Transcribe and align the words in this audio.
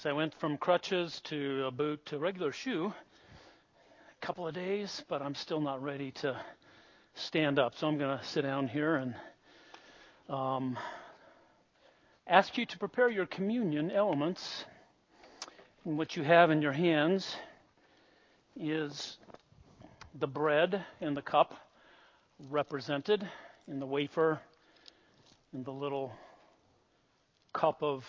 So 0.00 0.08
I 0.08 0.12
went 0.12 0.32
from 0.34 0.58
crutches 0.58 1.20
to 1.24 1.64
a 1.66 1.72
boot 1.72 2.06
to 2.06 2.20
regular 2.20 2.52
shoe. 2.52 2.94
A 4.22 4.24
couple 4.24 4.46
of 4.46 4.54
days, 4.54 5.02
but 5.08 5.20
I'm 5.20 5.34
still 5.34 5.60
not 5.60 5.82
ready 5.82 6.12
to 6.22 6.40
stand 7.14 7.58
up. 7.58 7.74
So 7.74 7.88
I'm 7.88 7.98
going 7.98 8.16
to 8.16 8.24
sit 8.24 8.42
down 8.42 8.68
here 8.68 8.94
and 8.94 9.14
um, 10.28 10.78
ask 12.28 12.56
you 12.56 12.64
to 12.66 12.78
prepare 12.78 13.10
your 13.10 13.26
communion 13.26 13.90
elements. 13.90 14.64
And 15.84 15.98
what 15.98 16.14
you 16.14 16.22
have 16.22 16.52
in 16.52 16.62
your 16.62 16.70
hands 16.70 17.34
is 18.54 19.18
the 20.14 20.28
bread 20.28 20.80
and 21.00 21.16
the 21.16 21.22
cup 21.22 21.54
represented 22.48 23.28
in 23.66 23.80
the 23.80 23.86
wafer 23.86 24.38
and 25.52 25.64
the 25.64 25.72
little 25.72 26.12
cup 27.52 27.82
of 27.82 28.06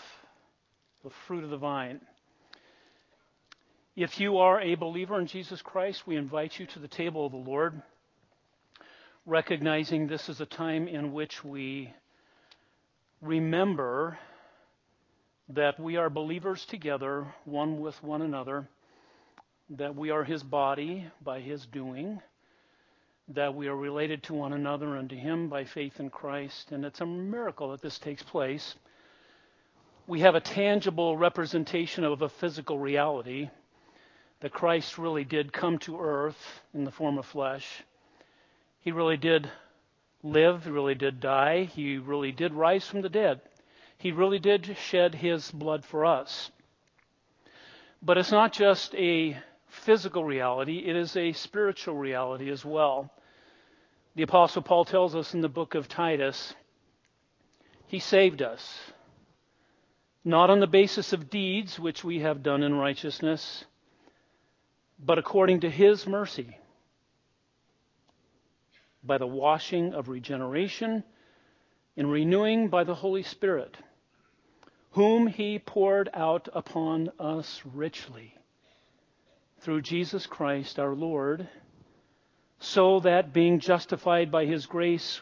the 1.04 1.10
fruit 1.28 1.44
of 1.44 1.50
the 1.50 1.58
vine. 1.58 2.02
If 3.96 4.20
you 4.20 4.38
are 4.38 4.60
a 4.60 4.76
believer 4.76 5.20
in 5.20 5.28
Jesus 5.28 5.62
Christ, 5.62 6.06
we 6.06 6.16
invite 6.16 6.60
you 6.60 6.66
to 6.68 6.80
the 6.80 6.88
table 6.88 7.26
of 7.26 7.32
the 7.32 7.38
Lord, 7.38 7.82
recognizing 9.26 10.08
this 10.08 10.30
is 10.30 10.42
a 10.42 10.46
time 10.46 10.88
in 10.88 11.14
which 11.14 11.44
we 11.44 11.94
remember 13.22 14.18
that 15.50 15.80
we 15.80 15.96
are 15.96 16.10
believers 16.10 16.66
together, 16.66 17.28
one 17.46 17.80
with 17.80 18.02
one 18.04 18.22
another, 18.22 18.68
that 19.72 19.96
we 19.96 20.10
are 20.10 20.24
His 20.24 20.44
body 20.44 21.08
by 21.24 21.40
His 21.40 21.66
doing, 21.66 22.22
that 23.30 23.56
we 23.56 23.68
are 23.68 23.76
related 23.76 24.24
to 24.24 24.34
one 24.34 24.54
another 24.54 24.96
and 24.96 25.10
to 25.10 25.16
Him 25.16 25.50
by 25.50 25.64
faith 25.64 26.00
in 26.00 26.10
Christ. 26.10 26.72
And 26.72 26.84
it's 26.84 27.02
a 27.02 27.06
miracle 27.06 27.72
that 27.72 27.82
this 27.82 28.00
takes 28.00 28.24
place 28.24 28.76
we 30.10 30.22
have 30.22 30.34
a 30.34 30.42
tangible 30.42 31.16
representation 31.16 32.04
of 32.04 32.24
a 32.24 32.30
physical 32.30 32.80
reality 32.80 33.48
that 34.40 34.52
Christ 34.52 34.98
really 34.98 35.24
did 35.24 35.54
come 35.54 35.78
to 35.80 36.02
earth 36.02 36.64
in 36.74 36.84
the 36.84 36.90
form 36.90 37.20
of 37.20 37.28
flesh. 37.28 37.84
He 38.80 38.92
really 38.92 39.18
did 39.18 39.52
live, 40.24 40.64
he 40.64 40.72
really 40.72 40.96
did 40.96 41.20
die, 41.20 41.66
he 41.66 42.00
really 42.00 42.32
did 42.32 42.56
rise 42.56 42.88
from 42.88 43.04
the 43.04 43.10
dead. 43.10 43.40
He 44.00 44.12
really 44.12 44.40
did 44.40 44.76
shed 44.80 45.14
his 45.14 45.52
blood 45.52 45.86
for 45.86 46.08
us. 46.08 46.50
But 48.02 48.18
it's 48.18 48.32
not 48.32 48.52
just 48.52 48.96
a 48.96 49.38
physical 49.68 50.24
reality, 50.24 50.80
it 50.88 50.96
is 50.96 51.16
a 51.16 51.34
spiritual 51.34 51.94
reality 51.94 52.50
as 52.50 52.66
well. 52.66 53.14
The 54.16 54.24
Apostle 54.24 54.64
Paul 54.64 54.86
tells 54.86 55.14
us 55.14 55.36
in 55.36 55.42
the 55.42 55.50
book 55.50 55.76
of 55.76 55.88
Titus, 55.88 56.56
He 57.86 58.00
saved 58.00 58.42
us 58.42 58.92
not 60.24 60.50
on 60.50 60.60
the 60.60 60.68
basis 60.68 61.14
of 61.14 61.30
deeds 61.30 61.80
which 61.80 62.04
we 62.04 62.20
have 62.20 62.44
done 62.44 62.64
in 62.64 62.74
righteousness, 62.74 63.66
but 65.00 65.18
according 65.18 65.62
to 65.62 65.70
his 65.70 66.06
mercy, 66.06 66.58
by 69.04 69.18
the 69.18 69.28
washing 69.28 69.94
of 69.94 70.10
regeneration 70.10 71.04
and 71.96 72.12
renewing 72.12 72.68
by 72.68 72.84
the 72.84 72.96
Holy 72.96 73.24
Spirit, 73.24 73.78
whom 74.92 75.28
he 75.28 75.58
poured 75.58 76.10
out 76.14 76.50
upon 76.54 77.10
us 77.20 77.62
richly 77.74 78.36
through 79.62 79.82
Jesus 79.82 80.26
Christ 80.26 80.80
our 80.80 80.96
Lord, 80.96 81.48
so 82.60 83.00
that 83.02 83.34
being 83.34 83.60
justified 83.60 84.32
by 84.32 84.46
his 84.46 84.66
grace, 84.66 85.22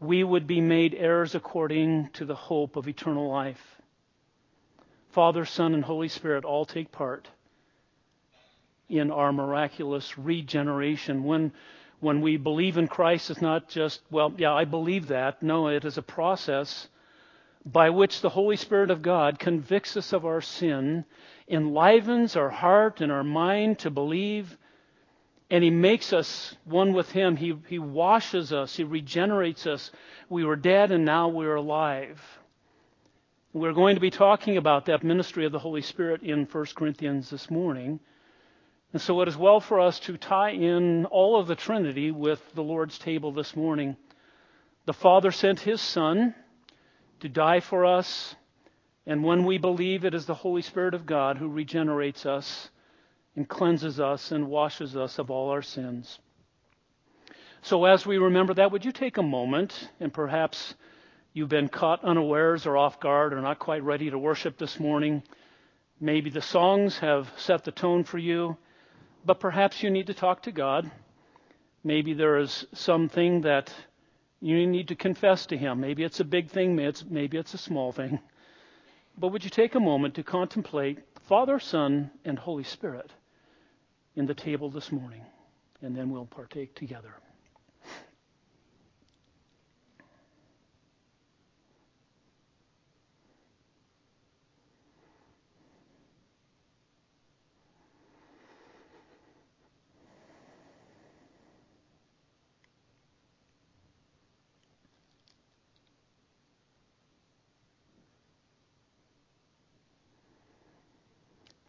we 0.00 0.22
would 0.22 0.46
be 0.46 0.60
made 0.60 0.94
heirs 0.94 1.34
according 1.34 2.10
to 2.14 2.24
the 2.24 2.34
hope 2.34 2.76
of 2.76 2.88
eternal 2.88 3.28
life. 3.30 3.77
Father, 5.18 5.44
Son, 5.44 5.74
and 5.74 5.84
Holy 5.84 6.06
Spirit 6.06 6.44
all 6.44 6.64
take 6.64 6.92
part 6.92 7.26
in 8.88 9.10
our 9.10 9.32
miraculous 9.32 10.16
regeneration. 10.16 11.24
When, 11.24 11.50
when 11.98 12.20
we 12.20 12.36
believe 12.36 12.76
in 12.76 12.86
Christ, 12.86 13.28
it's 13.28 13.42
not 13.42 13.68
just, 13.68 14.00
well, 14.12 14.32
yeah, 14.38 14.54
I 14.54 14.64
believe 14.64 15.08
that. 15.08 15.42
No, 15.42 15.66
it 15.66 15.84
is 15.84 15.98
a 15.98 16.02
process 16.02 16.86
by 17.66 17.90
which 17.90 18.20
the 18.20 18.28
Holy 18.28 18.54
Spirit 18.54 18.92
of 18.92 19.02
God 19.02 19.40
convicts 19.40 19.96
us 19.96 20.12
of 20.12 20.24
our 20.24 20.40
sin, 20.40 21.04
enlivens 21.48 22.36
our 22.36 22.50
heart 22.50 23.00
and 23.00 23.10
our 23.10 23.24
mind 23.24 23.80
to 23.80 23.90
believe, 23.90 24.56
and 25.50 25.64
He 25.64 25.70
makes 25.70 26.12
us 26.12 26.54
one 26.64 26.92
with 26.92 27.10
Him. 27.10 27.34
He, 27.34 27.58
he 27.66 27.80
washes 27.80 28.52
us, 28.52 28.76
He 28.76 28.84
regenerates 28.84 29.66
us. 29.66 29.90
We 30.28 30.44
were 30.44 30.54
dead 30.54 30.92
and 30.92 31.04
now 31.04 31.26
we're 31.26 31.56
alive. 31.56 32.37
We're 33.54 33.72
going 33.72 33.94
to 33.94 34.00
be 34.00 34.10
talking 34.10 34.58
about 34.58 34.84
that 34.86 35.02
ministry 35.02 35.46
of 35.46 35.52
the 35.52 35.58
Holy 35.58 35.80
Spirit 35.80 36.22
in 36.22 36.44
1 36.44 36.66
Corinthians 36.74 37.30
this 37.30 37.50
morning. 37.50 37.98
And 38.92 39.00
so 39.00 39.22
it 39.22 39.28
is 39.28 39.38
well 39.38 39.58
for 39.58 39.80
us 39.80 39.98
to 40.00 40.18
tie 40.18 40.50
in 40.50 41.06
all 41.06 41.40
of 41.40 41.46
the 41.46 41.54
Trinity 41.54 42.10
with 42.10 42.42
the 42.54 42.62
Lord's 42.62 42.98
table 42.98 43.32
this 43.32 43.56
morning. 43.56 43.96
The 44.84 44.92
Father 44.92 45.30
sent 45.32 45.60
His 45.60 45.80
Son 45.80 46.34
to 47.20 47.30
die 47.30 47.60
for 47.60 47.86
us, 47.86 48.34
and 49.06 49.24
when 49.24 49.46
we 49.46 49.56
believe 49.56 50.04
it 50.04 50.12
is 50.12 50.26
the 50.26 50.34
Holy 50.34 50.60
Spirit 50.60 50.92
of 50.92 51.06
God 51.06 51.38
who 51.38 51.48
regenerates 51.48 52.26
us 52.26 52.68
and 53.34 53.48
cleanses 53.48 53.98
us 53.98 54.30
and 54.30 54.48
washes 54.48 54.94
us 54.94 55.18
of 55.18 55.30
all 55.30 55.48
our 55.48 55.62
sins. 55.62 56.18
So 57.62 57.86
as 57.86 58.04
we 58.04 58.18
remember 58.18 58.52
that, 58.52 58.72
would 58.72 58.84
you 58.84 58.92
take 58.92 59.16
a 59.16 59.22
moment 59.22 59.88
and 60.00 60.12
perhaps 60.12 60.74
you've 61.32 61.48
been 61.48 61.68
caught 61.68 62.04
unawares 62.04 62.66
or 62.66 62.76
off 62.76 63.00
guard 63.00 63.32
or 63.32 63.40
not 63.40 63.58
quite 63.58 63.82
ready 63.82 64.10
to 64.10 64.18
worship 64.18 64.58
this 64.58 64.80
morning. 64.80 65.22
Maybe 66.00 66.30
the 66.30 66.42
songs 66.42 66.98
have 66.98 67.30
set 67.36 67.64
the 67.64 67.72
tone 67.72 68.04
for 68.04 68.18
you, 68.18 68.56
but 69.24 69.40
perhaps 69.40 69.82
you 69.82 69.90
need 69.90 70.06
to 70.06 70.14
talk 70.14 70.42
to 70.42 70.52
God. 70.52 70.90
Maybe 71.84 72.12
there 72.12 72.38
is 72.38 72.66
something 72.72 73.42
that 73.42 73.72
you 74.40 74.66
need 74.66 74.88
to 74.88 74.94
confess 74.94 75.46
to 75.46 75.56
Him. 75.56 75.80
Maybe 75.80 76.04
it's 76.04 76.20
a 76.20 76.24
big 76.24 76.50
thing, 76.50 76.76
maybe 76.76 77.38
it's, 77.38 77.54
a 77.54 77.58
small 77.58 77.92
thing. 77.92 78.20
But 79.16 79.28
would 79.28 79.44
you 79.44 79.50
take 79.50 79.74
a 79.74 79.80
moment 79.80 80.14
to 80.14 80.22
contemplate 80.22 80.98
Father, 81.28 81.58
Son, 81.58 82.10
and 82.24 82.38
Holy 82.38 82.62
Spirit 82.62 83.10
in 84.14 84.26
the 84.26 84.34
table 84.34 84.70
this 84.70 84.92
morning? 84.92 85.22
And 85.82 85.96
then 85.96 86.10
we'll 86.10 86.26
partake 86.26 86.74
together. 86.74 87.14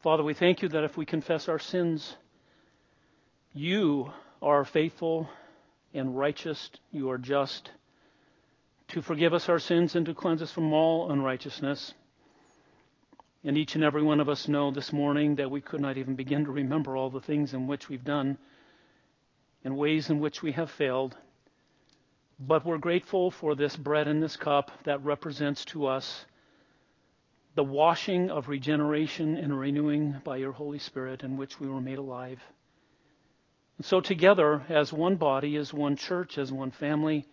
Father, 0.02 0.24
we 0.24 0.34
thank 0.34 0.62
you 0.62 0.70
that 0.70 0.86
if 0.86 0.96
we 0.96 1.06
confess 1.06 1.50
our 1.50 1.60
sins, 1.60 2.16
you 3.54 4.10
are 4.42 4.64
faithful 4.64 5.30
and 5.94 6.18
righteous, 6.18 6.70
you 6.94 7.10
are 7.10 7.18
just 7.18 7.70
to 8.88 9.02
forgive 9.02 9.34
us 9.34 9.50
our 9.50 9.60
sins 9.60 9.98
and 9.98 10.06
to 10.06 10.14
cleanse 10.14 10.42
us 10.42 10.54
from 10.54 10.72
all 10.72 11.12
unrighteousness. 11.12 11.94
And 13.44 13.58
each 13.58 13.76
and 13.76 13.84
every 13.84 14.02
one 14.02 14.22
of 14.22 14.30
us 14.30 14.48
know 14.48 14.72
this 14.72 14.94
morning 14.94 15.36
that 15.36 15.52
we 15.52 15.60
could 15.60 15.82
not 15.82 15.98
even 15.98 16.16
begin 16.16 16.46
to 16.46 16.52
remember 16.52 16.96
all 16.96 17.10
the 17.10 17.20
things 17.20 17.54
in 17.54 17.68
which 17.68 17.90
we've 17.90 18.06
done 18.06 18.38
and 19.66 19.76
ways 19.76 20.10
in 20.10 20.22
which 20.22 20.42
we 20.42 20.54
have 20.54 20.72
failed. 20.72 21.18
But 22.40 22.66
we're 22.66 22.78
grateful 22.78 23.32
for 23.32 23.54
this 23.54 23.76
bread 23.76 24.08
and 24.08 24.24
this 24.24 24.38
cup 24.38 24.72
that 24.86 25.04
represents 25.04 25.66
to 25.66 25.88
us 25.88 26.26
the 27.60 27.64
washing 27.64 28.32
of 28.32 28.48
regeneration 28.48 29.36
and 29.36 29.60
renewing 29.60 30.16
by 30.24 30.38
your 30.38 30.54
Holy 30.54 30.80
Spirit 30.80 31.24
in 31.24 31.36
which 31.36 31.60
we 31.60 31.68
were 31.68 31.82
made 31.82 31.98
alive. 31.98 32.42
And 33.76 33.86
so, 33.86 34.00
together, 34.00 34.64
as 34.70 34.94
one 34.94 35.18
body, 35.18 35.58
as 35.58 35.74
one 35.74 35.98
church, 35.98 36.38
as 36.38 36.54
one 36.54 36.72
family, 36.72 37.26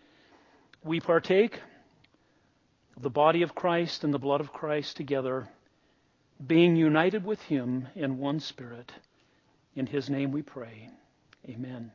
we 0.83 0.99
partake 0.99 1.61
of 2.97 3.05
the 3.05 3.09
body 3.09 3.43
of 3.43 3.55
Christ 3.55 4.03
and 4.03 4.13
the 4.13 4.19
blood 4.19 4.41
of 4.41 4.53
Christ 4.53 4.97
together, 4.97 5.47
being 6.45 6.75
united 6.75 7.25
with 7.25 7.41
Him 7.43 7.87
in 7.95 8.19
one 8.19 8.41
Spirit. 8.41 8.91
In 9.77 9.87
His 9.87 10.11
name 10.11 10.33
we 10.33 10.43
pray. 10.43 10.91
Amen. 11.49 11.93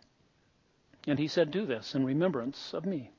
And 1.05 1.19
He 1.19 1.27
said, 1.27 1.51
Do 1.51 1.65
this 1.65 1.95
in 1.95 2.05
remembrance 2.05 2.73
of 2.73 2.85
me. 2.85 3.11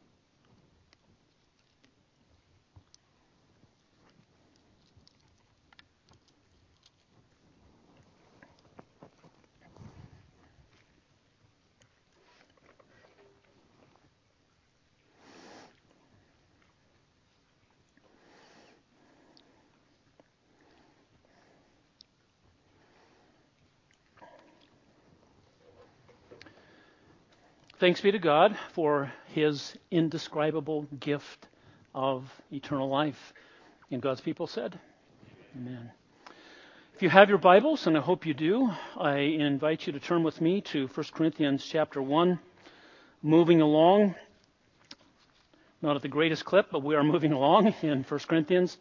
Thanks 27.82 28.00
be 28.00 28.12
to 28.12 28.20
God 28.20 28.56
for 28.74 29.12
his 29.34 29.76
indescribable 29.90 30.86
gift 31.00 31.48
of 31.92 32.30
eternal 32.52 32.88
life. 32.88 33.32
And 33.90 34.00
God's 34.00 34.20
people 34.20 34.46
said, 34.46 34.78
Amen. 35.56 35.90
If 36.94 37.02
you 37.02 37.10
have 37.10 37.28
your 37.28 37.38
Bibles, 37.38 37.88
and 37.88 37.98
I 37.98 38.00
hope 38.00 38.24
you 38.24 38.34
do, 38.34 38.70
I 38.96 39.16
invite 39.16 39.84
you 39.84 39.94
to 39.94 39.98
turn 39.98 40.22
with 40.22 40.40
me 40.40 40.60
to 40.60 40.86
1 40.86 41.06
Corinthians 41.12 41.66
chapter 41.68 42.00
1. 42.00 42.38
Moving 43.20 43.60
along, 43.60 44.14
not 45.82 45.96
at 45.96 46.02
the 46.02 46.08
greatest 46.08 46.44
clip, 46.44 46.68
but 46.70 46.84
we 46.84 46.94
are 46.94 47.02
moving 47.02 47.32
along 47.32 47.74
in 47.82 48.04
1 48.04 48.20
Corinthians. 48.28 48.78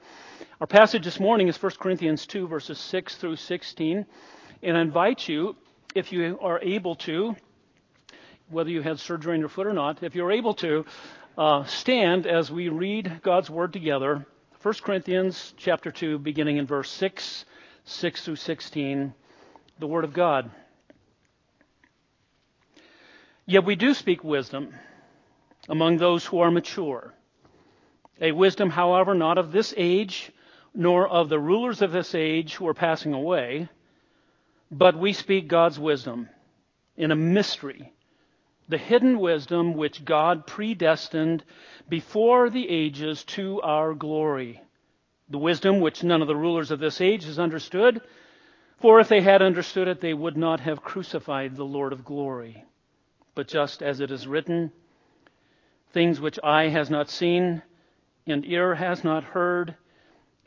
Our 0.59 0.67
passage 0.67 1.03
this 1.03 1.19
morning 1.19 1.47
is 1.47 1.59
1 1.59 1.71
Corinthians 1.79 2.27
2, 2.27 2.47
verses 2.47 2.77
6 2.77 3.15
through 3.15 3.37
16. 3.37 4.05
And 4.61 4.77
I 4.77 4.81
invite 4.81 5.27
you, 5.27 5.55
if 5.95 6.11
you 6.11 6.37
are 6.39 6.59
able 6.61 6.93
to, 6.97 7.35
whether 8.51 8.69
you 8.69 8.81
had 8.81 8.99
surgery 8.99 9.33
on 9.33 9.39
your 9.39 9.49
foot 9.49 9.67
or 9.67 9.73
not, 9.73 10.03
if 10.03 10.13
you're 10.13 10.31
able 10.31 10.53
to, 10.55 10.85
uh, 11.37 11.63
stand 11.63 12.27
as 12.27 12.51
we 12.51 12.69
read 12.69 13.21
God's 13.23 13.49
Word 13.49 13.73
together. 13.73 14.25
1 14.61 14.73
Corinthians 14.83 15.53
chapter 15.57 15.91
2, 15.91 16.19
beginning 16.19 16.57
in 16.57 16.67
verse 16.67 16.91
6, 16.91 17.45
6 17.85 18.25
through 18.25 18.35
16, 18.35 19.13
the 19.79 19.87
Word 19.87 20.03
of 20.03 20.13
God. 20.13 20.51
Yet 23.45 23.65
we 23.65 23.75
do 23.75 23.93
speak 23.93 24.23
wisdom 24.23 24.73
among 25.69 25.97
those 25.97 26.25
who 26.25 26.39
are 26.39 26.51
mature. 26.51 27.13
A 28.19 28.33
wisdom, 28.33 28.69
however, 28.69 29.15
not 29.15 29.37
of 29.37 29.51
this 29.51 29.73
age, 29.77 30.31
nor 30.75 31.07
of 31.07 31.29
the 31.29 31.39
rulers 31.39 31.81
of 31.81 31.91
this 31.91 32.13
age 32.13 32.55
who 32.55 32.67
are 32.67 32.73
passing 32.73 33.13
away, 33.13 33.67
but 34.69 34.97
we 34.97 35.13
speak 35.13 35.47
God's 35.47 35.79
wisdom 35.79 36.29
in 36.95 37.11
a 37.11 37.15
mystery 37.15 37.91
the 38.69 38.77
hidden 38.77 39.19
wisdom 39.19 39.73
which 39.73 40.05
God 40.05 40.47
predestined 40.47 41.43
before 41.89 42.49
the 42.49 42.69
ages 42.69 43.23
to 43.25 43.61
our 43.61 43.93
glory. 43.93 44.61
The 45.29 45.37
wisdom 45.37 45.79
which 45.79 46.03
none 46.03 46.21
of 46.21 46.27
the 46.27 46.35
rulers 46.35 46.71
of 46.71 46.79
this 46.79 47.01
age 47.01 47.25
has 47.25 47.39
understood, 47.39 48.01
for 48.79 48.99
if 48.99 49.07
they 49.07 49.21
had 49.21 49.41
understood 49.41 49.87
it, 49.87 50.01
they 50.01 50.13
would 50.13 50.37
not 50.37 50.59
have 50.61 50.83
crucified 50.83 51.55
the 51.55 51.65
Lord 51.65 51.93
of 51.93 52.05
glory. 52.05 52.65
But 53.35 53.47
just 53.47 53.81
as 53.81 53.99
it 53.99 54.11
is 54.11 54.27
written, 54.27 54.71
things 55.93 56.19
which 56.19 56.39
eye 56.43 56.69
has 56.69 56.89
not 56.89 57.09
seen, 57.09 57.61
and 58.27 58.45
ear 58.45 58.75
has 58.75 59.03
not 59.03 59.23
heard, 59.23 59.75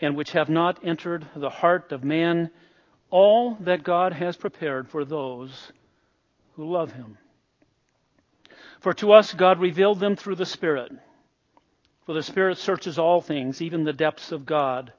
and 0.01 0.17
which 0.17 0.33
have 0.33 0.49
not 0.49 0.85
entered 0.85 1.27
the 1.37 1.51
heart 1.51 1.93
of 1.93 2.05
man, 2.05 2.51
all 3.11 3.55
that 3.61 3.85
God 3.85 4.13
has 4.13 4.37
prepared 4.37 4.89
for 4.89 5.05
those 5.05 5.73
who 6.57 6.71
love 6.71 6.93
him. 6.93 7.17
For 8.85 8.93
to 8.93 9.13
us 9.13 9.33
God 9.33 9.61
revealed 9.61 9.99
them 9.99 10.15
through 10.15 10.35
the 10.35 10.45
Spirit. 10.45 10.93
For 12.05 12.13
the 12.13 12.23
Spirit 12.23 12.59
searches 12.59 12.99
all 12.99 13.23
things, 13.23 13.63
even 13.63 13.85
the 13.85 13.95
depths 13.95 14.31
of 14.31 14.45
God. 14.45 14.93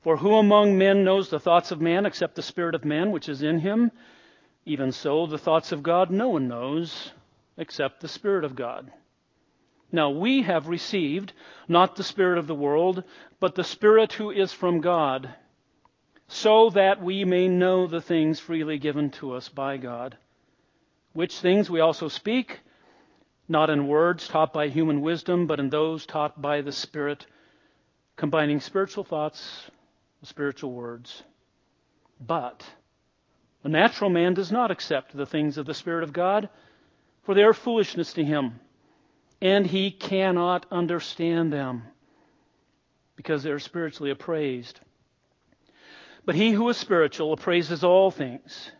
For 0.00 0.16
who 0.16 0.36
among 0.36 0.78
men 0.78 1.04
knows 1.04 1.28
the 1.28 1.38
thoughts 1.38 1.70
of 1.70 1.82
man 1.82 2.06
except 2.06 2.34
the 2.34 2.40
Spirit 2.40 2.74
of 2.74 2.86
man 2.86 3.10
which 3.10 3.28
is 3.28 3.42
in 3.42 3.58
him? 3.58 3.92
Even 4.64 4.90
so, 4.90 5.26
the 5.26 5.36
thoughts 5.36 5.70
of 5.70 5.82
God 5.82 6.10
no 6.10 6.30
one 6.30 6.48
knows 6.48 7.12
except 7.58 8.00
the 8.00 8.08
Spirit 8.08 8.42
of 8.42 8.56
God. 8.56 8.90
Now 9.92 10.08
we 10.08 10.40
have 10.40 10.68
received 10.68 11.34
not 11.68 11.94
the 11.94 12.02
Spirit 12.02 12.38
of 12.38 12.46
the 12.46 12.54
world, 12.54 13.04
but 13.38 13.54
the 13.54 13.64
Spirit 13.64 14.14
who 14.14 14.30
is 14.30 14.54
from 14.54 14.80
God, 14.80 15.34
so 16.26 16.70
that 16.70 17.02
we 17.02 17.26
may 17.26 17.48
know 17.48 17.86
the 17.86 18.00
things 18.00 18.40
freely 18.40 18.78
given 18.78 19.10
to 19.10 19.34
us 19.34 19.50
by 19.50 19.76
God. 19.76 20.16
Which 21.12 21.40
things 21.40 21.68
we 21.68 21.80
also 21.80 22.08
speak 22.08 22.60
not 23.48 23.70
in 23.70 23.88
words 23.88 24.28
taught 24.28 24.52
by 24.52 24.68
human 24.68 25.00
wisdom, 25.00 25.46
but 25.46 25.58
in 25.58 25.70
those 25.70 26.04
taught 26.04 26.40
by 26.40 26.60
the 26.60 26.72
Spirit, 26.72 27.26
combining 28.16 28.60
spiritual 28.60 29.04
thoughts 29.04 29.70
with 30.20 30.28
spiritual 30.28 30.72
words. 30.72 31.22
But 32.20 32.64
a 33.64 33.68
natural 33.68 34.10
man 34.10 34.34
does 34.34 34.52
not 34.52 34.70
accept 34.70 35.16
the 35.16 35.26
things 35.26 35.56
of 35.56 35.66
the 35.66 35.74
Spirit 35.74 36.04
of 36.04 36.12
God, 36.12 36.48
for 37.22 37.34
they 37.34 37.42
are 37.42 37.54
foolishness 37.54 38.12
to 38.14 38.24
him, 38.24 38.60
and 39.40 39.66
he 39.66 39.90
cannot 39.90 40.66
understand 40.70 41.52
them, 41.52 41.84
because 43.16 43.42
they 43.42 43.50
are 43.50 43.58
spiritually 43.58 44.10
appraised. 44.10 44.80
But 46.24 46.34
he 46.34 46.50
who 46.52 46.68
is 46.68 46.76
spiritual 46.76 47.32
appraises 47.32 47.82
all 47.82 48.10
things, 48.10 48.72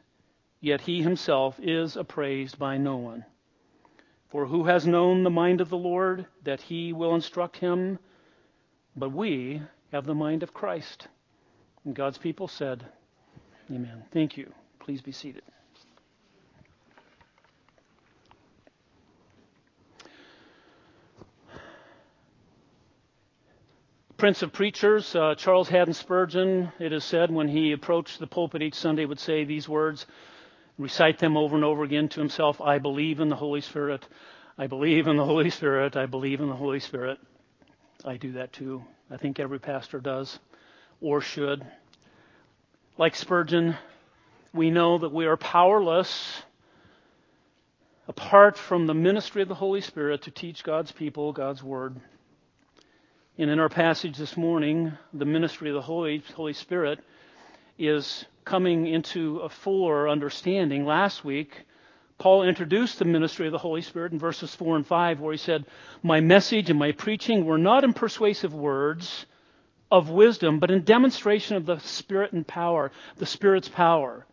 yet 0.61 0.83
he 0.83 1.03
himself 1.03 1.59
is 1.63 1.97
appraised 1.97 2.59
by 2.59 2.77
no 2.77 2.97
one. 2.97 3.25
For 4.29 4.47
who 4.47 4.65
has 4.65 4.87
known 4.87 5.23
the 5.23 5.31
mind 5.31 5.61
of 5.61 5.71
the 5.71 5.79
Lord 5.79 6.27
that 6.45 6.61
he 6.61 6.93
will 6.93 7.15
instruct 7.15 7.57
him? 7.57 7.99
But 8.95 9.11
we 9.11 9.63
have 9.93 10.05
the 10.05 10.15
mind 10.15 10.43
of 10.43 10.53
Christ. 10.53 11.09
And 11.85 11.95
God's 11.95 12.19
people 12.19 12.47
said, 12.47 12.85
Amen. 13.71 14.05
Thank 14.11 14.37
you. 14.37 14.53
Please 14.81 15.01
be 15.01 15.13
seated. 15.13 15.43
Prince 24.19 24.43
of 24.43 24.53
Preachers, 24.53 25.15
uh, 25.15 25.37
Charles 25.37 25.69
Haddon 25.69 25.95
Spurgeon, 25.95 26.73
it 26.81 26.93
is 26.93 27.05
said 27.05 27.31
when 27.31 27.47
he 27.47 27.71
approached 27.71 28.19
the 28.19 28.27
pulpit 28.27 28.63
each 28.63 28.75
Sunday, 28.75 29.05
would 29.05 29.21
say 29.21 29.45
these 29.45 29.69
words 29.69 30.07
recite 30.79 31.19
them 31.19 31.37
over 31.37 31.57
and 31.57 31.65
over 31.65 31.83
again 31.83 32.09
to 32.11 32.21
himself. 32.21 32.61
I 32.61 32.79
believe 32.79 33.21
in 33.21 33.29
the 33.29 33.37
Holy 33.37 33.61
Spirit. 33.61 34.07
I 34.57 34.69
believe 34.69 35.07
in 35.07 35.17
the 35.17 35.25
Holy 35.25 35.51
Spirit. 35.51 35.97
I 35.97 36.07
believe 36.07 36.41
in 36.41 36.49
the 36.49 36.57
Holy 36.57 36.81
Spirit. 36.81 37.19
I 38.05 38.17
do 38.17 38.33
that 38.33 38.53
too. 38.53 38.85
I 39.11 39.17
think 39.17 39.41
every 39.41 39.59
pastor 39.59 39.99
does 40.01 40.39
or 41.01 41.21
should. 41.21 41.67
Like 42.97 43.17
Spurgeon, 43.17 43.77
we 44.53 44.71
know 44.71 44.99
that 44.99 45.13
we 45.13 45.27
are 45.27 45.37
powerless 45.37 46.43
apart 48.07 48.57
from 48.57 48.87
the 48.87 48.95
ministry 48.95 49.43
of 49.43 49.49
the 49.49 49.55
Holy 49.55 49.81
Spirit 49.81 50.23
to 50.23 50.31
teach 50.31 50.65
God's 50.65 50.93
people 50.93 51.33
God's 51.33 51.63
Word. 51.63 51.97
And 53.37 53.51
in 53.51 53.61
our 53.61 53.69
passage 53.69 54.17
this 54.17 54.37
morning, 54.37 54.93
the 55.13 55.25
ministry 55.25 55.71
of 55.71 55.75
the 55.75 55.83
Holy, 55.83 56.23
Holy 56.35 56.55
Spirit 56.55 56.99
is 57.79 58.25
coming 58.49 58.87
into 58.87 59.41
a 59.41 59.49
fuller 59.51 60.09
understanding. 60.09 60.87
Last 60.87 61.23
week, 61.23 61.67
Paul 62.17 62.45
introduced 62.45 62.99
the 62.99 63.05
ministry 63.05 63.45
of 63.47 63.53
the 63.53 63.59
Holy 63.59 63.83
Spirit 63.83 64.13
in 64.13 64.19
verses 64.19 64.55
4 64.55 64.77
and 64.77 64.87
5, 64.87 65.21
where 65.21 65.33
he 65.33 65.39
said, 65.39 65.67
My 66.03 66.21
message 66.21 66.71
and 66.71 66.79
my 66.79 66.93
preaching 66.93 67.45
were 67.45 67.59
not 67.59 67.85
in 67.85 67.93
persuasive 67.93 68.55
words 68.55 69.27
of 69.91 70.09
wisdom, 70.09 70.61
but 70.61 70.71
in 70.71 70.83
demonstration 70.83 71.57
of 71.57 71.67
the 71.67 71.79
Spirit 71.81 72.33
and 72.33 72.47
power, 72.47 72.91
the 73.17 73.27
Spirit's 73.27 73.69
power, 73.69 74.27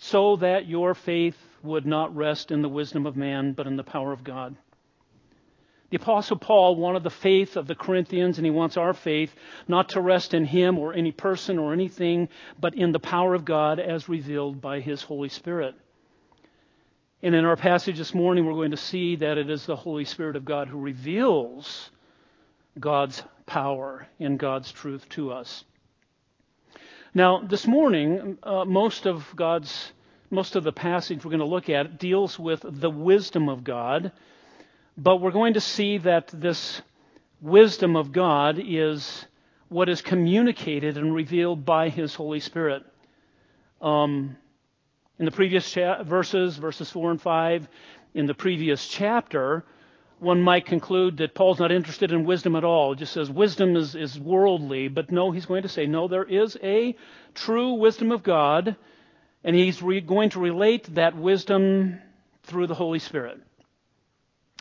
so 0.00 0.36
that 0.36 0.66
your 0.66 0.94
faith 0.94 1.38
would 1.62 1.86
not 1.86 2.14
rest 2.16 2.50
in 2.50 2.60
the 2.60 2.68
wisdom 2.68 3.06
of 3.06 3.16
man, 3.16 3.52
but 3.52 3.68
in 3.68 3.76
the 3.76 3.84
power 3.84 4.12
of 4.12 4.24
God. 4.24 4.56
The 5.90 5.96
Apostle 5.96 6.36
Paul 6.36 6.76
wanted 6.76 7.02
the 7.02 7.10
faith 7.10 7.56
of 7.56 7.66
the 7.66 7.74
Corinthians, 7.74 8.36
and 8.38 8.44
he 8.44 8.50
wants 8.50 8.76
our 8.76 8.92
faith 8.92 9.34
not 9.66 9.90
to 9.90 10.02
rest 10.02 10.34
in 10.34 10.44
him 10.44 10.78
or 10.78 10.92
any 10.92 11.12
person 11.12 11.58
or 11.58 11.72
anything, 11.72 12.28
but 12.60 12.74
in 12.74 12.92
the 12.92 12.98
power 12.98 13.34
of 13.34 13.46
God 13.46 13.80
as 13.80 14.08
revealed 14.08 14.60
by 14.60 14.80
his 14.80 15.02
Holy 15.02 15.30
Spirit. 15.30 15.74
And 17.22 17.34
in 17.34 17.46
our 17.46 17.56
passage 17.56 17.96
this 17.96 18.14
morning, 18.14 18.44
we're 18.44 18.52
going 18.52 18.70
to 18.70 18.76
see 18.76 19.16
that 19.16 19.38
it 19.38 19.48
is 19.48 19.64
the 19.64 19.76
Holy 19.76 20.04
Spirit 20.04 20.36
of 20.36 20.44
God 20.44 20.68
who 20.68 20.78
reveals 20.78 21.90
God's 22.78 23.22
power 23.46 24.06
and 24.20 24.38
God's 24.38 24.70
truth 24.70 25.08
to 25.10 25.32
us. 25.32 25.64
Now, 27.14 27.40
this 27.40 27.66
morning, 27.66 28.36
uh, 28.42 28.66
most 28.66 29.06
of 29.06 29.34
God's, 29.34 29.92
most 30.30 30.54
of 30.54 30.64
the 30.64 30.72
passage 30.72 31.24
we're 31.24 31.30
going 31.30 31.40
to 31.40 31.46
look 31.46 31.70
at 31.70 31.98
deals 31.98 32.38
with 32.38 32.62
the 32.62 32.90
wisdom 32.90 33.48
of 33.48 33.64
God 33.64 34.12
but 34.98 35.18
we're 35.18 35.30
going 35.30 35.54
to 35.54 35.60
see 35.60 35.98
that 35.98 36.26
this 36.26 36.82
wisdom 37.40 37.94
of 37.94 38.10
God 38.10 38.60
is 38.60 39.24
what 39.68 39.88
is 39.88 40.02
communicated 40.02 40.98
and 40.98 41.14
revealed 41.14 41.64
by 41.64 41.88
His 41.88 42.16
Holy 42.16 42.40
Spirit. 42.40 42.82
Um, 43.80 44.36
in 45.20 45.24
the 45.24 45.30
previous 45.30 45.70
cha- 45.70 46.02
verses, 46.02 46.56
verses 46.56 46.90
4 46.90 47.12
and 47.12 47.22
5, 47.22 47.68
in 48.14 48.26
the 48.26 48.34
previous 48.34 48.88
chapter, 48.88 49.64
one 50.18 50.42
might 50.42 50.66
conclude 50.66 51.18
that 51.18 51.32
Paul's 51.32 51.60
not 51.60 51.70
interested 51.70 52.10
in 52.10 52.24
wisdom 52.24 52.56
at 52.56 52.64
all. 52.64 52.92
He 52.92 52.98
just 52.98 53.12
says 53.12 53.30
wisdom 53.30 53.76
is, 53.76 53.94
is 53.94 54.18
worldly. 54.18 54.88
But 54.88 55.12
no, 55.12 55.30
he's 55.30 55.46
going 55.46 55.62
to 55.62 55.68
say, 55.68 55.86
no, 55.86 56.08
there 56.08 56.24
is 56.24 56.58
a 56.60 56.96
true 57.34 57.74
wisdom 57.74 58.10
of 58.10 58.24
God, 58.24 58.74
and 59.44 59.54
he's 59.54 59.80
re- 59.80 60.00
going 60.00 60.30
to 60.30 60.40
relate 60.40 60.92
that 60.96 61.16
wisdom 61.16 62.00
through 62.42 62.66
the 62.66 62.74
Holy 62.74 62.98
Spirit. 62.98 63.40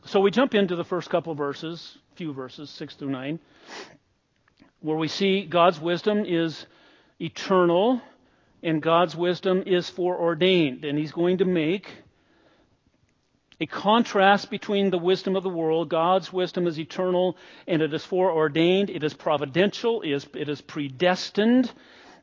So 0.05 0.21
we 0.21 0.31
jump 0.31 0.55
into 0.55 0.75
the 0.75 0.83
first 0.83 1.09
couple 1.09 1.33
verses, 1.35 1.97
few 2.15 2.33
verses, 2.33 2.69
6 2.69 2.95
through 2.95 3.09
9, 3.09 3.39
where 4.81 4.97
we 4.97 5.07
see 5.07 5.45
God's 5.45 5.79
wisdom 5.79 6.23
is 6.25 6.65
eternal 7.19 8.01
and 8.63 8.81
God's 8.81 9.15
wisdom 9.15 9.63
is 9.65 9.89
foreordained. 9.89 10.85
And 10.85 10.97
He's 10.97 11.11
going 11.11 11.39
to 11.39 11.45
make 11.45 11.89
a 13.59 13.65
contrast 13.65 14.49
between 14.49 14.91
the 14.91 14.97
wisdom 14.97 15.35
of 15.35 15.43
the 15.43 15.49
world. 15.49 15.89
God's 15.89 16.31
wisdom 16.31 16.67
is 16.67 16.79
eternal 16.79 17.37
and 17.67 17.81
it 17.81 17.93
is 17.93 18.05
foreordained. 18.05 18.89
It 18.89 19.03
is 19.03 19.13
providential. 19.13 20.01
It 20.01 20.11
is, 20.11 20.27
it 20.35 20.47
is 20.47 20.61
predestined. 20.61 21.71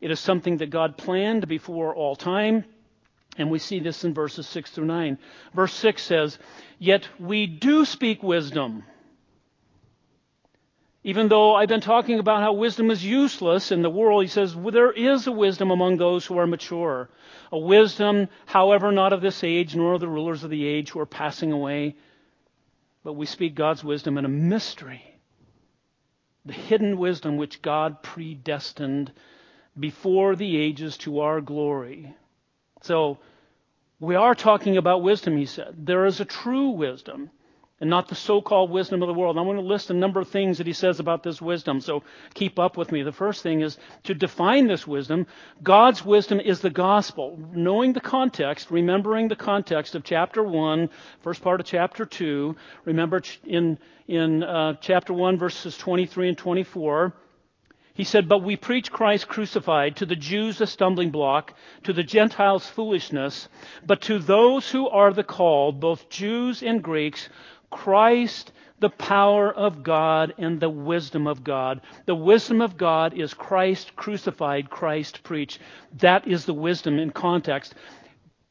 It 0.00 0.10
is 0.10 0.20
something 0.20 0.58
that 0.58 0.70
God 0.70 0.96
planned 0.96 1.48
before 1.48 1.94
all 1.94 2.14
time. 2.14 2.64
And 3.36 3.50
we 3.50 3.58
see 3.58 3.80
this 3.80 4.04
in 4.04 4.14
verses 4.14 4.46
6 4.48 4.70
through 4.70 4.86
9. 4.86 5.18
Verse 5.54 5.74
6 5.74 6.02
says, 6.02 6.38
Yet 6.78 7.08
we 7.18 7.46
do 7.46 7.84
speak 7.84 8.22
wisdom. 8.22 8.84
Even 11.06 11.28
though 11.28 11.54
I've 11.54 11.68
been 11.68 11.82
talking 11.82 12.18
about 12.18 12.40
how 12.40 12.54
wisdom 12.54 12.90
is 12.90 13.04
useless 13.04 13.70
in 13.70 13.82
the 13.82 13.90
world, 13.90 14.22
he 14.22 14.28
says, 14.28 14.56
well, 14.56 14.72
there 14.72 14.90
is 14.90 15.26
a 15.26 15.32
wisdom 15.32 15.70
among 15.70 15.98
those 15.98 16.24
who 16.24 16.38
are 16.38 16.46
mature. 16.46 17.10
A 17.52 17.58
wisdom, 17.58 18.28
however, 18.46 18.90
not 18.90 19.12
of 19.12 19.20
this 19.20 19.44
age, 19.44 19.76
nor 19.76 19.94
of 19.94 20.00
the 20.00 20.08
rulers 20.08 20.44
of 20.44 20.50
the 20.50 20.66
age 20.66 20.90
who 20.90 21.00
are 21.00 21.06
passing 21.06 21.52
away. 21.52 21.96
But 23.02 23.12
we 23.14 23.26
speak 23.26 23.54
God's 23.54 23.84
wisdom 23.84 24.16
in 24.16 24.24
a 24.24 24.30
mystery. 24.30 25.02
The 26.46 26.54
hidden 26.54 26.96
wisdom 26.96 27.36
which 27.36 27.60
God 27.60 28.02
predestined 28.02 29.12
before 29.78 30.36
the 30.36 30.56
ages 30.56 30.96
to 30.98 31.20
our 31.20 31.42
glory. 31.42 32.14
So, 32.84 33.18
we 33.98 34.14
are 34.14 34.34
talking 34.34 34.76
about 34.76 35.02
wisdom, 35.02 35.36
he 35.36 35.46
said. 35.46 35.86
There 35.86 36.04
is 36.04 36.20
a 36.20 36.26
true 36.26 36.70
wisdom 36.70 37.30
and 37.80 37.88
not 37.88 38.08
the 38.08 38.14
so-called 38.14 38.70
wisdom 38.70 39.02
of 39.02 39.08
the 39.08 39.14
world. 39.14 39.38
I'm 39.38 39.44
going 39.44 39.56
to 39.56 39.62
list 39.62 39.90
a 39.90 39.94
number 39.94 40.20
of 40.20 40.28
things 40.28 40.58
that 40.58 40.66
he 40.66 40.74
says 40.74 41.00
about 41.00 41.22
this 41.22 41.40
wisdom, 41.40 41.80
so 41.80 42.02
keep 42.34 42.58
up 42.58 42.76
with 42.76 42.92
me. 42.92 43.02
The 43.02 43.12
first 43.12 43.42
thing 43.42 43.62
is 43.62 43.78
to 44.04 44.14
define 44.14 44.66
this 44.66 44.86
wisdom. 44.86 45.26
God's 45.62 46.04
wisdom 46.04 46.40
is 46.40 46.60
the 46.60 46.70
gospel. 46.70 47.38
Knowing 47.52 47.94
the 47.94 48.00
context, 48.00 48.70
remembering 48.70 49.28
the 49.28 49.36
context 49.36 49.94
of 49.94 50.04
chapter 50.04 50.42
1, 50.42 50.90
first 51.22 51.42
part 51.42 51.60
of 51.60 51.66
chapter 51.66 52.04
2. 52.04 52.54
Remember 52.84 53.22
in, 53.44 53.78
in 54.08 54.42
uh, 54.42 54.74
chapter 54.80 55.14
1, 55.14 55.38
verses 55.38 55.76
23 55.78 56.28
and 56.28 56.38
24. 56.38 57.14
He 57.94 58.04
said, 58.04 58.28
But 58.28 58.42
we 58.42 58.56
preach 58.56 58.90
Christ 58.90 59.28
crucified, 59.28 59.96
to 59.96 60.06
the 60.06 60.16
Jews 60.16 60.60
a 60.60 60.66
stumbling 60.66 61.10
block, 61.10 61.54
to 61.84 61.92
the 61.92 62.02
Gentiles 62.02 62.68
foolishness, 62.68 63.48
but 63.86 64.00
to 64.02 64.18
those 64.18 64.70
who 64.72 64.88
are 64.88 65.12
the 65.12 65.22
called, 65.22 65.78
both 65.78 66.08
Jews 66.08 66.62
and 66.62 66.82
Greeks, 66.82 67.28
Christ, 67.70 68.50
the 68.80 68.90
power 68.90 69.52
of 69.52 69.84
God 69.84 70.34
and 70.38 70.58
the 70.58 70.68
wisdom 70.68 71.28
of 71.28 71.44
God. 71.44 71.80
The 72.06 72.16
wisdom 72.16 72.60
of 72.60 72.76
God 72.76 73.14
is 73.14 73.32
Christ 73.32 73.94
crucified, 73.94 74.70
Christ 74.70 75.22
preached. 75.22 75.60
That 75.98 76.26
is 76.26 76.44
the 76.44 76.54
wisdom 76.54 76.98
in 76.98 77.10
context. 77.10 77.74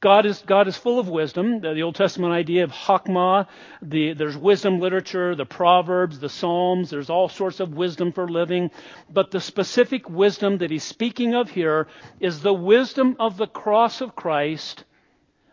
God 0.04 0.26
is, 0.26 0.44
God 0.46 0.68
is 0.68 0.76
full 0.76 1.00
of 1.00 1.08
wisdom. 1.08 1.62
The, 1.62 1.80
Old 1.80 1.96
Testament 1.96 2.34
idea 2.34 2.66
of 2.66 2.74
Hakmah, 2.74 3.48
the, 3.82 4.12
there's 4.12 4.36
wisdom 4.36 4.82
literature, 4.82 5.34
the 5.34 5.46
Proverbs, 5.46 6.20
the 6.20 6.28
Psalms, 6.28 6.90
there's 6.90 7.10
all 7.10 7.30
sorts 7.30 7.62
of 7.62 7.74
wisdom 7.74 8.12
for 8.12 8.28
living. 8.28 8.70
But 9.10 9.32
the 9.32 9.40
specific 9.40 10.10
wisdom 10.10 10.58
that 10.58 10.72
he's 10.72 10.84
speaking 10.84 11.36
of 11.36 11.50
here 11.50 11.88
is 12.20 12.42
the 12.42 12.54
wisdom 12.54 13.16
of 13.18 13.38
the 13.38 13.48
cross 13.48 14.02
of 14.02 14.14
Christ 14.14 14.84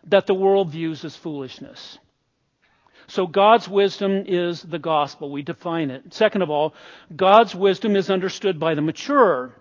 that 0.07 0.27
the 0.27 0.33
world 0.33 0.69
views 0.69 1.05
as 1.05 1.15
foolishness. 1.15 1.97
So 3.07 3.27
God's 3.27 3.69
wisdom 3.69 4.25
is 4.27 4.61
the 4.61 4.79
gospel. 4.79 5.31
We 5.31 5.43
define 5.43 5.91
it. 5.91 6.13
Second 6.13 6.41
of 6.41 6.49
all, 6.49 6.73
God's 7.15 7.55
wisdom 7.55 7.95
is 7.95 8.09
understood 8.09 8.59
by 8.59 8.75
the 8.75 8.81
mature. 8.81 9.55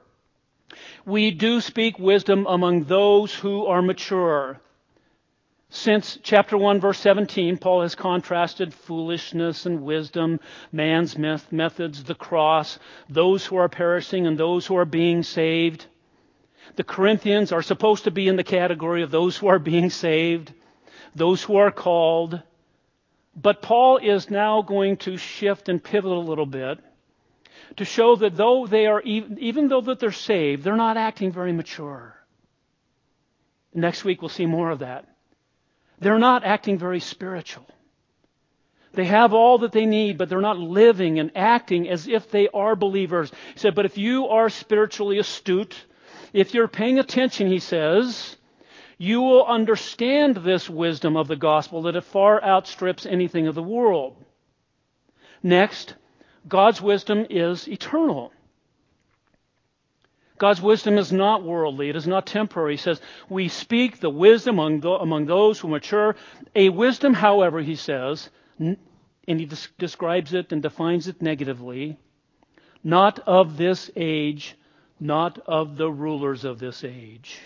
We 1.07 1.31
do 1.31 1.61
speak 1.61 1.97
wisdom 1.97 2.45
among 2.49 2.87
those 2.87 3.33
who 3.33 3.67
are 3.67 3.83
mature. 3.83 4.61
Since 5.73 6.19
chapter 6.25 6.59
1 6.59 6.81
verse 6.81 6.99
17, 6.99 7.57
Paul 7.59 7.83
has 7.83 7.95
contrasted 7.95 8.75
foolishness 8.75 9.67
and 9.67 9.83
wisdom, 9.83 10.41
man's 10.73 11.17
methods, 11.17 12.03
the 12.03 12.17
cross, 12.17 12.81
those 13.09 13.47
who 13.47 13.57
are 13.57 13.69
perishing 13.69 14.27
and 14.27 14.37
those 14.37 14.67
who 14.67 14.77
are 14.77 14.85
being 14.85 15.23
saved. 15.23 15.87
The 16.75 16.83
Corinthians 16.83 17.53
are 17.53 17.63
supposed 17.63 18.05
to 18.05 18.11
be 18.11 18.27
in 18.27 18.35
the 18.35 18.45
category 18.45 19.05
of 19.05 19.13
those 19.13 19.37
who 19.37 19.47
are 19.47 19.61
being 19.61 19.91
saved, 19.91 20.53
those 21.15 21.45
who 21.45 21.57
are 21.57 21.71
called, 21.71 22.43
but 23.37 23.63
Paul 23.63 23.99
is 23.99 24.29
now 24.29 24.63
going 24.63 24.97
to 24.99 25.17
shift 25.17 25.69
and 25.69 25.83
pivot 25.83 26.11
a 26.11 26.19
little 26.19 26.47
bit 26.47 26.81
to 27.77 27.85
show 27.85 28.17
that 28.17 28.37
though 28.37 28.67
they 28.67 28.87
are, 28.87 29.01
even, 29.03 29.39
even 29.39 29.69
though 29.69 29.81
that 29.83 30.01
they're 30.01 30.11
saved, 30.11 30.65
they're 30.65 30.75
not 30.75 30.97
acting 30.97 31.31
very 31.31 31.53
mature. 31.53 32.17
Next 33.73 34.05
week 34.05 34.21
we'll 34.21 34.29
see 34.29 34.47
more 34.47 34.71
of 34.71 34.81
that. 34.81 35.07
They're 36.01 36.19
not 36.19 36.45
acting 36.45 36.79
very 36.79 37.01
spiritual. 37.01 37.67
They 38.93 39.05
have 39.05 39.33
all 39.33 39.59
that 39.59 39.73
they 39.73 39.87
need, 39.87 40.19
but 40.19 40.29
they're 40.29 40.41
not 40.41 40.59
living 40.59 41.21
and 41.21 41.31
acting 41.37 41.89
as 41.89 42.09
if 42.09 42.31
they 42.31 42.49
are 42.49 42.75
believers. 42.75 43.31
He 43.55 43.61
said, 43.61 43.75
but 43.75 43.87
if 43.87 43.97
you 43.97 44.27
are 44.27 44.49
spiritually 44.49 45.19
astute, 45.19 45.77
if 46.33 46.55
you're 46.55 46.69
paying 46.69 46.99
attention, 46.99 47.47
he 47.47 47.61
says, 47.61 48.37
you 48.99 49.21
will 49.21 49.47
understand 49.47 50.37
this 50.37 50.69
wisdom 50.69 51.17
of 51.17 51.29
the 51.29 51.37
gospel 51.37 51.83
that 51.83 51.97
it 51.97 52.05
far 52.05 52.43
outstrips 52.43 53.07
anything 53.07 53.47
of 53.47 53.55
the 53.55 53.63
world. 53.63 54.17
Next, 55.43 55.95
God's 56.49 56.83
wisdom 56.83 57.27
is 57.31 57.69
eternal. 57.69 58.33
God's 60.41 60.63
wisdom 60.63 60.97
is 60.97 61.13
not 61.13 61.45
worldly. 61.45 61.91
It 61.91 61.97
is 61.97 62.07
not 62.07 62.27
temporary. 62.27 62.73
He 62.73 62.79
says, 62.79 62.99
we 63.29 63.49
speak 63.49 64.01
the 64.01 64.09
wisdom 64.09 64.59
among, 64.59 64.81
the, 64.81 64.89
among 64.89 65.27
those 65.27 65.61
who 65.61 65.69
mature. 65.69 66.17
A 66.57 66.71
wisdom, 66.71 67.13
however, 67.13 67.61
he 67.61 67.77
says, 67.77 68.31
and 68.59 68.79
he 69.27 69.45
des- 69.45 69.69
describes 69.79 70.33
it 70.33 70.51
and 70.51 70.63
defines 70.63 71.09
it 71.09 71.21
negatively, 71.21 71.99
not 72.83 73.19
of 73.21 73.59
this 73.59 73.91
age, 73.95 74.57
not 74.99 75.39
of 75.47 75.77
the 75.77 75.91
rulers 75.91 76.47
of 76.47 76.59
this 76.59 76.85
age. 76.85 77.39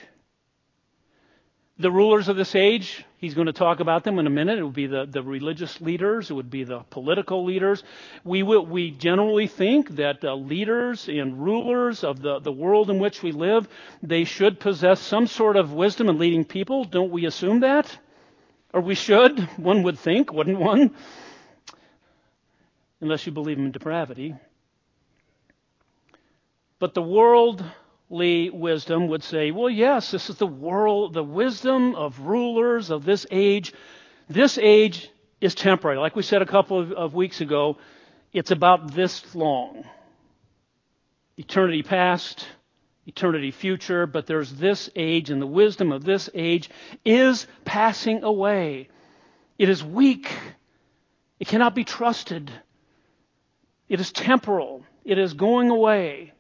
The 1.76 1.90
rulers 1.90 2.28
of 2.28 2.36
this 2.36 2.54
age, 2.54 3.04
he's 3.18 3.34
going 3.34 3.48
to 3.48 3.52
talk 3.52 3.80
about 3.80 4.04
them 4.04 4.20
in 4.20 4.28
a 4.28 4.30
minute. 4.30 4.60
It 4.60 4.62
would 4.62 4.74
be 4.74 4.86
the, 4.86 5.06
the 5.06 5.24
religious 5.24 5.80
leaders, 5.80 6.30
it 6.30 6.34
would 6.34 6.50
be 6.50 6.62
the 6.62 6.80
political 6.90 7.44
leaders. 7.44 7.82
We, 8.22 8.44
we 8.44 8.92
generally 8.92 9.48
think 9.48 9.96
that 9.96 10.24
uh, 10.24 10.34
leaders 10.36 11.08
and 11.08 11.42
rulers 11.42 12.04
of 12.04 12.22
the, 12.22 12.38
the 12.38 12.52
world 12.52 12.90
in 12.90 13.00
which 13.00 13.24
we 13.24 13.32
live, 13.32 13.68
they 14.04 14.22
should 14.22 14.60
possess 14.60 15.00
some 15.00 15.26
sort 15.26 15.56
of 15.56 15.72
wisdom 15.72 16.08
in 16.08 16.16
leading 16.16 16.44
people. 16.44 16.84
Don't 16.84 17.10
we 17.10 17.26
assume 17.26 17.60
that? 17.60 17.98
Or 18.72 18.80
we 18.80 18.94
should, 18.94 19.40
one 19.56 19.82
would 19.82 19.98
think, 19.98 20.32
wouldn't 20.32 20.60
one? 20.60 20.94
Unless 23.00 23.26
you 23.26 23.32
believe 23.32 23.58
in 23.58 23.72
depravity. 23.72 24.36
But 26.78 26.94
the 26.94 27.02
world 27.02 27.64
wisdom 28.08 29.08
would 29.08 29.23
say, 29.23 29.50
well, 29.50 29.70
yes, 29.70 30.11
this 30.11 30.30
is 30.30 30.37
the 30.37 30.46
world, 30.46 31.14
the 31.14 31.25
wisdom 31.25 31.94
of 31.94 32.20
rulers 32.20 32.90
of 32.90 33.04
this 33.04 33.26
age. 33.30 33.73
This 34.28 34.58
age 34.58 35.11
is 35.40 35.54
temporary. 35.54 35.99
Like 35.99 36.16
we 36.16 36.23
said 36.23 36.42
a 36.42 36.46
couple 36.46 36.80
of, 36.80 36.92
of 36.92 37.14
weeks 37.14 37.40
ago, 37.40 37.76
it's 38.32 38.50
about 38.50 38.94
this 38.94 39.34
long. 39.34 39.84
Eternity 41.37 41.82
past, 41.82 42.46
eternity 43.06 43.50
future, 43.50 44.06
but 44.06 44.26
there's 44.26 44.52
this 44.52 44.90
age, 44.96 45.30
and 45.30 45.40
the 45.42 45.46
wisdom 45.46 45.92
of 45.92 46.04
this 46.04 46.30
age 46.34 46.70
is 47.04 47.46
passing 47.64 48.23
away. 48.23 48.88
It 49.58 49.68
is 49.68 49.84
weak. 49.84 50.30
It 51.38 51.49
cannot 51.49 51.75
be 51.75 51.84
trusted. 51.84 52.50
It 53.88 54.00
is 54.00 54.12
temporal. 54.12 54.84
It 55.04 55.18
is 55.18 55.34
going 55.34 55.70
away. 55.70 56.32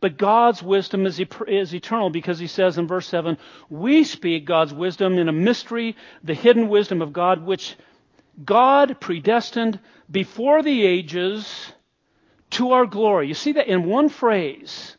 But 0.00 0.16
God's 0.16 0.62
wisdom 0.62 1.06
is, 1.06 1.20
is 1.46 1.74
eternal 1.74 2.10
because 2.10 2.38
he 2.38 2.46
says 2.46 2.78
in 2.78 2.86
verse 2.86 3.06
7, 3.06 3.36
we 3.68 4.04
speak 4.04 4.46
God's 4.46 4.72
wisdom 4.72 5.18
in 5.18 5.28
a 5.28 5.32
mystery, 5.32 5.96
the 6.24 6.34
hidden 6.34 6.68
wisdom 6.68 7.02
of 7.02 7.12
God, 7.12 7.44
which 7.44 7.76
God 8.44 9.00
predestined 9.00 9.78
before 10.10 10.62
the 10.62 10.86
ages 10.86 11.72
to 12.50 12.72
our 12.72 12.86
glory. 12.86 13.28
You 13.28 13.34
see 13.34 13.52
that 13.52 13.68
in 13.68 13.84
one 13.84 14.08
phrase. 14.08 14.96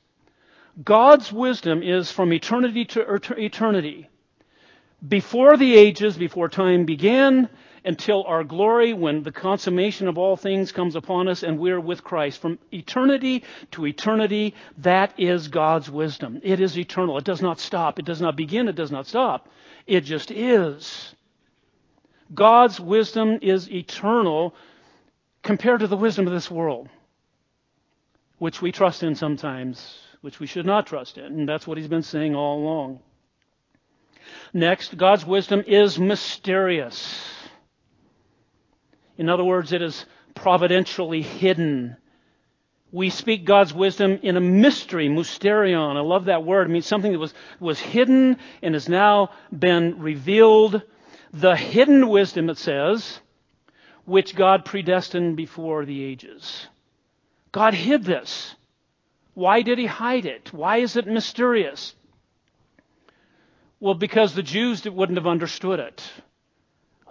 God's 0.83 1.31
wisdom 1.31 1.83
is 1.83 2.11
from 2.11 2.31
eternity 2.31 2.85
to 2.85 3.01
er, 3.01 3.19
eternity. 3.37 4.07
Before 5.05 5.57
the 5.57 5.75
ages, 5.75 6.15
before 6.17 6.47
time 6.47 6.85
began, 6.85 7.49
until 7.83 8.23
our 8.25 8.43
glory 8.43 8.93
when 8.93 9.23
the 9.23 9.31
consummation 9.31 10.07
of 10.07 10.17
all 10.17 10.37
things 10.37 10.71
comes 10.71 10.95
upon 10.95 11.27
us 11.27 11.43
and 11.43 11.57
we're 11.57 11.79
with 11.79 12.03
Christ. 12.03 12.39
From 12.39 12.59
eternity 12.71 13.43
to 13.71 13.87
eternity, 13.87 14.53
that 14.79 15.19
is 15.19 15.47
God's 15.47 15.89
wisdom. 15.89 16.39
It 16.43 16.59
is 16.59 16.77
eternal. 16.77 17.17
It 17.17 17.23
does 17.23 17.41
not 17.41 17.59
stop. 17.59 17.97
It 17.97 18.05
does 18.05 18.21
not 18.21 18.35
begin. 18.35 18.67
It 18.67 18.75
does 18.75 18.91
not 18.91 19.07
stop. 19.07 19.49
It 19.87 20.01
just 20.01 20.29
is. 20.29 21.15
God's 22.33 22.79
wisdom 22.79 23.39
is 23.41 23.69
eternal 23.69 24.55
compared 25.43 25.79
to 25.79 25.87
the 25.87 25.97
wisdom 25.97 26.27
of 26.27 26.33
this 26.33 26.51
world, 26.51 26.87
which 28.37 28.61
we 28.61 28.71
trust 28.71 29.01
in 29.03 29.15
sometimes, 29.15 29.97
which 30.21 30.39
we 30.39 30.47
should 30.47 30.65
not 30.65 30.85
trust 30.85 31.17
in. 31.17 31.25
And 31.25 31.49
that's 31.49 31.65
what 31.65 31.77
he's 31.77 31.87
been 31.87 32.03
saying 32.03 32.35
all 32.35 32.59
along. 32.59 32.99
Next, 34.53 34.95
God's 34.97 35.25
wisdom 35.25 35.63
is 35.65 35.97
mysterious. 35.97 37.30
In 39.17 39.29
other 39.29 39.43
words, 39.43 39.71
it 39.71 39.81
is 39.81 40.05
providentially 40.33 41.21
hidden. 41.21 41.97
We 42.91 43.09
speak 43.09 43.45
God's 43.45 43.73
wisdom 43.73 44.19
in 44.21 44.35
a 44.37 44.41
mystery, 44.41 45.07
mysterion. 45.07 45.95
I 45.95 46.01
love 46.01 46.25
that 46.25 46.43
word. 46.43 46.67
It 46.67 46.73
means 46.73 46.85
something 46.85 47.11
that 47.11 47.19
was, 47.19 47.33
was 47.59 47.79
hidden 47.79 48.37
and 48.61 48.73
has 48.73 48.89
now 48.89 49.29
been 49.57 49.99
revealed. 49.99 50.81
The 51.31 51.55
hidden 51.55 52.09
wisdom, 52.09 52.49
it 52.49 52.57
says, 52.57 53.21
which 54.05 54.35
God 54.35 54.65
predestined 54.65 55.37
before 55.37 55.85
the 55.85 56.03
ages. 56.03 56.67
God 57.51 57.73
hid 57.73 58.03
this. 58.03 58.55
Why 59.33 59.61
did 59.61 59.77
he 59.77 59.85
hide 59.85 60.25
it? 60.25 60.51
Why 60.51 60.77
is 60.77 60.97
it 60.97 61.07
mysterious? 61.07 61.95
Well, 63.79 63.93
because 63.93 64.35
the 64.35 64.43
Jews 64.43 64.83
wouldn't 64.83 65.17
have 65.17 65.27
understood 65.27 65.79
it. 65.79 66.03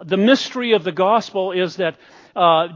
The 0.03 0.17
mystery 0.17 0.73
of 0.73 0.83
the 0.83 0.91
gospel 0.91 1.51
is 1.51 1.75
that 1.77 1.97
uh, 2.35 2.69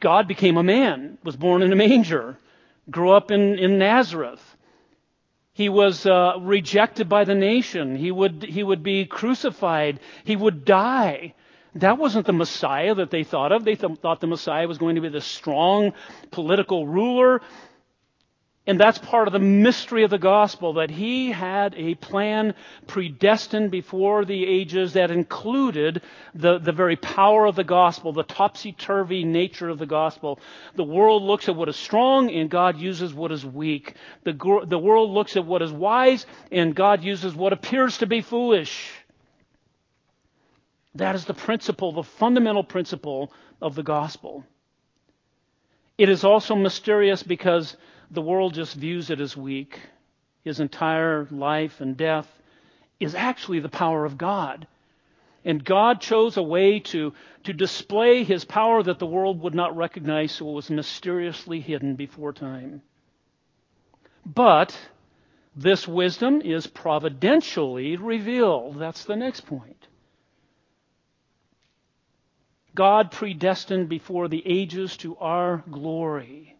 God 0.00 0.28
became 0.28 0.56
a 0.56 0.62
man, 0.62 1.18
was 1.24 1.36
born 1.36 1.62
in 1.62 1.72
a 1.72 1.76
manger, 1.76 2.36
grew 2.90 3.10
up 3.10 3.30
in, 3.30 3.58
in 3.58 3.78
Nazareth. 3.78 4.42
He 5.52 5.68
was 5.68 6.06
uh, 6.06 6.34
rejected 6.40 7.08
by 7.08 7.24
the 7.24 7.34
nation. 7.34 7.96
He 7.96 8.10
would, 8.10 8.42
he 8.42 8.62
would 8.62 8.82
be 8.82 9.04
crucified. 9.06 10.00
He 10.24 10.36
would 10.36 10.64
die. 10.64 11.34
That 11.74 11.98
wasn't 11.98 12.26
the 12.26 12.32
Messiah 12.32 12.94
that 12.94 13.10
they 13.10 13.24
thought 13.24 13.52
of. 13.52 13.64
They 13.64 13.74
th- 13.74 13.98
thought 13.98 14.20
the 14.20 14.26
Messiah 14.26 14.68
was 14.68 14.78
going 14.78 14.96
to 14.96 15.00
be 15.00 15.08
this 15.08 15.24
strong 15.24 15.92
political 16.30 16.86
ruler 16.86 17.40
and 18.64 18.78
that's 18.78 18.98
part 18.98 19.26
of 19.26 19.32
the 19.32 19.40
mystery 19.40 20.04
of 20.04 20.10
the 20.10 20.18
gospel 20.18 20.74
that 20.74 20.90
he 20.90 21.32
had 21.32 21.74
a 21.76 21.96
plan 21.96 22.54
predestined 22.86 23.72
before 23.72 24.24
the 24.24 24.46
ages 24.46 24.92
that 24.92 25.10
included 25.10 26.00
the, 26.32 26.58
the 26.58 26.70
very 26.70 26.94
power 26.94 27.44
of 27.46 27.56
the 27.56 27.64
gospel, 27.64 28.12
the 28.12 28.22
topsy 28.22 28.70
turvy 28.70 29.24
nature 29.24 29.68
of 29.68 29.80
the 29.80 29.86
gospel. 29.86 30.38
The 30.76 30.84
world 30.84 31.24
looks 31.24 31.48
at 31.48 31.56
what 31.56 31.68
is 31.68 31.76
strong 31.76 32.30
and 32.30 32.48
God 32.48 32.78
uses 32.78 33.12
what 33.12 33.32
is 33.32 33.44
weak. 33.44 33.96
The, 34.22 34.32
the 34.64 34.78
world 34.78 35.10
looks 35.10 35.36
at 35.36 35.44
what 35.44 35.60
is 35.60 35.72
wise 35.72 36.24
and 36.52 36.72
God 36.72 37.02
uses 37.02 37.34
what 37.34 37.52
appears 37.52 37.98
to 37.98 38.06
be 38.06 38.20
foolish. 38.20 38.92
That 40.94 41.16
is 41.16 41.24
the 41.24 41.34
principle, 41.34 41.90
the 41.90 42.04
fundamental 42.04 42.62
principle 42.62 43.32
of 43.60 43.74
the 43.74 43.82
gospel. 43.82 44.44
It 45.98 46.08
is 46.08 46.22
also 46.22 46.54
mysterious 46.54 47.24
because 47.24 47.76
the 48.12 48.22
world 48.22 48.54
just 48.54 48.74
views 48.76 49.10
it 49.10 49.20
as 49.20 49.36
weak. 49.36 49.80
His 50.44 50.60
entire 50.60 51.26
life 51.30 51.80
and 51.80 51.96
death 51.96 52.28
is 53.00 53.14
actually 53.14 53.60
the 53.60 53.68
power 53.68 54.04
of 54.04 54.18
God. 54.18 54.66
And 55.44 55.64
God 55.64 56.00
chose 56.00 56.36
a 56.36 56.42
way 56.42 56.78
to, 56.80 57.14
to 57.44 57.52
display 57.52 58.22
his 58.22 58.44
power 58.44 58.82
that 58.82 58.98
the 58.98 59.06
world 59.06 59.40
would 59.40 59.54
not 59.54 59.76
recognize, 59.76 60.32
so 60.32 60.48
it 60.48 60.52
was 60.52 60.70
mysteriously 60.70 61.60
hidden 61.60 61.96
before 61.96 62.32
time. 62.32 62.82
But 64.24 64.76
this 65.56 65.88
wisdom 65.88 66.40
is 66.42 66.66
providentially 66.66 67.96
revealed. 67.96 68.78
That's 68.78 69.04
the 69.04 69.16
next 69.16 69.42
point. 69.42 69.88
God 72.74 73.10
predestined 73.10 73.88
before 73.88 74.28
the 74.28 74.42
ages 74.46 74.96
to 74.98 75.16
our 75.16 75.64
glory. 75.70 76.51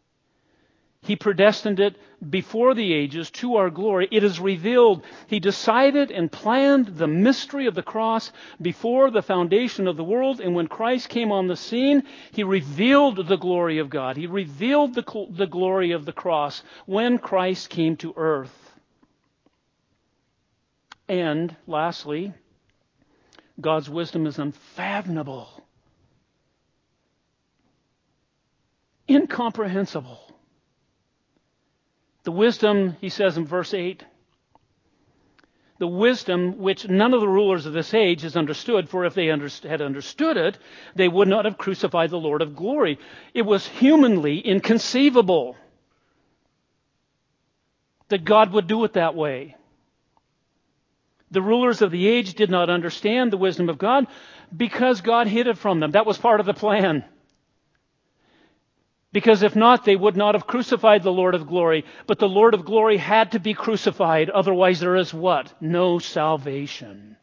He 1.04 1.16
predestined 1.16 1.80
it 1.80 1.97
before 2.30 2.75
the 2.75 2.92
ages 2.92 3.28
to 3.32 3.56
our 3.56 3.71
glory. 3.71 4.06
It 4.12 4.23
is 4.23 4.38
revealed. 4.38 5.02
He 5.26 5.40
decided 5.40 6.12
and 6.12 6.30
planned 6.30 6.97
the 6.97 7.09
mystery 7.09 7.66
of 7.66 7.75
the 7.75 7.82
cross 7.82 8.30
before 8.60 9.10
the 9.10 9.23
foundation 9.23 9.88
of 9.88 9.97
the 9.97 10.04
world. 10.04 10.41
And 10.41 10.54
when 10.54 10.69
Christ 10.69 11.08
came 11.08 11.32
on 11.32 11.49
the 11.49 11.56
scene, 11.56 12.04
He 12.30 12.45
revealed 12.45 13.26
the 13.26 13.36
glory 13.36 13.78
of 13.78 13.91
God. 13.91 14.17
He 14.17 14.28
revealed 14.28 14.95
the, 14.95 15.26
the 15.30 15.49
glory 15.49 15.91
of 15.91 16.04
the 16.04 16.12
cross 16.12 16.62
when 16.86 17.19
Christ 17.19 17.69
came 17.69 17.97
to 17.97 18.15
earth. 18.17 18.56
And 21.08 21.56
lastly, 21.67 22.32
God's 23.60 23.91
wisdom 23.91 24.26
is 24.26 24.38
unfathomable, 24.38 25.49
incomprehensible. 29.10 30.31
The 32.25 32.32
wisdom, 32.32 32.97
he 33.00 33.08
says 33.08 33.37
in 33.37 33.47
verse 33.47 33.75
8, 33.75 34.04
the 35.78 35.89
wisdom 35.89 36.58
which 36.58 36.89
none 36.89 37.13
of 37.13 37.21
the 37.21 37.28
rulers 37.28 37.67
of 37.67 37.73
this 37.73 37.93
age 37.93 38.23
has 38.23 38.37
understood, 38.37 38.89
for 38.89 39.04
if 39.04 39.15
they 39.15 39.26
had 39.26 39.82
understood 39.82 40.37
it, 40.37 40.56
they 40.95 41.08
would 41.08 41.26
not 41.26 41.45
have 41.45 41.58
crucified 41.58 42.11
the 42.11 42.21
Lord 42.21 42.41
of 42.41 42.54
glory. 42.54 43.00
It 43.35 43.43
was 43.43 43.67
humanly 43.67 44.39
inconceivable 44.39 45.56
that 48.11 48.25
God 48.25 48.52
would 48.52 48.69
do 48.69 48.85
it 48.85 48.93
that 48.93 49.17
way. 49.17 49.56
The 51.32 51.43
rulers 51.43 51.82
of 51.82 51.91
the 51.91 52.06
age 52.06 52.35
did 52.35 52.50
not 52.50 52.71
understand 52.71 53.32
the 53.32 53.39
wisdom 53.39 53.69
of 53.69 53.78
God 53.78 54.06
because 54.56 55.00
God 55.00 55.26
hid 55.26 55.49
it 55.49 55.58
from 55.58 55.80
them. 55.80 55.93
That 55.93 56.06
was 56.06 56.19
part 56.19 56.39
of 56.39 56.47
the 56.47 56.54
plan. 56.54 57.04
Because 59.13 59.43
if 59.43 59.55
not, 59.55 59.85
they 59.85 59.97
would 59.97 60.17
not 60.17 60.35
have 60.35 60.47
crucified 60.47 61.03
the 61.03 61.13
Lord 61.13 61.35
of 61.35 61.47
glory. 61.47 61.85
But 62.07 62.19
the 62.19 62.29
Lord 62.29 62.55
of 62.55 62.65
glory 62.65 62.97
had 62.97 63.33
to 63.33 63.39
be 63.39 63.53
crucified. 63.53 64.31
Otherwise, 64.31 64.81
there 64.81 64.97
is 64.97 65.13
what? 65.13 65.53
No 65.61 65.99
salvation. 65.99 67.17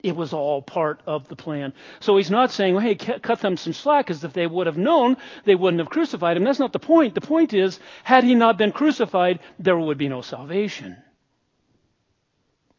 It 0.00 0.14
was 0.14 0.32
all 0.32 0.62
part 0.62 1.00
of 1.06 1.26
the 1.26 1.34
plan. 1.34 1.72
So 1.98 2.16
he's 2.16 2.30
not 2.30 2.52
saying, 2.52 2.74
well, 2.74 2.84
hey, 2.84 2.94
cut 2.94 3.40
them 3.40 3.56
some 3.56 3.72
slack, 3.72 4.10
as 4.10 4.22
if 4.22 4.32
they 4.32 4.46
would 4.46 4.68
have 4.68 4.78
known, 4.78 5.16
they 5.44 5.56
wouldn't 5.56 5.80
have 5.80 5.90
crucified 5.90 6.36
him. 6.36 6.44
That's 6.44 6.60
not 6.60 6.72
the 6.72 6.78
point. 6.78 7.16
The 7.16 7.20
point 7.20 7.52
is, 7.52 7.80
had 8.04 8.22
he 8.22 8.36
not 8.36 8.56
been 8.56 8.70
crucified, 8.70 9.40
there 9.58 9.76
would 9.76 9.98
be 9.98 10.08
no 10.08 10.20
salvation. 10.20 10.96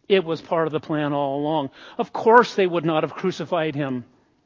It 0.08 0.24
was 0.24 0.40
part 0.40 0.68
of 0.68 0.72
the 0.72 0.80
plan 0.80 1.12
all 1.12 1.42
along. 1.42 1.72
Of 1.98 2.14
course, 2.14 2.56
they 2.56 2.66
would 2.66 2.86
not 2.86 3.04
have 3.04 3.14
crucified 3.14 3.76
him 3.76 4.06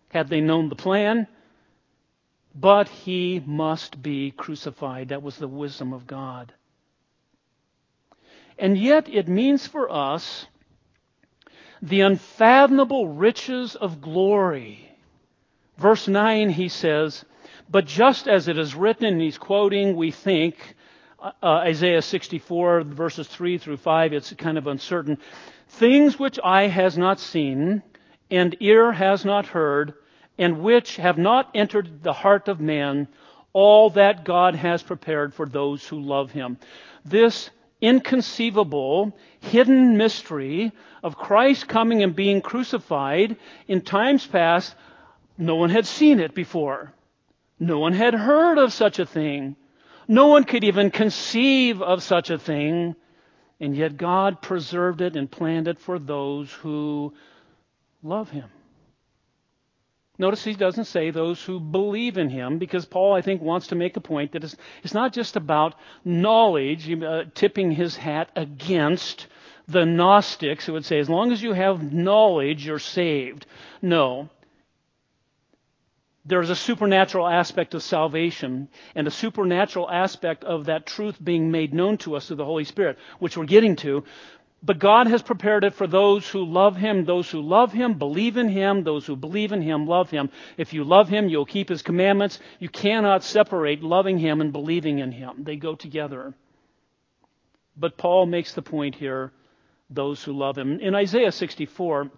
had 0.09 0.27
they 0.27 0.41
known 0.41 0.69
the 0.69 0.75
plan. 0.75 1.27
But 2.55 2.87
he 2.89 3.41
must 3.45 4.01
be 4.01 4.31
crucified. 4.31 5.09
That 5.09 5.23
was 5.23 5.37
the 5.37 5.47
wisdom 5.47 5.93
of 5.93 6.05
God. 6.05 6.53
And 8.59 8.77
yet 8.77 9.09
it 9.09 9.27
means 9.27 9.65
for 9.65 9.91
us 9.91 10.45
the 11.81 12.01
unfathomable 12.01 13.07
riches 13.07 13.75
of 13.75 14.01
glory. 14.01 14.89
Verse 15.77 16.07
9, 16.07 16.49
he 16.49 16.69
says, 16.69 17.25
But 17.69 17.85
just 17.85 18.27
as 18.27 18.47
it 18.47 18.57
is 18.57 18.75
written, 18.75 19.05
and 19.05 19.21
he's 19.21 19.37
quoting, 19.37 19.95
we 19.95 20.11
think, 20.11 20.75
uh, 21.19 21.31
Isaiah 21.43 22.01
64, 22.01 22.83
verses 22.83 23.27
3 23.27 23.57
through 23.57 23.77
5, 23.77 24.13
it's 24.13 24.31
kind 24.33 24.57
of 24.57 24.67
uncertain. 24.67 25.17
Things 25.67 26.19
which 26.19 26.39
eye 26.43 26.67
has 26.67 26.97
not 26.97 27.19
seen, 27.19 27.81
and 28.29 28.55
ear 28.59 28.91
has 28.91 29.25
not 29.25 29.47
heard, 29.47 29.93
and 30.37 30.61
which 30.61 30.97
have 30.97 31.17
not 31.17 31.49
entered 31.53 32.03
the 32.03 32.13
heart 32.13 32.47
of 32.47 32.59
man 32.59 33.07
all 33.53 33.91
that 33.91 34.25
God 34.25 34.55
has 34.55 34.81
prepared 34.81 35.33
for 35.33 35.45
those 35.45 35.87
who 35.87 35.99
love 35.99 36.31
him. 36.31 36.57
This 37.05 37.49
inconceivable, 37.81 39.15
hidden 39.41 39.97
mystery 39.97 40.71
of 41.03 41.17
Christ 41.17 41.67
coming 41.67 42.01
and 42.01 42.15
being 42.15 42.41
crucified 42.41 43.35
in 43.67 43.81
times 43.81 44.25
past, 44.25 44.73
no 45.37 45.55
one 45.55 45.69
had 45.69 45.85
seen 45.85 46.19
it 46.19 46.33
before. 46.33 46.93
No 47.59 47.79
one 47.79 47.93
had 47.93 48.13
heard 48.13 48.57
of 48.57 48.73
such 48.73 48.99
a 48.99 49.05
thing. 49.05 49.55
No 50.07 50.27
one 50.27 50.43
could 50.43 50.63
even 50.63 50.91
conceive 50.91 51.81
of 51.81 52.03
such 52.03 52.29
a 52.29 52.37
thing. 52.37 52.95
And 53.59 53.75
yet 53.75 53.97
God 53.97 54.41
preserved 54.41 55.01
it 55.01 55.15
and 55.15 55.29
planned 55.29 55.67
it 55.67 55.79
for 55.79 55.99
those 55.99 56.51
who 56.51 57.13
love 58.01 58.29
Him. 58.29 58.49
Notice 60.19 60.43
he 60.43 60.53
doesn't 60.53 60.85
say 60.85 61.09
those 61.09 61.43
who 61.43 61.59
believe 61.59 62.17
in 62.17 62.29
him, 62.29 62.59
because 62.59 62.85
Paul, 62.85 63.13
I 63.13 63.21
think, 63.21 63.41
wants 63.41 63.67
to 63.67 63.75
make 63.75 63.97
a 63.97 64.01
point 64.01 64.33
that 64.33 64.43
it's, 64.43 64.55
it's 64.83 64.93
not 64.93 65.11
just 65.11 65.35
about 65.35 65.73
knowledge, 66.05 66.89
uh, 66.91 67.23
tipping 67.33 67.71
his 67.71 67.95
hat 67.95 68.29
against 68.35 69.27
the 69.67 69.85
Gnostics 69.85 70.65
who 70.65 70.73
would 70.73 70.85
say, 70.85 70.99
as 70.99 71.09
long 71.09 71.31
as 71.31 71.41
you 71.41 71.53
have 71.53 71.91
knowledge, 71.91 72.65
you're 72.65 72.79
saved. 72.79 73.47
No. 73.81 74.29
There's 76.25 76.51
a 76.51 76.55
supernatural 76.55 77.27
aspect 77.27 77.73
of 77.73 77.81
salvation 77.81 78.69
and 78.95 79.07
a 79.07 79.11
supernatural 79.11 79.89
aspect 79.89 80.43
of 80.43 80.65
that 80.65 80.85
truth 80.85 81.17
being 81.21 81.49
made 81.49 81.73
known 81.73 81.97
to 81.99 82.15
us 82.15 82.27
through 82.27 82.37
the 82.37 82.45
Holy 82.45 82.63
Spirit, 82.65 82.99
which 83.19 83.35
we're 83.35 83.45
getting 83.45 83.75
to. 83.77 84.03
But 84.65 84.79
God 84.79 85.07
has 85.07 85.21
prepared 85.21 85.65
it 85.65 85.73
for 85.73 85.87
those 85.87 86.29
who 86.29 86.45
love 86.45 86.77
Him. 86.77 87.03
Those 87.03 87.29
who 87.29 87.41
love 87.41 87.73
Him 87.73 87.95
believe 87.95 88.37
in 88.37 88.47
Him. 88.47 88.83
Those 88.83 89.05
who 89.05 89.17
believe 89.17 89.51
in 89.51 89.61
Him 89.61 89.85
love 89.87 90.09
Him. 90.09 90.29
If 90.57 90.73
you 90.73 90.85
love 90.85 91.09
Him, 91.09 91.27
you'll 91.27 91.45
keep 91.45 91.67
His 91.67 91.81
commandments. 91.81 92.39
You 92.59 92.69
cannot 92.69 93.25
separate 93.25 93.83
loving 93.83 94.17
Him 94.17 94.39
and 94.39 94.53
believing 94.53 94.99
in 94.99 95.11
Him. 95.11 95.43
They 95.43 95.57
go 95.57 95.75
together. 95.75 96.33
But 97.75 97.97
Paul 97.97 98.25
makes 98.25 98.53
the 98.53 98.61
point 98.61 98.95
here 98.95 99.33
those 99.89 100.23
who 100.23 100.31
love 100.31 100.57
Him. 100.57 100.79
In 100.79 100.95
Isaiah 100.95 101.33
64, 101.33 102.09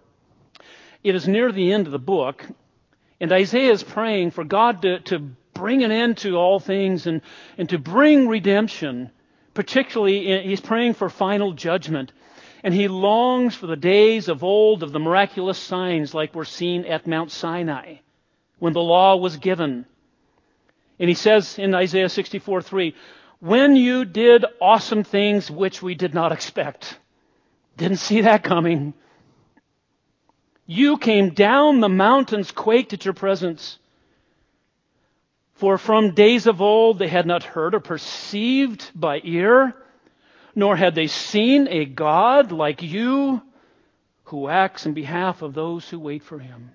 it 1.02 1.14
is 1.14 1.26
near 1.26 1.50
the 1.50 1.72
end 1.72 1.86
of 1.86 1.92
the 1.92 1.98
book, 1.98 2.46
And 3.20 3.32
Isaiah 3.32 3.72
is 3.72 3.82
praying 3.82 4.30
for 4.32 4.44
God 4.44 4.82
to, 4.82 5.00
to 5.00 5.18
bring 5.54 5.82
an 5.82 5.90
end 5.90 6.18
to 6.18 6.36
all 6.36 6.60
things 6.60 7.06
and, 7.06 7.22
and 7.58 7.68
to 7.70 7.78
bring 7.78 8.28
redemption. 8.28 9.10
Particularly, 9.54 10.28
eh, 10.28 10.42
he's 10.42 10.60
praying 10.60 10.94
for 10.94 11.08
final 11.08 11.52
judgment. 11.52 12.12
And 12.66 12.74
he 12.74 12.88
longs 12.88 13.54
for 13.54 13.68
the 13.68 13.76
days 13.76 14.26
of 14.26 14.42
old 14.42 14.82
of 14.82 14.90
the 14.90 14.98
miraculous 14.98 15.56
signs 15.56 16.12
like 16.12 16.34
were 16.34 16.44
seen 16.44 16.84
at 16.84 17.06
Mount 17.06 17.30
Sinai 17.30 17.98
when 18.58 18.72
the 18.72 18.80
law 18.80 19.14
was 19.14 19.36
given. 19.36 19.86
And 20.98 21.08
he 21.08 21.14
says 21.14 21.60
in 21.60 21.76
Isaiah 21.76 22.08
64 22.08 22.62
3, 22.62 22.92
when 23.38 23.76
you 23.76 24.04
did 24.04 24.44
awesome 24.60 25.04
things 25.04 25.48
which 25.48 25.80
we 25.80 25.94
did 25.94 26.12
not 26.12 26.32
expect. 26.32 26.98
Didn't 27.76 27.98
see 27.98 28.22
that 28.22 28.42
coming. 28.42 28.94
You 30.66 30.96
came 30.98 31.34
down, 31.34 31.78
the 31.78 31.88
mountains 31.88 32.50
quaked 32.50 32.92
at 32.92 33.04
your 33.04 33.14
presence. 33.14 33.78
For 35.54 35.78
from 35.78 36.14
days 36.14 36.48
of 36.48 36.60
old 36.60 36.98
they 36.98 37.06
had 37.06 37.26
not 37.26 37.44
heard 37.44 37.76
or 37.76 37.80
perceived 37.80 38.90
by 38.92 39.20
ear, 39.22 39.76
nor 40.56 40.74
had 40.74 40.94
they 40.94 41.06
seen 41.06 41.68
a 41.68 41.84
God 41.84 42.50
like 42.50 42.82
you 42.82 43.42
who 44.24 44.48
acts 44.48 44.86
in 44.86 44.94
behalf 44.94 45.42
of 45.42 45.54
those 45.54 45.88
who 45.88 46.00
wait 46.00 46.24
for 46.24 46.38
him. 46.38 46.72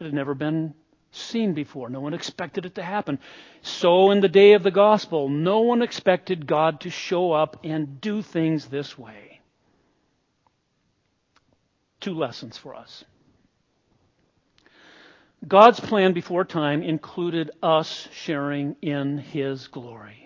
It 0.00 0.04
had 0.04 0.14
never 0.14 0.34
been 0.34 0.74
seen 1.12 1.52
before. 1.52 1.90
No 1.90 2.00
one 2.00 2.14
expected 2.14 2.64
it 2.64 2.74
to 2.76 2.82
happen. 2.82 3.18
So 3.60 4.10
in 4.10 4.20
the 4.20 4.28
day 4.28 4.54
of 4.54 4.62
the 4.62 4.70
gospel, 4.70 5.28
no 5.28 5.60
one 5.60 5.82
expected 5.82 6.46
God 6.46 6.80
to 6.80 6.90
show 6.90 7.32
up 7.32 7.58
and 7.62 8.00
do 8.00 8.22
things 8.22 8.66
this 8.66 8.98
way. 8.98 9.40
Two 12.00 12.14
lessons 12.14 12.56
for 12.56 12.74
us. 12.74 13.04
God's 15.46 15.78
plan 15.78 16.14
before 16.14 16.44
time 16.44 16.82
included 16.82 17.50
us 17.62 18.08
sharing 18.12 18.76
in 18.80 19.18
His 19.18 19.68
glory. 19.68 20.21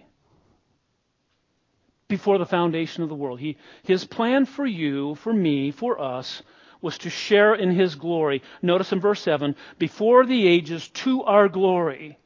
Before 2.09 2.39
the 2.39 2.47
foundation 2.47 3.03
of 3.03 3.09
the 3.09 3.17
world. 3.17 3.41
He, 3.41 3.57
his 3.83 4.05
plan 4.05 4.47
for 4.47 4.65
you, 4.65 5.17
for 5.17 5.33
me, 5.33 5.73
for 5.73 6.01
us 6.01 6.43
was 6.81 6.99
to 6.99 7.11
share 7.11 7.55
in 7.55 7.73
his 7.73 7.97
glory. 7.97 8.43
Notice 8.63 8.93
in 8.93 9.01
verse 9.01 9.21
7, 9.23 9.57
before 9.79 10.25
the 10.25 10.47
ages 10.47 10.89
to 10.89 11.25
our 11.25 11.49
glory. 11.49 12.17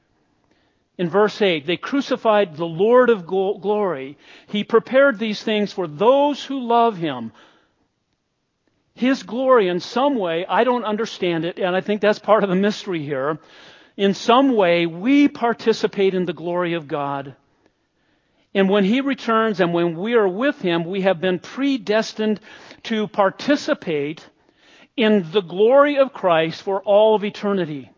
In 0.98 1.08
verse 1.08 1.40
8, 1.40 1.66
they 1.66 1.78
crucified 1.78 2.56
the 2.56 2.66
Lord 2.66 3.08
of 3.08 3.26
glory. 3.26 4.18
He 4.48 4.64
prepared 4.64 5.18
these 5.18 5.42
things 5.42 5.72
for 5.72 5.86
those 5.86 6.44
who 6.44 6.60
love 6.60 6.98
him. 6.98 7.32
His 8.94 9.22
glory, 9.22 9.68
in 9.68 9.80
some 9.80 10.16
way, 10.16 10.44
I 10.46 10.64
don't 10.64 10.84
understand 10.84 11.46
it, 11.46 11.58
and 11.58 11.74
I 11.74 11.80
think 11.80 12.02
that's 12.02 12.18
part 12.18 12.44
of 12.44 12.50
the 12.50 12.54
mystery 12.54 13.02
here. 13.02 13.38
In 13.96 14.12
some 14.12 14.54
way, 14.54 14.84
we 14.84 15.28
participate 15.28 16.12
in 16.12 16.26
the 16.26 16.34
glory 16.34 16.74
of 16.74 16.86
God. 16.86 17.34
And 18.54 18.68
when 18.68 18.84
He 18.84 19.00
returns 19.00 19.60
and 19.60 19.72
when 19.72 19.96
we 19.96 20.14
are 20.14 20.28
with 20.28 20.60
Him, 20.60 20.84
we 20.84 21.02
have 21.02 21.20
been 21.20 21.38
predestined 21.38 22.40
to 22.84 23.06
participate 23.08 24.28
in 24.96 25.30
the 25.30 25.40
glory 25.40 25.98
of 25.98 26.12
Christ 26.12 26.62
for 26.62 26.82
all 26.82 27.14
of 27.14 27.24
eternity. 27.24 27.90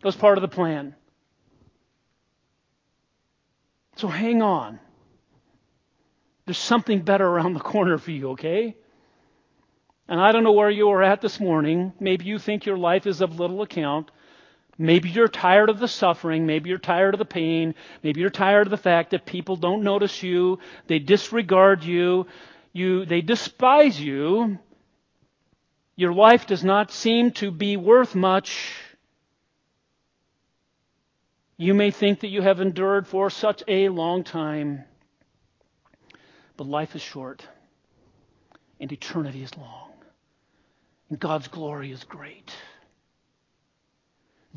That 0.00 0.06
was 0.06 0.16
part 0.16 0.38
of 0.38 0.42
the 0.42 0.48
plan. 0.48 0.94
So 3.96 4.08
hang 4.08 4.42
on. 4.42 4.78
There's 6.46 6.58
something 6.58 7.02
better 7.02 7.26
around 7.26 7.54
the 7.54 7.60
corner 7.60 7.98
for 7.98 8.10
you, 8.10 8.30
okay? 8.30 8.76
And 10.08 10.20
I 10.20 10.32
don't 10.32 10.44
know 10.44 10.52
where 10.52 10.70
you 10.70 10.88
are 10.90 11.02
at 11.02 11.20
this 11.20 11.40
morning. 11.40 11.92
Maybe 12.00 12.24
you 12.24 12.38
think 12.38 12.64
your 12.64 12.78
life 12.78 13.06
is 13.06 13.20
of 13.20 13.38
little 13.38 13.60
account. 13.60 14.10
Maybe 14.78 15.08
you're 15.08 15.28
tired 15.28 15.70
of 15.70 15.80
the 15.80 15.88
suffering. 15.88 16.46
Maybe 16.46 16.70
you're 16.70 16.78
tired 16.78 17.14
of 17.14 17.18
the 17.18 17.24
pain. 17.24 17.74
Maybe 18.02 18.20
you're 18.20 18.30
tired 18.30 18.66
of 18.66 18.70
the 18.70 18.76
fact 18.76 19.10
that 19.10 19.26
people 19.26 19.56
don't 19.56 19.82
notice 19.82 20.22
you. 20.22 20.60
They 20.86 21.00
disregard 21.00 21.82
you. 21.82 22.26
You, 22.72 23.04
they 23.04 23.20
despise 23.20 24.00
you 24.00 24.58
your 25.98 26.12
life 26.12 26.46
does 26.46 26.62
not 26.62 26.92
seem 26.92 27.32
to 27.32 27.50
be 27.50 27.76
worth 27.76 28.14
much, 28.14 28.72
you 31.56 31.74
may 31.74 31.90
think 31.90 32.20
that 32.20 32.28
you 32.28 32.40
have 32.40 32.60
endured 32.60 33.08
for 33.08 33.30
such 33.30 33.64
a 33.66 33.88
long 33.88 34.22
time. 34.22 34.84
But 36.56 36.68
life 36.68 36.94
is 36.94 37.02
short, 37.02 37.44
and 38.78 38.92
eternity 38.92 39.42
is 39.42 39.56
long, 39.56 39.90
and 41.10 41.18
God's 41.18 41.48
glory 41.48 41.90
is 41.90 42.04
great. 42.04 42.52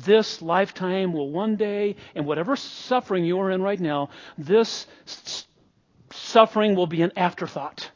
This 0.04 0.42
lifetime 0.42 1.12
will 1.12 1.30
one 1.30 1.56
day, 1.56 1.96
and 2.14 2.26
whatever 2.26 2.56
suffering 2.56 3.24
you 3.24 3.38
are 3.40 3.50
in 3.50 3.62
right 3.62 3.80
now, 3.80 4.10
this 4.38 4.86
suffering 6.10 6.74
will 6.74 6.86
be 6.86 7.02
an 7.02 7.12
afterthought. 7.16 7.90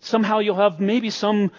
Somehow 0.00 0.38
you'll 0.38 0.56
have 0.56 0.80
maybe 0.80 1.10
some 1.10 1.50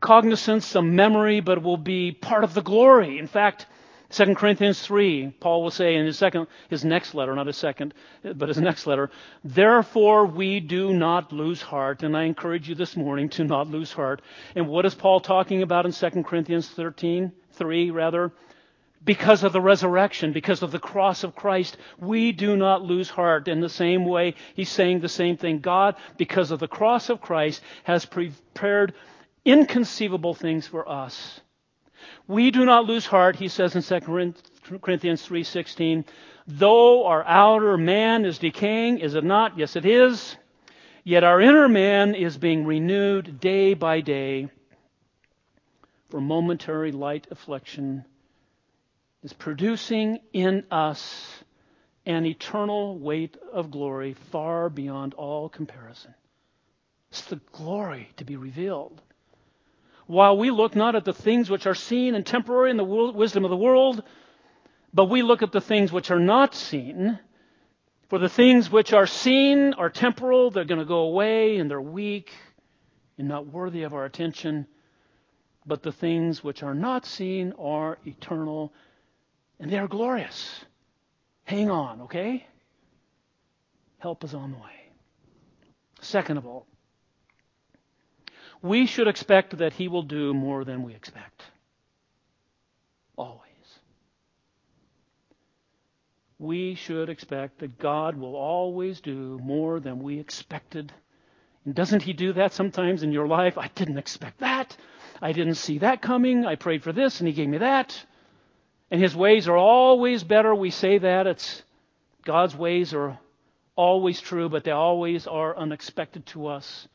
cognizance, 0.00 0.66
some 0.66 0.94
memory, 0.94 1.40
but 1.40 1.58
it 1.58 1.64
will 1.64 1.76
be 1.76 2.12
part 2.12 2.44
of 2.44 2.54
the 2.54 2.62
glory. 2.62 3.18
In 3.18 3.26
fact, 3.26 3.66
2 4.10 4.34
Corinthians 4.34 4.80
3, 4.82 5.34
Paul 5.38 5.62
will 5.62 5.70
say 5.70 5.94
in 5.94 6.04
his 6.04 6.18
second, 6.18 6.48
his 6.68 6.84
next 6.84 7.14
letter, 7.14 7.34
not 7.34 7.46
his 7.46 7.56
second, 7.56 7.94
but 8.22 8.48
his 8.48 8.58
next 8.58 8.86
letter, 8.86 9.10
therefore 9.44 10.26
we 10.26 10.58
do 10.58 10.92
not 10.92 11.32
lose 11.32 11.62
heart. 11.62 12.02
And 12.02 12.16
I 12.16 12.24
encourage 12.24 12.68
you 12.68 12.74
this 12.74 12.96
morning 12.96 13.28
to 13.30 13.44
not 13.44 13.68
lose 13.68 13.92
heart. 13.92 14.20
And 14.56 14.66
what 14.68 14.84
is 14.84 14.94
Paul 14.94 15.20
talking 15.20 15.62
about 15.62 15.86
in 15.86 15.92
2 15.92 16.24
Corinthians 16.24 16.68
13, 16.68 17.30
3 17.52 17.90
rather? 17.90 18.32
Because 19.02 19.44
of 19.44 19.52
the 19.52 19.60
resurrection, 19.60 20.32
because 20.32 20.62
of 20.62 20.72
the 20.72 20.78
cross 20.78 21.24
of 21.24 21.34
Christ, 21.34 21.78
we 21.98 22.32
do 22.32 22.54
not 22.56 22.82
lose 22.82 23.08
heart. 23.08 23.48
In 23.48 23.60
the 23.60 23.68
same 23.68 24.04
way, 24.04 24.34
he's 24.54 24.68
saying 24.68 25.00
the 25.00 25.08
same 25.08 25.38
thing. 25.38 25.60
God, 25.60 25.96
because 26.18 26.50
of 26.50 26.58
the 26.60 26.68
cross 26.68 27.08
of 27.08 27.22
Christ, 27.22 27.62
has 27.84 28.04
prepared 28.04 28.92
inconceivable 29.44 30.34
things 30.34 30.66
for 30.66 30.86
us. 30.86 31.40
We 32.26 32.50
do 32.50 32.64
not 32.64 32.84
lose 32.84 33.06
heart, 33.06 33.36
he 33.36 33.48
says 33.48 33.74
in 33.74 33.82
2 33.82 34.34
Corinthians 34.80 35.26
3:16, 35.26 36.04
though 36.46 37.06
our 37.06 37.24
outer 37.24 37.78
man 37.78 38.24
is 38.24 38.38
decaying, 38.38 38.98
is 38.98 39.14
it 39.14 39.24
not? 39.24 39.56
Yes, 39.58 39.76
it 39.76 39.86
is. 39.86 40.36
Yet 41.04 41.24
our 41.24 41.40
inner 41.40 41.68
man 41.68 42.14
is 42.14 42.36
being 42.36 42.66
renewed 42.66 43.40
day 43.40 43.72
by 43.72 44.02
day. 44.02 44.50
For 46.10 46.20
momentary 46.20 46.92
light 46.92 47.26
affliction 47.30 48.04
is 49.22 49.32
producing 49.32 50.20
in 50.32 50.64
us 50.70 51.42
an 52.06 52.24
eternal 52.24 52.98
weight 52.98 53.36
of 53.52 53.70
glory 53.70 54.14
far 54.14 54.68
beyond 54.70 55.14
all 55.14 55.48
comparison. 55.48 56.14
It's 57.10 57.22
the 57.22 57.40
glory 57.52 58.10
to 58.16 58.24
be 58.24 58.36
revealed 58.36 59.02
while 60.10 60.36
we 60.36 60.50
look 60.50 60.74
not 60.74 60.96
at 60.96 61.04
the 61.04 61.12
things 61.12 61.48
which 61.48 61.68
are 61.68 61.74
seen 61.74 62.16
and 62.16 62.26
temporary 62.26 62.72
in 62.72 62.76
the 62.76 62.82
wisdom 62.82 63.44
of 63.44 63.50
the 63.50 63.56
world, 63.56 64.02
but 64.92 65.04
we 65.04 65.22
look 65.22 65.40
at 65.40 65.52
the 65.52 65.60
things 65.60 65.92
which 65.92 66.10
are 66.10 66.18
not 66.18 66.52
seen. 66.52 67.16
For 68.08 68.18
the 68.18 68.28
things 68.28 68.72
which 68.72 68.92
are 68.92 69.06
seen 69.06 69.72
are 69.74 69.88
temporal, 69.88 70.50
they're 70.50 70.64
going 70.64 70.80
to 70.80 70.84
go 70.84 71.02
away, 71.02 71.58
and 71.58 71.70
they're 71.70 71.80
weak 71.80 72.32
and 73.18 73.28
not 73.28 73.46
worthy 73.46 73.84
of 73.84 73.94
our 73.94 74.04
attention. 74.04 74.66
But 75.64 75.84
the 75.84 75.92
things 75.92 76.42
which 76.42 76.64
are 76.64 76.74
not 76.74 77.06
seen 77.06 77.52
are 77.56 77.98
eternal, 78.04 78.72
and 79.60 79.70
they 79.70 79.78
are 79.78 79.86
glorious. 79.86 80.64
Hang 81.44 81.70
on, 81.70 82.02
okay? 82.02 82.46
Help 83.98 84.24
is 84.24 84.34
on 84.34 84.52
the 84.52 84.56
way. 84.56 84.92
Second 86.00 86.38
of 86.38 86.46
all, 86.46 86.66
we 88.62 88.86
should 88.86 89.06
expect 89.06 89.58
that 89.58 89.74
He 89.74 89.88
will 89.88 90.02
do 90.02 90.32
more 90.32 90.64
than 90.64 90.82
we 90.82 90.94
expect. 90.94 91.42
Always. 93.16 93.46
We 96.38 96.74
should 96.74 97.10
expect 97.10 97.58
that 97.58 97.78
God 97.78 98.16
will 98.16 98.34
always 98.34 99.02
do 99.02 99.38
more 99.42 99.78
than 99.78 100.02
we 100.02 100.18
expected. 100.18 100.90
And 101.66 101.74
doesn't 101.74 102.02
He 102.02 102.14
do 102.14 102.32
that 102.32 102.54
sometimes 102.54 103.02
in 103.02 103.12
your 103.12 103.26
life? 103.26 103.58
I 103.58 103.68
didn't 103.74 103.98
expect 103.98 104.40
that. 104.40 104.74
I 105.20 105.32
didn't 105.32 105.56
see 105.56 105.78
that 105.78 106.00
coming. 106.00 106.46
I 106.46 106.54
prayed 106.54 106.82
for 106.82 106.92
this 106.92 107.20
and 107.20 107.28
He 107.28 107.34
gave 107.34 107.48
me 107.48 107.58
that. 107.58 108.06
And 108.90 109.00
His 109.00 109.14
ways 109.14 109.48
are 109.48 109.56
always 109.56 110.24
better. 110.24 110.54
We 110.54 110.70
say 110.70 110.98
that. 110.98 111.26
It's 111.26 111.62
God's 112.24 112.56
ways 112.56 112.92
are 112.92 113.18
always 113.76 114.20
true, 114.20 114.48
but 114.48 114.64
they 114.64 114.72
always 114.72 115.26
are 115.26 115.56
unexpected 115.56 116.26
to 116.26 116.48
us. 116.48 116.88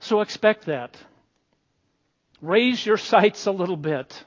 So 0.00 0.20
expect 0.20 0.66
that. 0.66 0.96
Raise 2.40 2.84
your 2.84 2.96
sights 2.96 3.46
a 3.46 3.52
little 3.52 3.76
bit. 3.76 4.24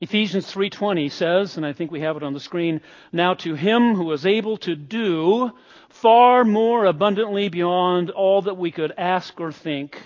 Ephesians 0.00 0.52
3:20 0.52 1.10
says, 1.10 1.56
and 1.56 1.64
I 1.64 1.72
think 1.72 1.90
we 1.90 2.00
have 2.00 2.16
it 2.16 2.24
on 2.24 2.32
the 2.32 2.40
screen, 2.40 2.80
now 3.12 3.34
to 3.34 3.54
him 3.54 3.94
who 3.94 4.10
is 4.12 4.26
able 4.26 4.56
to 4.58 4.74
do 4.74 5.52
far 5.88 6.44
more 6.44 6.86
abundantly 6.86 7.48
beyond 7.48 8.10
all 8.10 8.42
that 8.42 8.56
we 8.56 8.72
could 8.72 8.92
ask 8.98 9.40
or 9.40 9.52
think, 9.52 10.00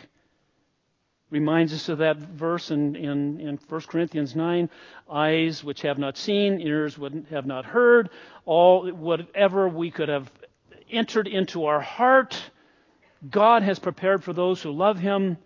reminds 1.30 1.72
us 1.72 1.88
of 1.88 1.98
that 1.98 2.16
verse 2.18 2.70
in, 2.70 2.94
in, 2.94 3.40
in 3.40 3.58
1 3.68 3.80
Corinthians 3.82 4.36
9 4.36 4.70
eyes 5.10 5.64
which 5.64 5.82
have 5.82 5.98
not 5.98 6.16
seen, 6.16 6.60
ears 6.60 6.96
would 6.96 7.26
have 7.30 7.46
not 7.46 7.64
heard, 7.64 8.10
all 8.44 8.88
whatever 8.90 9.68
we 9.68 9.90
could 9.90 10.08
have 10.08 10.30
entered 10.90 11.26
into 11.26 11.66
our 11.66 11.80
heart, 11.80 12.40
God 13.28 13.62
has 13.62 13.78
prepared 13.78 14.22
for 14.22 14.32
those 14.32 14.62
who 14.62 14.70
love 14.70 14.98
Him. 14.98 15.36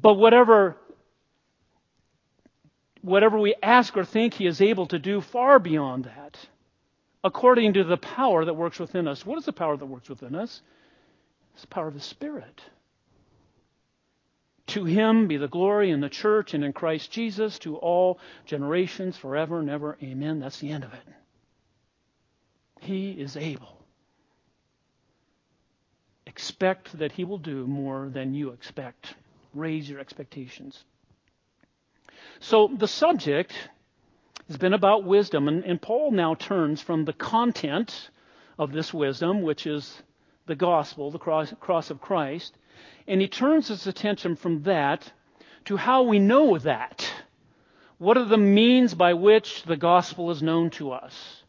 But 0.00 0.14
whatever 0.14 0.76
whatever 3.02 3.38
we 3.38 3.54
ask 3.62 3.96
or 3.96 4.04
think, 4.04 4.34
He 4.34 4.46
is 4.46 4.60
able 4.60 4.86
to 4.86 4.98
do 4.98 5.20
far 5.20 5.58
beyond 5.58 6.04
that, 6.04 6.38
according 7.22 7.74
to 7.74 7.84
the 7.84 7.96
power 7.96 8.44
that 8.44 8.54
works 8.54 8.78
within 8.78 9.08
us. 9.08 9.26
What 9.26 9.38
is 9.38 9.44
the 9.44 9.52
power 9.52 9.76
that 9.76 9.86
works 9.86 10.08
within 10.08 10.34
us? 10.34 10.62
It's 11.54 11.62
the 11.62 11.68
power 11.68 11.88
of 11.88 11.94
the 11.94 12.00
Spirit. 12.00 12.62
To 14.74 14.84
him 14.84 15.28
be 15.28 15.36
the 15.36 15.46
glory 15.46 15.92
in 15.92 16.00
the 16.00 16.08
church 16.08 16.52
and 16.52 16.64
in 16.64 16.72
Christ 16.72 17.12
Jesus 17.12 17.60
to 17.60 17.76
all 17.76 18.18
generations 18.44 19.16
forever 19.16 19.60
and 19.60 19.70
ever. 19.70 19.96
Amen. 20.02 20.40
That's 20.40 20.58
the 20.58 20.72
end 20.72 20.82
of 20.82 20.92
it. 20.92 21.06
He 22.80 23.12
is 23.12 23.36
able. 23.36 23.86
Expect 26.26 26.98
that 26.98 27.12
he 27.12 27.22
will 27.22 27.38
do 27.38 27.68
more 27.68 28.10
than 28.12 28.34
you 28.34 28.50
expect. 28.50 29.14
Raise 29.54 29.88
your 29.88 30.00
expectations. 30.00 30.82
So 32.40 32.68
the 32.76 32.88
subject 32.88 33.52
has 34.48 34.56
been 34.56 34.74
about 34.74 35.04
wisdom, 35.04 35.46
and, 35.46 35.62
and 35.64 35.80
Paul 35.80 36.10
now 36.10 36.34
turns 36.34 36.82
from 36.82 37.04
the 37.04 37.12
content 37.12 38.10
of 38.58 38.72
this 38.72 38.92
wisdom, 38.92 39.42
which 39.42 39.68
is 39.68 40.02
the 40.46 40.56
gospel, 40.56 41.12
the 41.12 41.20
cross, 41.20 41.54
cross 41.60 41.90
of 41.90 42.00
Christ, 42.00 42.58
and 43.06 43.20
he 43.20 43.28
turns 43.28 43.68
his 43.68 43.86
attention 43.86 44.36
from 44.36 44.62
that 44.62 45.12
to 45.66 45.76
how 45.76 46.02
we 46.02 46.18
know 46.18 46.58
that. 46.58 47.10
What 47.98 48.18
are 48.18 48.24
the 48.24 48.38
means 48.38 48.94
by 48.94 49.14
which 49.14 49.62
the 49.62 49.76
gospel 49.76 50.30
is 50.30 50.42
known 50.42 50.70
to 50.70 50.92
us? 50.92 51.42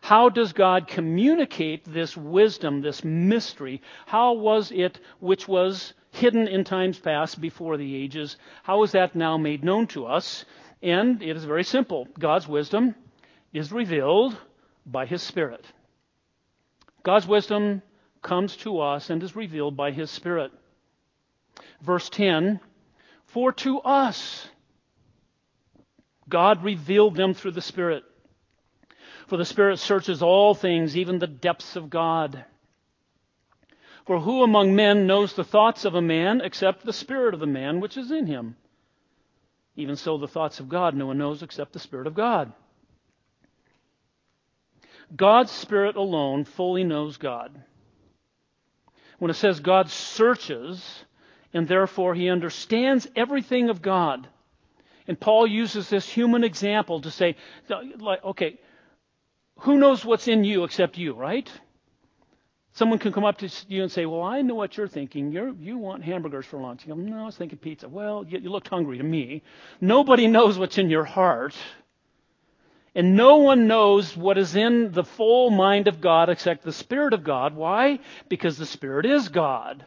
How 0.00 0.28
does 0.28 0.52
God 0.52 0.88
communicate 0.88 1.84
this 1.84 2.16
wisdom, 2.16 2.80
this 2.80 3.04
mystery? 3.04 3.82
How 4.06 4.32
was 4.32 4.72
it 4.72 4.98
which 5.18 5.46
was 5.46 5.92
hidden 6.10 6.48
in 6.48 6.64
times 6.64 6.98
past 6.98 7.40
before 7.40 7.76
the 7.76 7.94
ages? 7.94 8.36
How 8.62 8.82
is 8.82 8.92
that 8.92 9.14
now 9.14 9.36
made 9.36 9.62
known 9.62 9.86
to 9.88 10.06
us? 10.06 10.44
And 10.82 11.22
it 11.22 11.36
is 11.36 11.44
very 11.44 11.64
simple. 11.64 12.08
God's 12.18 12.48
wisdom 12.48 12.94
is 13.52 13.70
revealed 13.70 14.36
by 14.86 15.04
His 15.04 15.22
Spirit. 15.22 15.66
God's 17.02 17.26
wisdom 17.26 17.82
comes 18.22 18.56
to 18.56 18.80
us 18.80 19.10
and 19.10 19.22
is 19.22 19.36
revealed 19.36 19.76
by 19.76 19.90
His 19.90 20.10
Spirit. 20.10 20.50
Verse 21.80 22.08
10 22.10 22.60
For 23.26 23.52
to 23.52 23.80
us 23.80 24.48
God 26.28 26.64
revealed 26.64 27.16
them 27.16 27.34
through 27.34 27.50
the 27.50 27.60
Spirit. 27.60 28.04
For 29.26 29.36
the 29.36 29.44
Spirit 29.44 29.78
searches 29.78 30.22
all 30.22 30.54
things, 30.54 30.96
even 30.96 31.18
the 31.18 31.26
depths 31.26 31.76
of 31.76 31.90
God. 31.90 32.44
For 34.06 34.18
who 34.18 34.42
among 34.42 34.74
men 34.74 35.06
knows 35.06 35.34
the 35.34 35.44
thoughts 35.44 35.84
of 35.84 35.94
a 35.94 36.02
man 36.02 36.40
except 36.40 36.84
the 36.84 36.92
Spirit 36.92 37.34
of 37.34 37.40
the 37.40 37.46
man 37.46 37.80
which 37.80 37.96
is 37.96 38.10
in 38.10 38.26
him? 38.26 38.56
Even 39.76 39.96
so, 39.96 40.18
the 40.18 40.28
thoughts 40.28 40.60
of 40.60 40.68
God 40.68 40.94
no 40.94 41.06
one 41.06 41.18
knows 41.18 41.42
except 41.42 41.72
the 41.72 41.78
Spirit 41.78 42.06
of 42.06 42.14
God. 42.14 42.52
God's 45.14 45.50
Spirit 45.50 45.96
alone 45.96 46.44
fully 46.44 46.84
knows 46.84 47.16
God. 47.16 47.62
When 49.18 49.30
it 49.30 49.34
says 49.34 49.60
God 49.60 49.90
searches, 49.90 51.04
and 51.52 51.66
therefore 51.66 52.14
he 52.14 52.28
understands 52.28 53.08
everything 53.16 53.70
of 53.70 53.82
God. 53.82 54.28
And 55.08 55.18
Paul 55.18 55.46
uses 55.46 55.88
this 55.88 56.08
human 56.08 56.44
example 56.44 57.00
to 57.00 57.10
say, 57.10 57.36
like, 57.68 58.24
okay, 58.24 58.58
who 59.60 59.78
knows 59.78 60.04
what's 60.04 60.28
in 60.28 60.44
you 60.44 60.64
except 60.64 60.98
you, 60.98 61.14
right? 61.14 61.50
Someone 62.72 62.98
can 62.98 63.12
come 63.12 63.24
up 63.24 63.38
to 63.38 63.48
you 63.68 63.82
and 63.82 63.90
say, 63.90 64.06
Well, 64.06 64.22
I 64.22 64.42
know 64.42 64.54
what 64.54 64.76
you're 64.76 64.88
thinking. 64.88 65.32
You're, 65.32 65.52
you 65.54 65.76
want 65.76 66.04
hamburgers 66.04 66.46
for 66.46 66.60
lunch. 66.60 66.86
You 66.86 66.94
go, 66.94 67.00
No, 67.00 67.22
I 67.22 67.26
was 67.26 67.36
thinking 67.36 67.58
pizza. 67.58 67.88
Well, 67.88 68.24
you, 68.26 68.38
you 68.38 68.50
looked 68.50 68.68
hungry 68.68 68.98
to 68.98 69.04
me. 69.04 69.42
Nobody 69.80 70.28
knows 70.28 70.58
what's 70.58 70.78
in 70.78 70.88
your 70.88 71.04
heart. 71.04 71.54
And 72.94 73.16
no 73.16 73.36
one 73.36 73.66
knows 73.66 74.16
what 74.16 74.38
is 74.38 74.56
in 74.56 74.92
the 74.92 75.04
full 75.04 75.50
mind 75.50 75.88
of 75.88 76.00
God 76.00 76.28
except 76.28 76.64
the 76.64 76.72
Spirit 76.72 77.12
of 77.12 77.22
God. 77.22 77.54
Why? 77.54 78.00
Because 78.28 78.56
the 78.56 78.66
Spirit 78.66 79.06
is 79.06 79.28
God. 79.28 79.84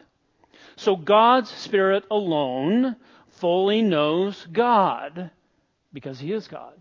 So 0.76 0.96
God's 0.96 1.50
Spirit 1.50 2.04
alone 2.10 2.96
fully 3.28 3.82
knows 3.82 4.46
God 4.52 5.30
because 5.92 6.18
He 6.18 6.32
is 6.32 6.48
God. 6.48 6.74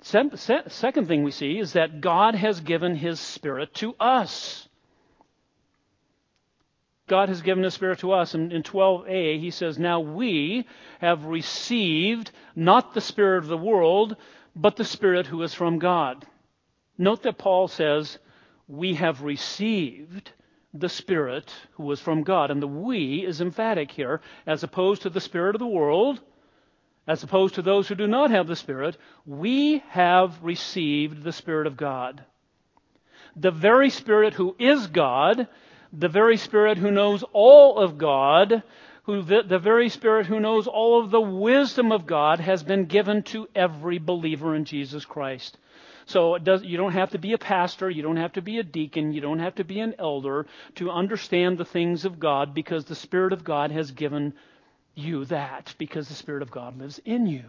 Second 0.00 1.08
thing 1.08 1.24
we 1.24 1.30
see 1.30 1.58
is 1.58 1.72
that 1.72 2.02
God 2.02 2.34
has 2.34 2.60
given 2.60 2.94
His 2.94 3.18
Spirit 3.18 3.72
to 3.74 3.94
us. 3.98 4.68
God 7.06 7.28
has 7.30 7.42
given 7.42 7.64
His 7.64 7.74
Spirit 7.74 8.00
to 8.00 8.12
us. 8.12 8.34
And 8.34 8.52
in 8.52 8.62
12a, 8.62 9.40
He 9.40 9.50
says, 9.50 9.78
Now 9.78 10.00
we 10.00 10.66
have 11.00 11.24
received 11.24 12.30
not 12.54 12.92
the 12.92 13.00
Spirit 13.00 13.38
of 13.38 13.48
the 13.48 13.56
world, 13.56 14.16
but 14.54 14.76
the 14.76 14.84
Spirit 14.84 15.26
who 15.26 15.42
is 15.42 15.54
from 15.54 15.78
God. 15.78 16.26
Note 16.98 17.22
that 17.22 17.38
Paul 17.38 17.68
says, 17.68 18.18
We 18.68 18.94
have 18.94 19.22
received 19.22 20.32
the 20.74 20.88
Spirit 20.88 21.54
who 21.72 21.84
was 21.84 22.00
from 22.00 22.24
God. 22.24 22.50
And 22.50 22.60
the 22.60 22.66
we 22.66 23.24
is 23.24 23.40
emphatic 23.40 23.92
here, 23.92 24.20
as 24.46 24.64
opposed 24.64 25.02
to 25.02 25.10
the 25.10 25.20
Spirit 25.20 25.54
of 25.54 25.60
the 25.60 25.66
world, 25.66 26.20
as 27.06 27.22
opposed 27.22 27.54
to 27.54 27.62
those 27.62 27.86
who 27.86 27.94
do 27.94 28.08
not 28.08 28.30
have 28.30 28.48
the 28.48 28.56
Spirit. 28.56 28.96
We 29.24 29.82
have 29.90 30.42
received 30.42 31.22
the 31.22 31.32
Spirit 31.32 31.68
of 31.68 31.76
God. 31.76 32.24
The 33.36 33.52
very 33.52 33.90
Spirit 33.90 34.34
who 34.34 34.56
is 34.58 34.88
God, 34.88 35.46
the 35.92 36.08
very 36.08 36.36
Spirit 36.36 36.78
who 36.78 36.90
knows 36.90 37.24
all 37.32 37.78
of 37.78 37.96
God, 37.96 38.62
who 39.04 39.22
the, 39.22 39.42
the 39.42 39.58
very 39.58 39.88
Spirit 39.88 40.26
who 40.26 40.40
knows 40.40 40.66
all 40.66 41.02
of 41.02 41.10
the 41.10 41.20
wisdom 41.20 41.92
of 41.92 42.06
God 42.06 42.40
has 42.40 42.62
been 42.62 42.86
given 42.86 43.22
to 43.24 43.48
every 43.54 43.98
believer 43.98 44.54
in 44.54 44.64
Jesus 44.64 45.04
Christ. 45.04 45.58
So 46.06 46.38
does, 46.38 46.62
you 46.62 46.76
don't 46.76 46.92
have 46.92 47.10
to 47.10 47.18
be 47.18 47.32
a 47.32 47.38
pastor, 47.38 47.88
you 47.88 48.02
don't 48.02 48.16
have 48.16 48.34
to 48.34 48.42
be 48.42 48.58
a 48.58 48.62
deacon, 48.62 49.12
you 49.12 49.20
don't 49.20 49.38
have 49.38 49.54
to 49.56 49.64
be 49.64 49.80
an 49.80 49.94
elder 49.98 50.46
to 50.76 50.90
understand 50.90 51.58
the 51.58 51.64
things 51.64 52.04
of 52.04 52.20
God 52.20 52.54
because 52.54 52.84
the 52.84 52.94
Spirit 52.94 53.32
of 53.32 53.44
God 53.44 53.70
has 53.70 53.90
given 53.90 54.34
you 54.94 55.24
that 55.26 55.74
because 55.78 56.08
the 56.08 56.14
Spirit 56.14 56.42
of 56.42 56.50
God 56.50 56.78
lives 56.78 57.00
in 57.04 57.26
you. 57.26 57.44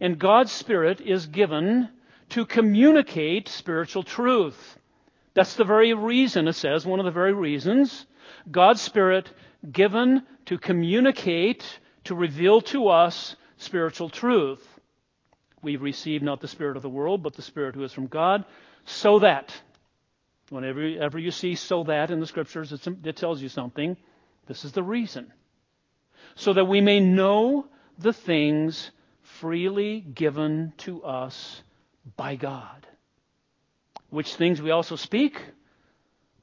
And 0.00 0.18
God's 0.18 0.50
Spirit 0.50 1.00
is 1.00 1.26
given 1.26 1.88
to 2.30 2.46
communicate 2.46 3.48
spiritual 3.48 4.02
truth. 4.02 4.78
That's 5.34 5.54
the 5.54 5.64
very 5.64 5.94
reason, 5.94 6.48
it 6.48 6.54
says, 6.54 6.86
one 6.86 6.98
of 6.98 7.04
the 7.04 7.10
very 7.10 7.32
reasons, 7.32 8.06
God's 8.50 8.80
Spirit 8.80 9.30
given 9.70 10.22
to 10.46 10.58
communicate, 10.58 11.64
to 12.04 12.14
reveal 12.14 12.60
to 12.62 12.88
us 12.88 13.36
spiritual 13.58 14.08
truth. 14.08 14.66
We've 15.62 15.80
received 15.80 16.24
not 16.24 16.40
the 16.40 16.48
Spirit 16.48 16.76
of 16.76 16.82
the 16.82 16.88
world, 16.88 17.22
but 17.22 17.34
the 17.34 17.42
Spirit 17.42 17.76
who 17.76 17.84
is 17.84 17.92
from 17.92 18.08
God, 18.08 18.44
so 18.84 19.20
that, 19.20 19.54
whenever 20.50 20.80
ever 20.80 21.18
you 21.18 21.30
see 21.30 21.54
so 21.54 21.84
that 21.84 22.10
in 22.10 22.18
the 22.18 22.26
Scriptures, 22.26 22.72
it 22.72 23.16
tells 23.16 23.40
you 23.40 23.48
something. 23.48 23.96
This 24.46 24.64
is 24.64 24.72
the 24.72 24.82
reason. 24.82 25.32
So 26.34 26.52
that 26.52 26.64
we 26.64 26.80
may 26.80 26.98
know 26.98 27.66
the 27.98 28.12
things 28.12 28.90
freely 29.22 30.00
given 30.00 30.72
to 30.78 31.04
us 31.04 31.62
by 32.16 32.34
God. 32.34 32.86
Which 34.10 34.34
things 34.34 34.60
we 34.60 34.72
also 34.72 34.96
speak, 34.96 35.40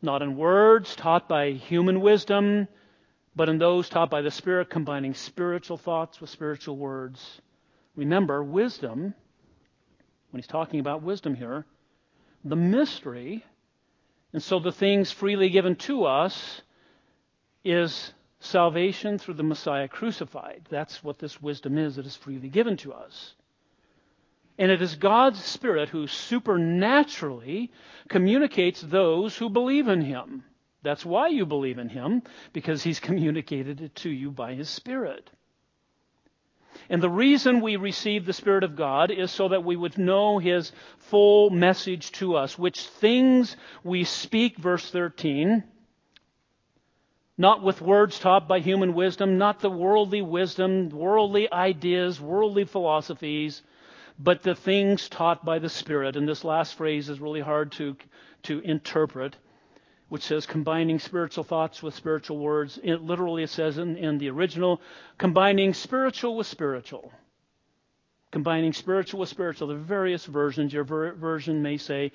not 0.01 0.21
in 0.21 0.37
words 0.37 0.95
taught 0.95 1.27
by 1.27 1.51
human 1.51 1.99
wisdom, 1.99 2.69
but 3.35 3.49
in 3.49 3.57
those 3.57 3.89
taught 3.89 4.09
by 4.09 4.21
the 4.21 4.31
Spirit, 4.31 4.69
combining 4.69 5.13
spiritual 5.13 5.77
thoughts 5.77 6.21
with 6.21 6.29
spiritual 6.29 6.77
words. 6.77 7.41
Remember, 7.99 8.41
wisdom, 8.41 9.13
when 10.31 10.41
he's 10.41 10.47
talking 10.47 10.79
about 10.79 11.03
wisdom 11.03 11.35
here, 11.35 11.65
the 12.45 12.55
mystery, 12.55 13.43
and 14.31 14.41
so 14.41 14.57
the 14.57 14.71
things 14.71 15.11
freely 15.11 15.49
given 15.49 15.75
to 15.75 16.05
us 16.05 16.61
is 17.65 18.13
salvation 18.39 19.17
through 19.17 19.33
the 19.33 19.43
Messiah 19.43 19.89
crucified. 19.89 20.65
That's 20.69 21.03
what 21.03 21.19
this 21.19 21.41
wisdom 21.41 21.77
is 21.77 21.97
that 21.97 22.05
is 22.05 22.15
freely 22.15 22.47
given 22.47 22.77
to 22.77 22.93
us. 22.93 23.33
And 24.57 24.71
it 24.71 24.81
is 24.81 24.95
God's 24.95 25.43
Spirit 25.43 25.89
who 25.89 26.07
supernaturally 26.07 27.69
communicates 28.07 28.79
those 28.79 29.35
who 29.35 29.49
believe 29.49 29.89
in 29.89 29.99
Him. 29.99 30.45
That's 30.83 31.05
why 31.05 31.27
you 31.27 31.45
believe 31.45 31.77
in 31.77 31.89
Him, 31.89 32.23
because 32.53 32.81
He's 32.81 32.99
communicated 33.01 33.81
it 33.81 33.93
to 33.95 34.09
you 34.09 34.31
by 34.31 34.53
His 34.53 34.69
Spirit. 34.69 35.29
And 36.89 37.01
the 37.01 37.09
reason 37.09 37.61
we 37.61 37.75
receive 37.75 38.25
the 38.25 38.33
Spirit 38.33 38.63
of 38.63 38.75
God 38.75 39.11
is 39.11 39.31
so 39.31 39.49
that 39.49 39.63
we 39.63 39.75
would 39.75 39.97
know 39.97 40.39
His 40.39 40.71
full 40.97 41.49
message 41.49 42.11
to 42.13 42.35
us, 42.35 42.57
which 42.57 42.81
things 42.81 43.55
we 43.83 44.03
speak, 44.03 44.57
verse 44.57 44.89
13, 44.89 45.63
not 47.37 47.63
with 47.63 47.81
words 47.81 48.19
taught 48.19 48.47
by 48.47 48.59
human 48.59 48.93
wisdom, 48.93 49.37
not 49.37 49.61
the 49.61 49.69
worldly 49.69 50.21
wisdom, 50.21 50.89
worldly 50.89 51.51
ideas, 51.51 52.19
worldly 52.19 52.65
philosophies, 52.65 53.61
but 54.19 54.43
the 54.43 54.55
things 54.55 55.07
taught 55.07 55.45
by 55.45 55.59
the 55.59 55.69
Spirit. 55.69 56.17
And 56.17 56.27
this 56.27 56.43
last 56.43 56.75
phrase 56.75 57.07
is 57.07 57.21
really 57.21 57.39
hard 57.39 57.71
to, 57.73 57.95
to 58.43 58.59
interpret, 58.59 59.37
which 60.09 60.23
says 60.23 60.45
combining 60.45 60.99
spiritual 60.99 61.43
thoughts 61.43 61.81
with 61.81 61.95
spiritual 61.95 62.37
words. 62.37 62.79
It 62.83 63.01
literally 63.01 63.47
says 63.47 63.77
in, 63.77 63.95
in 63.97 64.17
the 64.17 64.29
original, 64.29 64.81
combining 65.17 65.73
spiritual 65.73 66.35
with 66.35 66.47
spiritual 66.47 67.11
combining 68.31 68.73
spiritual 68.73 69.19
with 69.19 69.29
spiritual. 69.29 69.67
The 69.69 69.75
various 69.75 70.25
versions, 70.25 70.73
your 70.73 70.83
ver- 70.83 71.13
version 71.13 71.61
may 71.61 71.77
say 71.77 72.11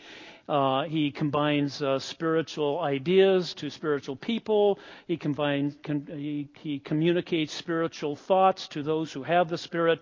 uh, 0.49 0.85
he 0.85 1.11
combines 1.11 1.83
uh, 1.83 1.99
spiritual 1.99 2.79
ideas 2.81 3.55
to 3.55 3.71
spiritual 3.71 4.17
people. 4.17 4.79
He 5.07 5.17
combines, 5.17 5.77
com- 5.83 6.07
he, 6.07 6.49
he 6.61 6.79
communicates 6.79 7.53
spiritual 7.53 8.17
thoughts 8.17 8.69
to 8.69 8.83
those 8.83 9.13
who 9.13 9.23
have 9.23 9.49
the 9.49 9.59
Spirit. 9.59 10.01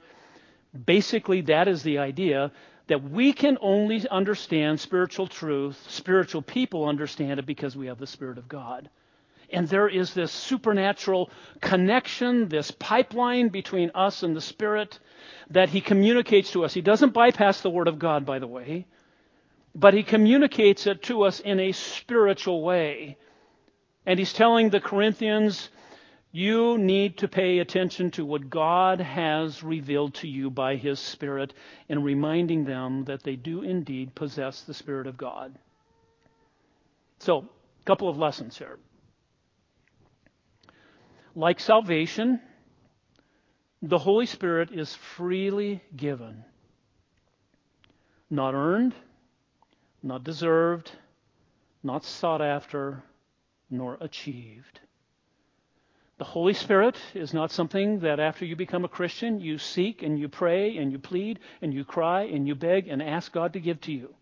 Basically, 0.86 1.42
that 1.42 1.68
is 1.68 1.82
the 1.82 1.98
idea 1.98 2.50
that 2.92 3.10
we 3.10 3.32
can 3.32 3.56
only 3.62 4.06
understand 4.10 4.78
spiritual 4.78 5.26
truth, 5.26 5.82
spiritual 5.88 6.42
people 6.42 6.86
understand 6.86 7.40
it 7.40 7.46
because 7.46 7.74
we 7.74 7.86
have 7.86 7.96
the 7.96 8.06
Spirit 8.06 8.36
of 8.36 8.46
God. 8.46 8.90
And 9.50 9.66
there 9.66 9.88
is 9.88 10.12
this 10.12 10.30
supernatural 10.30 11.30
connection, 11.62 12.50
this 12.50 12.70
pipeline 12.70 13.48
between 13.48 13.92
us 13.94 14.22
and 14.22 14.36
the 14.36 14.42
Spirit 14.42 14.98
that 15.48 15.70
He 15.70 15.80
communicates 15.80 16.50
to 16.50 16.66
us. 16.66 16.74
He 16.74 16.82
doesn't 16.82 17.14
bypass 17.14 17.62
the 17.62 17.70
Word 17.70 17.88
of 17.88 17.98
God, 17.98 18.26
by 18.26 18.38
the 18.38 18.46
way, 18.46 18.84
but 19.74 19.94
He 19.94 20.02
communicates 20.02 20.86
it 20.86 21.02
to 21.04 21.22
us 21.22 21.40
in 21.40 21.60
a 21.60 21.72
spiritual 21.72 22.60
way. 22.60 23.16
And 24.04 24.18
He's 24.18 24.34
telling 24.34 24.68
the 24.68 24.80
Corinthians, 24.80 25.70
you 26.32 26.78
need 26.78 27.18
to 27.18 27.28
pay 27.28 27.58
attention 27.58 28.10
to 28.12 28.24
what 28.24 28.48
God 28.48 29.00
has 29.02 29.62
revealed 29.62 30.14
to 30.14 30.28
you 30.28 30.50
by 30.50 30.76
His 30.76 30.98
Spirit 30.98 31.52
and 31.90 32.02
reminding 32.02 32.64
them 32.64 33.04
that 33.04 33.22
they 33.22 33.36
do 33.36 33.62
indeed 33.62 34.14
possess 34.14 34.62
the 34.62 34.72
Spirit 34.72 35.06
of 35.06 35.18
God. 35.18 35.54
So, 37.18 37.38
a 37.38 37.84
couple 37.84 38.08
of 38.08 38.16
lessons 38.16 38.56
here. 38.56 38.78
Like 41.34 41.60
salvation, 41.60 42.40
the 43.82 43.98
Holy 43.98 44.26
Spirit 44.26 44.70
is 44.72 44.94
freely 44.94 45.82
given, 45.94 46.44
not 48.30 48.54
earned, 48.54 48.94
not 50.02 50.24
deserved, 50.24 50.90
not 51.82 52.04
sought 52.04 52.40
after, 52.40 53.02
nor 53.70 53.98
achieved. 54.00 54.80
The 56.22 56.28
Holy 56.28 56.54
Spirit 56.54 56.96
is 57.14 57.34
not 57.34 57.50
something 57.50 57.98
that 57.98 58.20
after 58.20 58.44
you 58.44 58.54
become 58.54 58.84
a 58.84 58.88
Christian, 58.88 59.40
you 59.40 59.58
seek 59.58 60.04
and 60.04 60.16
you 60.16 60.28
pray 60.28 60.76
and 60.76 60.92
you 60.92 61.00
plead 61.00 61.40
and 61.60 61.74
you 61.74 61.84
cry 61.84 62.22
and 62.22 62.46
you 62.46 62.54
beg 62.54 62.86
and 62.86 63.02
ask 63.02 63.32
God 63.32 63.54
to 63.54 63.60
give 63.60 63.80
to 63.80 63.92
you. 63.92 64.14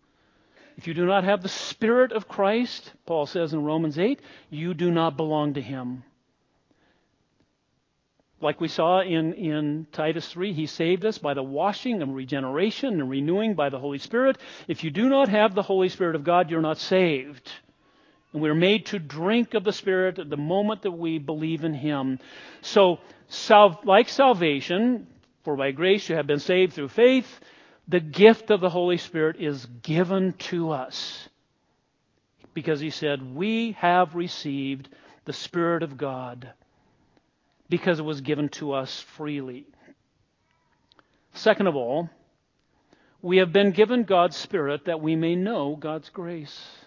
If 0.77 0.87
you 0.87 0.95
do 0.95 1.05
not 1.05 1.25
have 1.25 1.43
the 1.43 1.47
Spirit 1.47 2.11
of 2.11 2.27
Christ, 2.27 2.91
Paul 3.05 3.27
says 3.27 3.53
in 3.53 3.63
Romans 3.63 3.99
8, 3.99 4.19
you 4.49 4.73
do 4.73 4.89
not 4.89 5.15
belong 5.15 5.53
to 5.53 5.61
Him. 5.61 6.03
Like 8.39 8.59
we 8.59 8.67
saw 8.67 9.01
in, 9.01 9.33
in 9.33 9.85
Titus 9.91 10.27
3, 10.29 10.53
he 10.53 10.65
saved 10.65 11.05
us 11.05 11.19
by 11.19 11.35
the 11.35 11.43
washing 11.43 12.01
and 12.01 12.15
regeneration 12.15 12.99
and 12.99 13.11
renewing 13.11 13.53
by 13.53 13.69
the 13.69 13.77
Holy 13.77 13.99
Spirit. 13.99 14.39
If 14.67 14.83
you 14.83 14.89
do 14.89 15.07
not 15.07 15.29
have 15.29 15.53
the 15.53 15.61
Holy 15.61 15.89
Spirit 15.89 16.15
of 16.15 16.23
God, 16.23 16.49
you're 16.49 16.61
not 16.61 16.79
saved. 16.79 17.51
And 18.33 18.41
we're 18.41 18.55
made 18.55 18.87
to 18.87 18.99
drink 18.99 19.53
of 19.53 19.63
the 19.63 19.73
Spirit 19.73 20.19
at 20.19 20.29
the 20.29 20.37
moment 20.37 20.83
that 20.83 20.91
we 20.91 21.19
believe 21.19 21.63
in 21.63 21.73
Him. 21.73 22.19
So, 22.61 22.99
like 23.83 24.09
salvation, 24.09 25.07
for 25.43 25.55
by 25.55 25.71
grace 25.71 26.07
you 26.07 26.15
have 26.15 26.27
been 26.27 26.39
saved 26.39 26.73
through 26.73 26.89
faith, 26.89 27.39
the 27.87 27.99
gift 27.99 28.51
of 28.51 28.61
the 28.61 28.69
Holy 28.69 28.97
Spirit 28.97 29.37
is 29.39 29.65
given 29.81 30.33
to 30.33 30.71
us. 30.71 31.27
Because 32.53 32.79
He 32.79 32.89
said, 32.89 33.35
We 33.35 33.73
have 33.73 34.15
received 34.15 34.89
the 35.25 35.33
Spirit 35.33 35.83
of 35.83 35.97
God 35.97 36.53
because 37.69 37.99
it 37.99 38.05
was 38.05 38.21
given 38.21 38.49
to 38.49 38.73
us 38.73 38.99
freely. 38.99 39.65
Second 41.33 41.67
of 41.67 41.75
all, 41.75 42.09
we 43.21 43.37
have 43.37 43.53
been 43.53 43.71
given 43.71 44.03
God's 44.03 44.35
Spirit 44.35 44.85
that 44.85 44.99
we 44.99 45.15
may 45.15 45.35
know 45.35 45.75
God's 45.75 46.09
grace. 46.09 46.80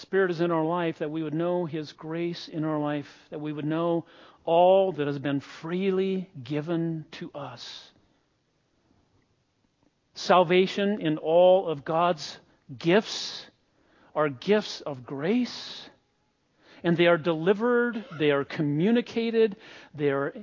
Spirit 0.00 0.30
is 0.30 0.40
in 0.40 0.50
our 0.50 0.64
life 0.64 0.98
that 0.98 1.10
we 1.10 1.22
would 1.22 1.34
know 1.34 1.64
His 1.66 1.92
grace 1.92 2.48
in 2.48 2.64
our 2.64 2.78
life, 2.78 3.08
that 3.30 3.40
we 3.40 3.52
would 3.52 3.64
know 3.64 4.06
all 4.44 4.92
that 4.92 5.06
has 5.06 5.18
been 5.18 5.40
freely 5.40 6.28
given 6.42 7.04
to 7.12 7.30
us. 7.34 7.90
Salvation 10.14 11.00
in 11.00 11.18
all 11.18 11.68
of 11.68 11.84
God's 11.84 12.38
gifts 12.78 13.46
are 14.14 14.28
gifts 14.28 14.80
of 14.80 15.04
grace 15.04 15.88
and 16.82 16.96
they 16.96 17.06
are 17.06 17.18
delivered, 17.18 18.04
they 18.18 18.30
are 18.30 18.44
communicated, 18.44 19.56
they 19.94 20.10
are, 20.10 20.34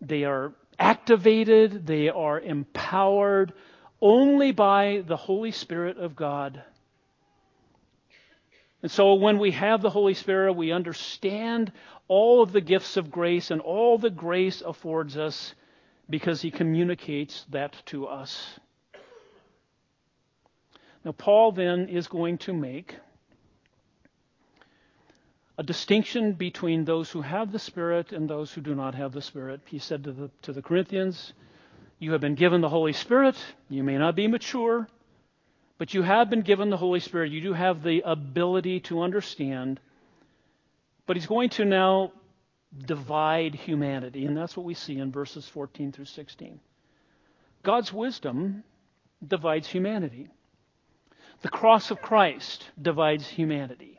they 0.00 0.24
are 0.24 0.52
activated, 0.78 1.86
they 1.86 2.08
are 2.08 2.40
empowered 2.40 3.52
only 4.00 4.52
by 4.52 5.02
the 5.06 5.16
Holy 5.16 5.52
Spirit 5.52 5.98
of 5.98 6.16
God. 6.16 6.62
And 8.84 8.90
so 8.90 9.14
when 9.14 9.38
we 9.38 9.52
have 9.52 9.80
the 9.80 9.88
Holy 9.88 10.12
Spirit, 10.12 10.52
we 10.52 10.70
understand 10.70 11.72
all 12.06 12.42
of 12.42 12.52
the 12.52 12.60
gifts 12.60 12.98
of 12.98 13.10
grace 13.10 13.50
and 13.50 13.62
all 13.62 13.96
the 13.96 14.10
grace 14.10 14.60
affords 14.60 15.16
us 15.16 15.54
because 16.10 16.42
he 16.42 16.50
communicates 16.50 17.46
that 17.50 17.74
to 17.86 18.06
us. 18.06 18.60
Now, 21.02 21.12
Paul 21.12 21.52
then 21.52 21.88
is 21.88 22.08
going 22.08 22.36
to 22.36 22.52
make 22.52 22.96
a 25.56 25.62
distinction 25.62 26.34
between 26.34 26.84
those 26.84 27.10
who 27.10 27.22
have 27.22 27.52
the 27.52 27.58
Spirit 27.58 28.12
and 28.12 28.28
those 28.28 28.52
who 28.52 28.60
do 28.60 28.74
not 28.74 28.94
have 28.96 29.12
the 29.12 29.22
Spirit. 29.22 29.62
He 29.64 29.78
said 29.78 30.04
to 30.04 30.12
the, 30.12 30.30
to 30.42 30.52
the 30.52 30.60
Corinthians, 30.60 31.32
You 31.98 32.12
have 32.12 32.20
been 32.20 32.34
given 32.34 32.60
the 32.60 32.68
Holy 32.68 32.92
Spirit. 32.92 33.36
You 33.70 33.82
may 33.82 33.96
not 33.96 34.14
be 34.14 34.28
mature, 34.28 34.86
but 35.78 35.94
you 35.94 36.02
have 36.02 36.30
been 36.30 36.42
given 36.42 36.70
the 36.70 36.76
Holy 36.76 37.00
Spirit. 37.00 37.32
You 37.32 37.40
do 37.40 37.52
have 37.52 37.82
the 37.82 38.02
ability 38.04 38.80
to 38.80 39.02
understand. 39.02 39.80
But 41.06 41.16
he's 41.16 41.26
going 41.26 41.50
to 41.50 41.64
now 41.64 42.12
divide 42.86 43.54
humanity, 43.54 44.24
and 44.24 44.36
that's 44.36 44.56
what 44.56 44.66
we 44.66 44.74
see 44.74 44.98
in 44.98 45.12
verses 45.12 45.46
14 45.48 45.92
through 45.92 46.06
16. 46.06 46.60
God's 47.62 47.92
wisdom 47.92 48.64
divides 49.26 49.68
humanity. 49.68 50.28
The 51.42 51.48
cross 51.48 51.90
of 51.90 52.00
Christ 52.00 52.64
divides 52.80 53.26
humanity 53.26 53.94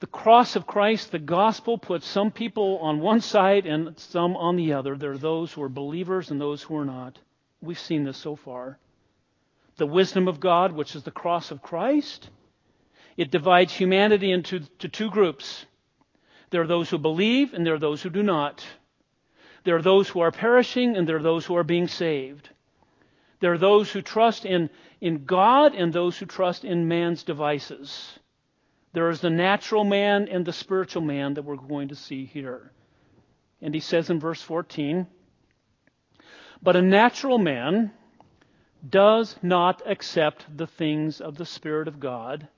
the 0.00 0.06
cross 0.06 0.56
of 0.56 0.66
Christ, 0.66 1.12
the 1.12 1.18
gospel, 1.18 1.76
puts 1.76 2.06
some 2.06 2.30
people 2.30 2.78
on 2.78 3.00
one 3.00 3.20
side 3.20 3.66
and 3.66 3.98
some 3.98 4.34
on 4.34 4.56
the 4.56 4.72
other. 4.72 4.96
There 4.96 5.12
are 5.12 5.18
those 5.18 5.52
who 5.52 5.62
are 5.62 5.68
believers 5.68 6.30
and 6.30 6.40
those 6.40 6.62
who 6.62 6.76
are 6.76 6.86
not. 6.86 7.18
We've 7.60 7.78
seen 7.78 8.04
this 8.04 8.16
so 8.16 8.34
far. 8.34 8.78
The 9.80 9.86
wisdom 9.86 10.28
of 10.28 10.40
God, 10.40 10.72
which 10.72 10.94
is 10.94 11.04
the 11.04 11.10
cross 11.10 11.50
of 11.50 11.62
Christ, 11.62 12.28
it 13.16 13.30
divides 13.30 13.72
humanity 13.72 14.30
into 14.30 14.60
two 14.60 15.08
groups. 15.08 15.64
There 16.50 16.60
are 16.60 16.66
those 16.66 16.90
who 16.90 16.98
believe 16.98 17.54
and 17.54 17.64
there 17.64 17.72
are 17.72 17.78
those 17.78 18.02
who 18.02 18.10
do 18.10 18.22
not. 18.22 18.62
There 19.64 19.76
are 19.76 19.82
those 19.82 20.06
who 20.06 20.20
are 20.20 20.32
perishing 20.32 20.98
and 20.98 21.08
there 21.08 21.16
are 21.16 21.22
those 21.22 21.46
who 21.46 21.56
are 21.56 21.64
being 21.64 21.88
saved. 21.88 22.50
There 23.40 23.54
are 23.54 23.58
those 23.58 23.90
who 23.90 24.02
trust 24.02 24.44
in, 24.44 24.68
in 25.00 25.24
God 25.24 25.74
and 25.74 25.94
those 25.94 26.18
who 26.18 26.26
trust 26.26 26.62
in 26.62 26.86
man's 26.86 27.22
devices. 27.22 28.18
There 28.92 29.08
is 29.08 29.22
the 29.22 29.30
natural 29.30 29.84
man 29.84 30.28
and 30.28 30.44
the 30.44 30.52
spiritual 30.52 31.00
man 31.00 31.32
that 31.34 31.46
we're 31.46 31.56
going 31.56 31.88
to 31.88 31.96
see 31.96 32.26
here. 32.26 32.70
And 33.62 33.72
he 33.72 33.80
says 33.80 34.10
in 34.10 34.20
verse 34.20 34.42
14, 34.42 35.06
But 36.62 36.76
a 36.76 36.82
natural 36.82 37.38
man 37.38 37.92
does 38.88 39.36
not 39.42 39.82
accept 39.86 40.46
the 40.56 40.66
things 40.66 41.20
of 41.20 41.36
the 41.36 41.46
Spirit 41.46 41.88
of 41.88 42.00
God 42.00 42.48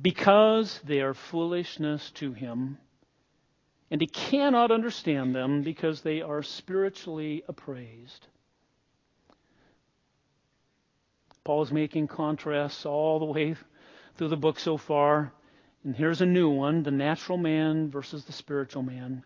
because 0.00 0.80
they 0.84 1.00
are 1.00 1.14
foolishness 1.14 2.10
to 2.12 2.32
him. 2.32 2.78
And 3.90 4.00
he 4.00 4.06
cannot 4.06 4.70
understand 4.70 5.34
them 5.34 5.62
because 5.62 6.02
they 6.02 6.20
are 6.20 6.42
spiritually 6.42 7.42
appraised. 7.48 8.26
Paul 11.42 11.62
is 11.62 11.72
making 11.72 12.08
contrasts 12.08 12.84
all 12.84 13.18
the 13.18 13.24
way 13.24 13.56
through 14.16 14.28
the 14.28 14.36
book 14.36 14.58
so 14.58 14.76
far. 14.76 15.32
And 15.82 15.96
here's 15.96 16.20
a 16.20 16.26
new 16.26 16.50
one 16.50 16.82
the 16.82 16.90
natural 16.90 17.38
man 17.38 17.90
versus 17.90 18.24
the 18.24 18.32
spiritual 18.32 18.82
man. 18.82 19.24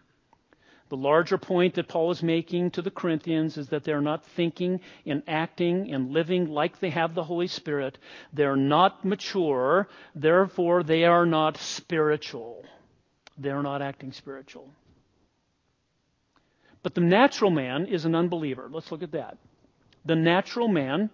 The 0.92 0.98
larger 0.98 1.38
point 1.38 1.76
that 1.76 1.88
Paul 1.88 2.10
is 2.10 2.22
making 2.22 2.72
to 2.72 2.82
the 2.82 2.90
Corinthians 2.90 3.56
is 3.56 3.68
that 3.68 3.82
they're 3.82 4.02
not 4.02 4.26
thinking 4.26 4.78
and 5.06 5.22
acting 5.26 5.90
and 5.90 6.10
living 6.10 6.50
like 6.50 6.80
they 6.80 6.90
have 6.90 7.14
the 7.14 7.24
Holy 7.24 7.46
Spirit. 7.46 7.96
They're 8.34 8.56
not 8.56 9.02
mature, 9.02 9.88
therefore, 10.14 10.82
they 10.82 11.04
are 11.04 11.24
not 11.24 11.56
spiritual. 11.56 12.66
They're 13.38 13.62
not 13.62 13.80
acting 13.80 14.12
spiritual. 14.12 14.68
But 16.82 16.94
the 16.94 17.00
natural 17.00 17.50
man 17.50 17.86
is 17.86 18.04
an 18.04 18.14
unbeliever. 18.14 18.68
Let's 18.70 18.92
look 18.92 19.02
at 19.02 19.12
that. 19.12 19.38
The 20.04 20.16
natural 20.16 20.68
man 20.68 21.08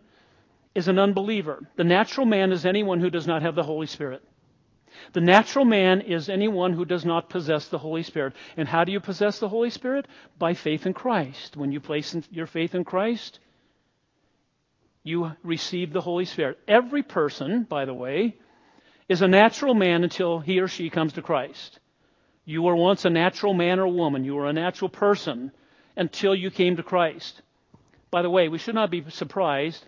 is 0.74 0.88
an 0.88 0.98
unbeliever. 0.98 1.62
The 1.76 1.84
natural 1.84 2.26
man 2.26 2.50
is 2.50 2.66
anyone 2.66 2.98
who 2.98 3.10
does 3.10 3.28
not 3.28 3.42
have 3.42 3.54
the 3.54 3.62
Holy 3.62 3.86
Spirit. 3.86 4.24
The 5.12 5.20
natural 5.20 5.64
man 5.64 6.00
is 6.00 6.28
anyone 6.28 6.72
who 6.72 6.84
does 6.84 7.04
not 7.04 7.28
possess 7.28 7.68
the 7.68 7.78
Holy 7.78 8.02
Spirit. 8.02 8.34
And 8.56 8.68
how 8.68 8.84
do 8.84 8.92
you 8.92 9.00
possess 9.00 9.38
the 9.38 9.48
Holy 9.48 9.70
Spirit? 9.70 10.06
By 10.38 10.54
faith 10.54 10.86
in 10.86 10.94
Christ. 10.94 11.56
When 11.56 11.72
you 11.72 11.80
place 11.80 12.16
your 12.30 12.46
faith 12.46 12.74
in 12.74 12.84
Christ, 12.84 13.40
you 15.02 15.32
receive 15.42 15.92
the 15.92 16.00
Holy 16.00 16.24
Spirit. 16.24 16.58
Every 16.68 17.02
person, 17.02 17.64
by 17.64 17.84
the 17.84 17.94
way, 17.94 18.36
is 19.08 19.22
a 19.22 19.28
natural 19.28 19.74
man 19.74 20.04
until 20.04 20.38
he 20.38 20.60
or 20.60 20.68
she 20.68 20.90
comes 20.90 21.14
to 21.14 21.22
Christ. 21.22 21.80
You 22.44 22.62
were 22.62 22.76
once 22.76 23.04
a 23.04 23.10
natural 23.10 23.54
man 23.54 23.78
or 23.78 23.88
woman. 23.88 24.24
You 24.24 24.34
were 24.34 24.46
a 24.46 24.52
natural 24.52 24.88
person 24.88 25.52
until 25.96 26.34
you 26.34 26.50
came 26.50 26.76
to 26.76 26.82
Christ. 26.82 27.42
By 28.10 28.22
the 28.22 28.30
way, 28.30 28.48
we 28.48 28.58
should 28.58 28.74
not 28.74 28.90
be 28.90 29.04
surprised 29.10 29.84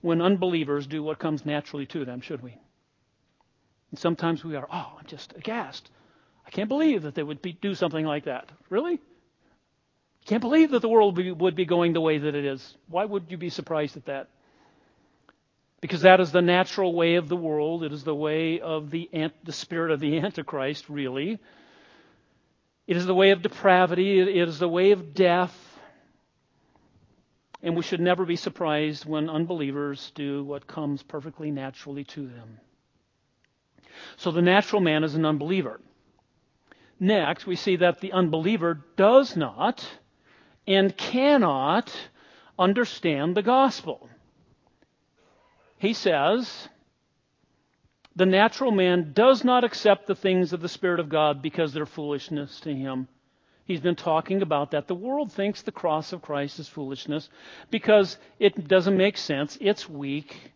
when 0.00 0.20
unbelievers 0.20 0.86
do 0.86 1.02
what 1.02 1.18
comes 1.18 1.46
naturally 1.46 1.86
to 1.86 2.04
them, 2.04 2.20
should 2.20 2.42
we? 2.42 2.58
And 3.94 3.98
sometimes 4.00 4.42
we 4.42 4.56
are, 4.56 4.66
oh, 4.72 4.92
I'm 4.98 5.06
just 5.06 5.34
aghast. 5.36 5.88
I 6.44 6.50
can't 6.50 6.68
believe 6.68 7.02
that 7.02 7.14
they 7.14 7.22
would 7.22 7.40
be, 7.40 7.52
do 7.52 7.76
something 7.76 8.04
like 8.04 8.24
that. 8.24 8.50
Really? 8.68 9.00
Can't 10.26 10.40
believe 10.40 10.72
that 10.72 10.82
the 10.82 10.88
world 10.88 11.16
would 11.16 11.22
be, 11.22 11.30
would 11.30 11.54
be 11.54 11.64
going 11.64 11.92
the 11.92 12.00
way 12.00 12.18
that 12.18 12.34
it 12.34 12.44
is. 12.44 12.76
Why 12.88 13.04
would 13.04 13.26
you 13.28 13.36
be 13.36 13.50
surprised 13.50 13.96
at 13.96 14.06
that? 14.06 14.30
Because 15.80 16.00
that 16.00 16.18
is 16.18 16.32
the 16.32 16.42
natural 16.42 16.92
way 16.92 17.14
of 17.14 17.28
the 17.28 17.36
world. 17.36 17.84
It 17.84 17.92
is 17.92 18.02
the 18.02 18.16
way 18.16 18.58
of 18.58 18.90
the, 18.90 19.08
the 19.44 19.52
spirit 19.52 19.92
of 19.92 20.00
the 20.00 20.18
Antichrist, 20.18 20.88
really. 20.88 21.38
It 22.88 22.96
is 22.96 23.06
the 23.06 23.14
way 23.14 23.30
of 23.30 23.42
depravity. 23.42 24.18
It 24.18 24.48
is 24.48 24.58
the 24.58 24.68
way 24.68 24.90
of 24.90 25.14
death. 25.14 25.56
And 27.62 27.76
we 27.76 27.82
should 27.84 28.00
never 28.00 28.24
be 28.24 28.34
surprised 28.34 29.04
when 29.04 29.30
unbelievers 29.30 30.10
do 30.16 30.42
what 30.42 30.66
comes 30.66 31.00
perfectly 31.04 31.52
naturally 31.52 32.02
to 32.02 32.26
them. 32.26 32.58
So 34.16 34.30
the 34.30 34.42
natural 34.42 34.80
man 34.80 35.04
is 35.04 35.14
an 35.14 35.24
unbeliever. 35.24 35.80
Next, 37.00 37.46
we 37.46 37.56
see 37.56 37.76
that 37.76 38.00
the 38.00 38.12
unbeliever 38.12 38.84
does 38.96 39.36
not 39.36 39.86
and 40.66 40.96
cannot 40.96 41.92
understand 42.58 43.36
the 43.36 43.42
gospel. 43.42 44.08
He 45.78 45.92
says, 45.92 46.68
the 48.16 48.26
natural 48.26 48.70
man 48.70 49.12
does 49.12 49.44
not 49.44 49.64
accept 49.64 50.06
the 50.06 50.14
things 50.14 50.52
of 50.52 50.60
the 50.60 50.68
Spirit 50.68 51.00
of 51.00 51.08
God 51.08 51.42
because 51.42 51.72
they're 51.72 51.84
foolishness 51.84 52.60
to 52.60 52.72
him. 52.72 53.08
He's 53.66 53.80
been 53.80 53.96
talking 53.96 54.42
about 54.42 54.70
that. 54.70 54.86
The 54.86 54.94
world 54.94 55.32
thinks 55.32 55.62
the 55.62 55.72
cross 55.72 56.12
of 56.12 56.22
Christ 56.22 56.58
is 56.58 56.68
foolishness 56.68 57.28
because 57.70 58.18
it 58.38 58.68
doesn't 58.68 58.96
make 58.96 59.16
sense. 59.16 59.58
It's 59.60 59.88
weak. 59.88 60.52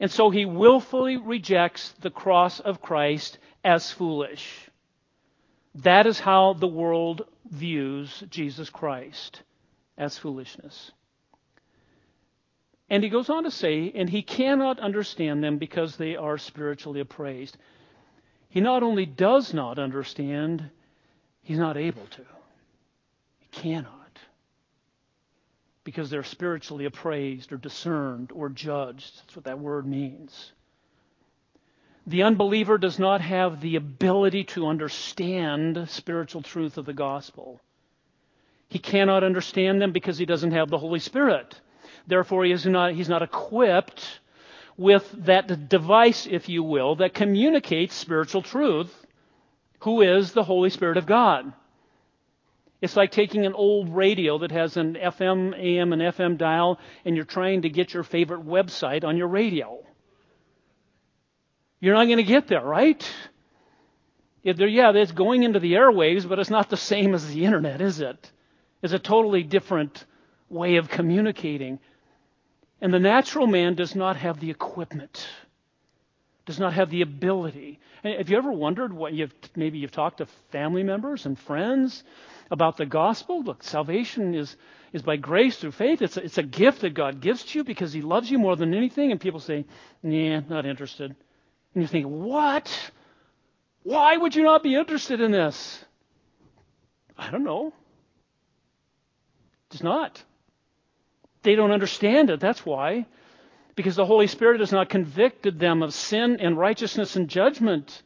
And 0.00 0.10
so 0.10 0.30
he 0.30 0.44
willfully 0.44 1.16
rejects 1.16 1.92
the 2.00 2.10
cross 2.10 2.60
of 2.60 2.82
Christ 2.82 3.38
as 3.62 3.90
foolish. 3.90 4.68
That 5.76 6.06
is 6.06 6.20
how 6.20 6.54
the 6.54 6.68
world 6.68 7.26
views 7.50 8.22
Jesus 8.28 8.70
Christ 8.70 9.42
as 9.96 10.18
foolishness. 10.18 10.92
And 12.90 13.02
he 13.02 13.08
goes 13.08 13.30
on 13.30 13.44
to 13.44 13.50
say, 13.50 13.92
and 13.94 14.08
he 14.08 14.22
cannot 14.22 14.78
understand 14.78 15.42
them 15.42 15.58
because 15.58 15.96
they 15.96 16.16
are 16.16 16.38
spiritually 16.38 17.00
appraised. 17.00 17.56
He 18.50 18.60
not 18.60 18.82
only 18.82 19.06
does 19.06 19.54
not 19.54 19.78
understand, 19.78 20.70
he's 21.42 21.58
not 21.58 21.76
able 21.76 22.06
to. 22.06 22.22
He 23.38 23.48
cannot 23.50 24.03
because 25.84 26.10
they're 26.10 26.24
spiritually 26.24 26.86
appraised 26.86 27.52
or 27.52 27.58
discerned 27.58 28.32
or 28.34 28.48
judged. 28.48 29.18
That's 29.18 29.36
what 29.36 29.44
that 29.44 29.60
word 29.60 29.86
means. 29.86 30.52
The 32.06 32.22
unbeliever 32.22 32.76
does 32.76 32.98
not 32.98 33.20
have 33.20 33.60
the 33.60 33.76
ability 33.76 34.44
to 34.44 34.66
understand 34.66 35.88
spiritual 35.88 36.42
truth 36.42 36.76
of 36.76 36.84
the 36.84 36.92
gospel. 36.92 37.60
He 38.68 38.78
cannot 38.78 39.24
understand 39.24 39.80
them 39.80 39.92
because 39.92 40.18
he 40.18 40.26
doesn't 40.26 40.52
have 40.52 40.68
the 40.68 40.78
Holy 40.78 40.98
Spirit. 40.98 41.60
Therefore, 42.06 42.44
he 42.44 42.52
is 42.52 42.66
not, 42.66 42.94
he's 42.94 43.08
not 43.08 43.22
equipped 43.22 44.20
with 44.76 45.08
that 45.24 45.68
device, 45.68 46.26
if 46.26 46.48
you 46.48 46.62
will, 46.62 46.96
that 46.96 47.14
communicates 47.14 47.94
spiritual 47.94 48.42
truth, 48.42 49.06
who 49.80 50.02
is 50.02 50.32
the 50.32 50.44
Holy 50.44 50.70
Spirit 50.70 50.96
of 50.96 51.06
God. 51.06 51.52
It's 52.84 52.96
like 52.96 53.12
taking 53.12 53.46
an 53.46 53.54
old 53.54 53.88
radio 53.96 54.36
that 54.40 54.50
has 54.50 54.76
an 54.76 54.92
FM, 54.92 55.58
AM, 55.58 55.94
and 55.94 56.02
FM 56.02 56.36
dial, 56.36 56.78
and 57.06 57.16
you're 57.16 57.24
trying 57.24 57.62
to 57.62 57.70
get 57.70 57.94
your 57.94 58.02
favorite 58.02 58.44
website 58.44 59.04
on 59.04 59.16
your 59.16 59.28
radio. 59.28 59.82
You're 61.80 61.94
not 61.94 62.04
going 62.04 62.18
to 62.18 62.24
get 62.24 62.46
there, 62.46 62.60
right? 62.60 63.02
Yeah, 64.42 64.92
it's 64.94 65.12
going 65.12 65.44
into 65.44 65.60
the 65.60 65.72
airwaves, 65.72 66.28
but 66.28 66.38
it's 66.38 66.50
not 66.50 66.68
the 66.68 66.76
same 66.76 67.14
as 67.14 67.26
the 67.32 67.46
internet, 67.46 67.80
is 67.80 68.02
it? 68.02 68.30
It's 68.82 68.92
a 68.92 68.98
totally 68.98 69.44
different 69.44 70.04
way 70.50 70.76
of 70.76 70.90
communicating. 70.90 71.78
And 72.82 72.92
the 72.92 72.98
natural 72.98 73.46
man 73.46 73.76
does 73.76 73.94
not 73.94 74.16
have 74.16 74.40
the 74.40 74.50
equipment, 74.50 75.26
does 76.44 76.58
not 76.58 76.74
have 76.74 76.90
the 76.90 77.00
ability. 77.00 77.80
Have 78.02 78.28
you 78.28 78.36
ever 78.36 78.52
wondered 78.52 78.92
what 78.92 79.14
you've 79.14 79.32
maybe 79.56 79.78
you've 79.78 79.90
talked 79.90 80.18
to 80.18 80.26
family 80.52 80.82
members 80.82 81.24
and 81.24 81.38
friends 81.38 82.04
about 82.50 82.76
the 82.76 82.86
gospel. 82.86 83.42
Look, 83.42 83.62
salvation 83.62 84.34
is, 84.34 84.56
is 84.92 85.02
by 85.02 85.16
grace 85.16 85.56
through 85.56 85.72
faith. 85.72 86.02
It's 86.02 86.16
a, 86.16 86.24
it's 86.24 86.38
a 86.38 86.42
gift 86.42 86.82
that 86.82 86.94
God 86.94 87.20
gives 87.20 87.44
to 87.44 87.58
you 87.58 87.64
because 87.64 87.92
He 87.92 88.02
loves 88.02 88.30
you 88.30 88.38
more 88.38 88.56
than 88.56 88.74
anything. 88.74 89.10
And 89.10 89.20
people 89.20 89.40
say, 89.40 89.64
nah, 90.02 90.40
not 90.40 90.66
interested. 90.66 91.14
And 91.74 91.82
you 91.82 91.88
think, 91.88 92.06
what? 92.06 92.92
Why 93.82 94.16
would 94.16 94.34
you 94.34 94.42
not 94.42 94.62
be 94.62 94.74
interested 94.74 95.20
in 95.20 95.30
this? 95.30 95.84
I 97.16 97.30
don't 97.30 97.44
know. 97.44 97.72
It's 99.70 99.82
not. 99.82 100.22
They 101.42 101.54
don't 101.54 101.72
understand 101.72 102.30
it. 102.30 102.40
That's 102.40 102.64
why. 102.64 103.06
Because 103.76 103.96
the 103.96 104.06
Holy 104.06 104.28
Spirit 104.28 104.60
has 104.60 104.72
not 104.72 104.88
convicted 104.88 105.58
them 105.58 105.82
of 105.82 105.92
sin 105.92 106.38
and 106.40 106.56
righteousness 106.56 107.16
and 107.16 107.28
judgment. 107.28 108.02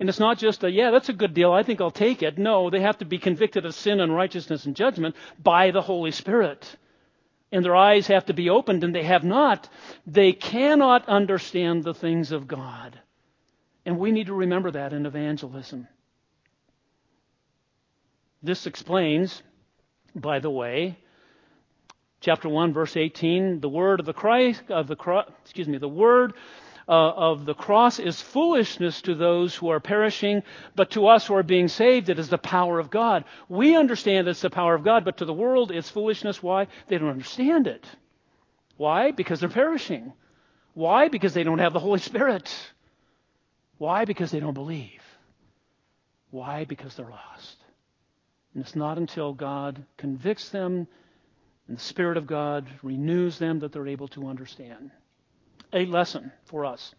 And 0.00 0.08
it's 0.08 0.18
not 0.18 0.38
just 0.38 0.64
a, 0.64 0.70
yeah, 0.70 0.90
that's 0.90 1.10
a 1.10 1.12
good 1.12 1.34
deal. 1.34 1.52
I 1.52 1.62
think 1.62 1.82
I'll 1.82 1.90
take 1.90 2.22
it. 2.22 2.38
No, 2.38 2.70
they 2.70 2.80
have 2.80 2.98
to 2.98 3.04
be 3.04 3.18
convicted 3.18 3.66
of 3.66 3.74
sin 3.74 4.00
and 4.00 4.14
righteousness 4.14 4.64
and 4.64 4.74
judgment 4.74 5.14
by 5.38 5.70
the 5.70 5.82
Holy 5.82 6.10
Spirit. 6.10 6.74
And 7.52 7.62
their 7.62 7.76
eyes 7.76 8.06
have 8.06 8.24
to 8.26 8.32
be 8.32 8.48
opened, 8.48 8.82
and 8.82 8.94
they 8.94 9.02
have 9.02 9.24
not. 9.24 9.68
They 10.06 10.32
cannot 10.32 11.06
understand 11.06 11.84
the 11.84 11.92
things 11.92 12.32
of 12.32 12.48
God. 12.48 12.98
And 13.84 13.98
we 13.98 14.10
need 14.10 14.28
to 14.28 14.34
remember 14.34 14.70
that 14.70 14.94
in 14.94 15.04
evangelism. 15.04 15.86
This 18.42 18.66
explains, 18.66 19.42
by 20.14 20.38
the 20.38 20.50
way, 20.50 20.96
chapter 22.20 22.48
1 22.48 22.72
verse 22.72 22.96
18 22.96 23.60
the 23.60 23.68
word 23.68 23.98
of 23.98 24.04
the 24.04 24.12
christ 24.12 24.62
of 24.68 24.86
the 24.86 24.96
cross. 24.96 25.26
excuse 25.42 25.66
me 25.66 25.78
the 25.78 25.88
word 25.88 26.34
uh, 26.90 26.92
of 26.92 27.46
the 27.46 27.54
cross 27.54 28.00
is 28.00 28.20
foolishness 28.20 29.00
to 29.02 29.14
those 29.14 29.54
who 29.54 29.68
are 29.68 29.78
perishing, 29.78 30.42
but 30.74 30.90
to 30.90 31.06
us 31.06 31.24
who 31.24 31.34
are 31.36 31.44
being 31.44 31.68
saved, 31.68 32.08
it 32.08 32.18
is 32.18 32.28
the 32.28 32.36
power 32.36 32.80
of 32.80 32.90
God. 32.90 33.24
We 33.48 33.76
understand 33.76 34.26
it's 34.26 34.40
the 34.40 34.50
power 34.50 34.74
of 34.74 34.82
God, 34.82 35.04
but 35.04 35.18
to 35.18 35.24
the 35.24 35.32
world, 35.32 35.70
it's 35.70 35.88
foolishness. 35.88 36.42
Why? 36.42 36.66
They 36.88 36.98
don't 36.98 37.08
understand 37.08 37.68
it. 37.68 37.86
Why? 38.76 39.12
Because 39.12 39.38
they're 39.38 39.48
perishing. 39.48 40.12
Why? 40.74 41.06
Because 41.06 41.32
they 41.32 41.44
don't 41.44 41.60
have 41.60 41.72
the 41.72 41.78
Holy 41.78 42.00
Spirit. 42.00 42.52
Why? 43.78 44.04
Because 44.04 44.32
they 44.32 44.40
don't 44.40 44.54
believe. 44.54 45.02
Why? 46.32 46.64
Because 46.64 46.96
they're 46.96 47.08
lost. 47.08 47.56
And 48.52 48.64
it's 48.64 48.74
not 48.74 48.98
until 48.98 49.32
God 49.32 49.86
convicts 49.96 50.48
them 50.48 50.88
and 51.68 51.76
the 51.76 51.82
Spirit 51.82 52.16
of 52.16 52.26
God 52.26 52.66
renews 52.82 53.38
them 53.38 53.60
that 53.60 53.70
they're 53.70 53.86
able 53.86 54.08
to 54.08 54.26
understand 54.26 54.90
a 55.72 55.86
lesson 55.86 56.32
for 56.44 56.64
us. 56.64 56.94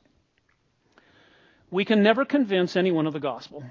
We 1.69 1.85
can 1.85 2.03
never 2.03 2.25
convince 2.25 2.75
anyone 2.75 3.07
of 3.07 3.13
the 3.13 3.19
gospel. 3.19 3.63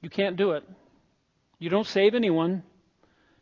You 0.00 0.10
can't 0.10 0.36
do 0.36 0.52
it. 0.52 0.64
You 1.58 1.70
don't 1.70 1.86
save 1.86 2.14
anyone. 2.14 2.62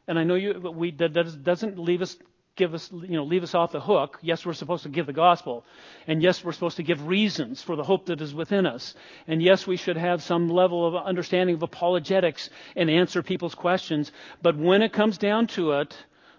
And 0.09 0.19
I 0.19 0.25
know 0.25 0.37
you, 0.37 0.73
we, 0.75 0.93
that 0.93 1.43
doesn't 1.43 1.79
leave 1.79 2.03
us 2.03 2.17
give 2.57 2.75
us, 2.75 2.91
you 2.91 3.17
know, 3.17 3.25
leave 3.25 3.43
us 3.43 3.55
off 3.55 3.73
the 3.73 3.81
hook. 3.81 4.19
Yes, 4.23 4.45
we're 4.45 4.55
supposed 4.55 4.83
to 4.85 4.89
give 4.89 5.07
the 5.07 5.13
gospel. 5.13 5.65
And 6.07 6.23
yes, 6.23 6.43
we're 6.43 6.53
supposed 6.53 6.79
to 6.79 6.83
give 6.83 7.07
reasons 7.07 7.63
for 7.63 7.77
the 7.77 7.85
hope 7.85 8.07
that 8.07 8.21
is 8.21 8.35
within 8.35 8.67
us. 8.67 8.95
And 9.29 9.43
yes, 9.43 9.67
we 9.67 9.77
should 9.77 9.97
have 9.97 10.23
some 10.23 10.49
level 10.49 10.87
of 10.87 10.97
understanding 10.97 11.55
of 11.55 11.63
apologetics 11.63 12.51
and 12.75 12.91
answer 12.91 13.23
people's 13.23 13.55
questions. 13.55 14.11
But 14.43 14.57
when 14.57 14.83
it 14.83 14.93
comes 14.93 15.19
down 15.19 15.47
to 15.49 15.73
it, 15.73 15.97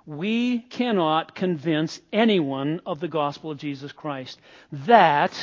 we 0.07 0.59
cannot 0.59 1.35
convince 1.35 1.99
anyone 2.13 2.79
of 2.85 3.01
the 3.01 3.09
gospel 3.09 3.51
of 3.51 3.57
Jesus 3.57 3.91
Christ. 3.91 4.39
That 4.71 5.33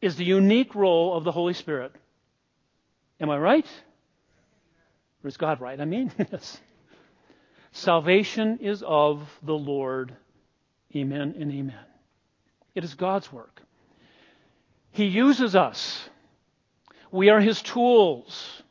is 0.00 0.14
the 0.14 0.24
unique 0.24 0.76
role 0.76 1.16
of 1.16 1.24
the 1.24 1.32
Holy 1.32 1.52
Spirit. 1.52 1.92
Am 3.20 3.28
I 3.28 3.36
right? 3.36 3.66
Or 5.24 5.28
is 5.28 5.36
God 5.36 5.60
right? 5.60 5.80
I 5.80 5.84
mean, 5.84 6.12
yes. 6.32 6.60
Salvation 7.72 8.60
is 8.62 8.84
of 8.86 9.28
the 9.42 9.56
Lord. 9.56 10.14
Amen 10.94 11.34
and 11.36 11.50
amen. 11.50 11.74
It 12.76 12.84
is 12.84 12.94
God's 12.94 13.32
work. 13.32 13.62
He 14.92 15.06
uses 15.06 15.56
us. 15.56 16.08
We 17.10 17.30
are 17.30 17.40
His 17.40 17.60
tools. 17.62 18.62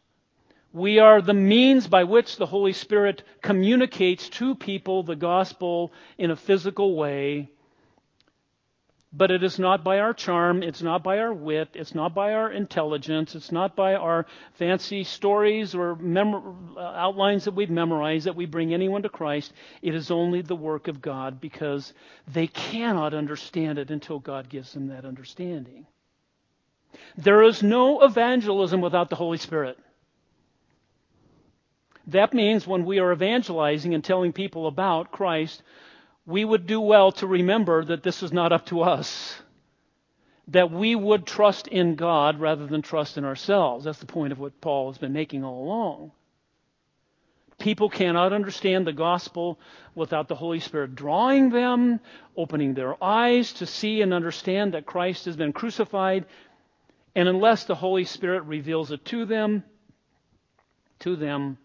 We 0.76 1.00
are 1.00 1.22
the 1.22 1.34
means 1.34 1.88
by 1.88 2.04
which 2.04 2.36
the 2.36 2.46
Holy 2.46 2.74
Spirit 2.74 3.24
communicates 3.42 4.30
to 4.30 4.56
people 4.56 5.04
the 5.04 5.16
gospel 5.16 5.94
in 6.18 6.32
a 6.32 6.36
physical 6.36 6.96
way 6.96 7.50
but 9.18 9.32
it 9.32 9.44
is 9.44 9.58
not 9.58 9.84
by 9.84 10.00
our 10.00 10.14
charm, 10.14 10.62
it's 10.62 10.82
not 10.82 11.02
by 11.02 11.20
our 11.20 11.34
wit, 11.34 11.70
it's 11.74 11.96
not 11.96 12.14
by 12.14 12.34
our 12.34 12.52
intelligence, 12.52 13.34
it's 13.34 13.52
not 13.52 13.74
by 13.74 13.96
our 13.96 14.26
fancy 14.56 15.06
stories 15.06 15.74
or 15.74 15.96
mem- 15.96 16.76
uh, 16.76 16.82
outlines 16.82 17.46
that 17.46 17.56
we've 17.56 17.70
memorized 17.70 18.26
that 18.26 18.36
we 18.36 18.46
bring 18.46 18.74
anyone 18.74 19.04
to 19.04 19.10
Christ. 19.10 19.54
It 19.82 19.96
is 19.96 20.12
only 20.12 20.42
the 20.42 20.56
work 20.56 20.90
of 20.90 21.02
God 21.02 21.40
because 21.40 21.94
they 22.28 22.48
cannot 22.48 23.14
understand 23.14 23.80
it 23.80 23.90
until 23.90 24.20
God 24.20 24.50
gives 24.50 24.74
them 24.74 24.88
that 24.88 25.06
understanding. 25.06 25.86
There 27.18 27.44
is 27.44 27.64
no 27.64 28.02
evangelism 28.02 28.82
without 28.82 29.10
the 29.10 29.16
Holy 29.16 29.38
Spirit. 29.38 29.78
That 32.08 32.34
means 32.34 32.68
when 32.68 32.86
we 32.86 32.99
are 32.99 33.12
evangelizing 33.12 33.93
and 33.93 34.03
telling 34.03 34.32
people 34.34 34.68
about 34.68 35.12
Christ, 35.12 35.64
we 36.26 36.45
would 36.45 36.68
do 36.68 36.80
well 36.80 37.12
to 37.14 37.28
remember 37.28 37.84
that 37.86 38.03
this 38.03 38.22
is 38.22 38.32
not 38.32 38.51
up 38.51 38.68
to 38.68 38.82
us. 38.82 39.41
That 40.49 40.72
we 40.72 40.95
would 40.95 41.26
trust 41.26 41.68
in 41.68 41.95
God 41.95 42.39
rather 42.39 42.68
than 42.68 42.84
trust 42.84 43.18
in 43.18 43.26
ourselves. 43.26 43.86
That's 43.86 43.99
the 43.99 44.06
point 44.06 44.32
of 44.32 44.39
what 44.39 44.62
Paul 44.62 44.91
has 44.91 44.99
been 44.99 45.14
making 45.14 45.43
all 45.43 45.64
along. 45.64 46.12
People 47.58 47.89
cannot 47.89 48.34
understand 48.34 48.86
the 48.86 48.93
gospel 48.93 49.60
without 49.95 50.28
the 50.28 50.36
Holy 50.36 50.60
Spirit 50.60 50.93
drawing 50.93 51.49
them, 51.49 51.99
opening 52.36 52.74
their 52.74 53.01
eyes 53.03 53.53
to 53.53 53.66
see 53.66 54.01
and 54.01 54.14
understand 54.14 54.74
that 54.74 54.86
Christ 54.86 55.26
has 55.26 55.38
been 55.38 55.53
crucified. 55.53 56.26
And 57.16 57.30
unless 57.30 57.64
the 57.64 57.76
Holy 57.76 58.03
Spirit 58.03 58.43
reveals 58.43 58.91
it 58.91 59.06
to 59.06 59.26
them, 59.26 59.64
to 60.99 61.16
them, 61.16 61.58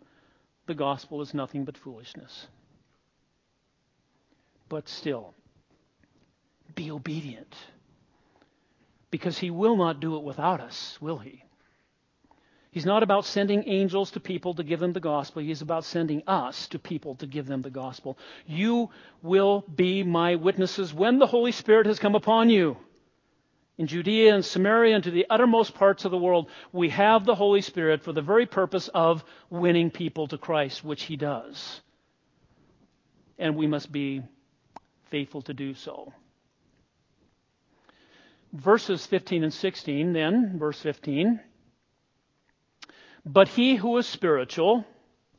the 0.71 0.75
gospel 0.77 1.21
is 1.21 1.35
nothing 1.35 1.65
but 1.65 1.77
foolishness. 1.77 2.47
But 4.69 4.89
still, 4.89 5.35
be 6.77 6.93
obedient. 6.93 7.53
Because 9.11 9.37
he 9.37 9.51
will 9.51 9.77
not 9.77 9.99
do 9.99 10.15
it 10.15 10.23
without 10.23 10.61
us, 10.61 10.97
will 11.01 11.19
he? 11.19 11.43
He's 12.71 12.87
not 12.87 13.03
about 13.03 13.25
sending 13.25 13.69
angels 13.69 14.13
to 14.13 14.21
people 14.21 14.55
to 14.55 14.63
give 14.63 14.79
them 14.79 14.93
the 14.93 15.01
gospel. 15.01 15.43
He's 15.43 15.61
about 15.61 15.85
sending 15.85 16.23
us 16.29 16.69
to 16.69 16.79
people 16.79 17.17
to 17.17 17.27
give 17.27 17.47
them 17.47 17.63
the 17.63 17.71
gospel. 17.71 18.17
You 18.47 18.91
will 19.23 19.65
be 19.75 20.05
my 20.05 20.37
witnesses 20.37 20.95
when 20.95 21.19
the 21.19 21.27
Holy 21.27 21.51
Spirit 21.51 21.87
has 21.87 21.99
come 21.99 22.15
upon 22.15 22.49
you. 22.49 22.77
In 23.81 23.87
Judea 23.87 24.35
and 24.35 24.45
Samaria 24.45 24.97
and 24.97 25.05
to 25.05 25.11
the 25.11 25.25
uttermost 25.31 25.73
parts 25.73 26.05
of 26.05 26.11
the 26.11 26.19
world, 26.19 26.51
we 26.71 26.91
have 26.91 27.25
the 27.25 27.35
Holy 27.35 27.63
Spirit 27.63 28.03
for 28.03 28.13
the 28.13 28.21
very 28.21 28.45
purpose 28.45 28.89
of 28.89 29.25
winning 29.49 29.91
people 29.91 30.27
to 30.27 30.37
Christ, 30.37 30.85
which 30.85 31.05
He 31.05 31.17
does. 31.17 31.81
And 33.39 33.57
we 33.57 33.67
must 33.67 33.91
be 33.91 34.21
faithful 35.05 35.41
to 35.41 35.55
do 35.55 35.73
so. 35.73 36.13
Verses 38.53 39.07
15 39.07 39.45
and 39.45 39.55
16, 39.55 40.13
then, 40.13 40.59
verse 40.59 40.79
15. 40.83 41.41
But 43.25 43.49
he 43.49 43.77
who 43.77 43.97
is 43.97 44.07
spiritual 44.07 44.85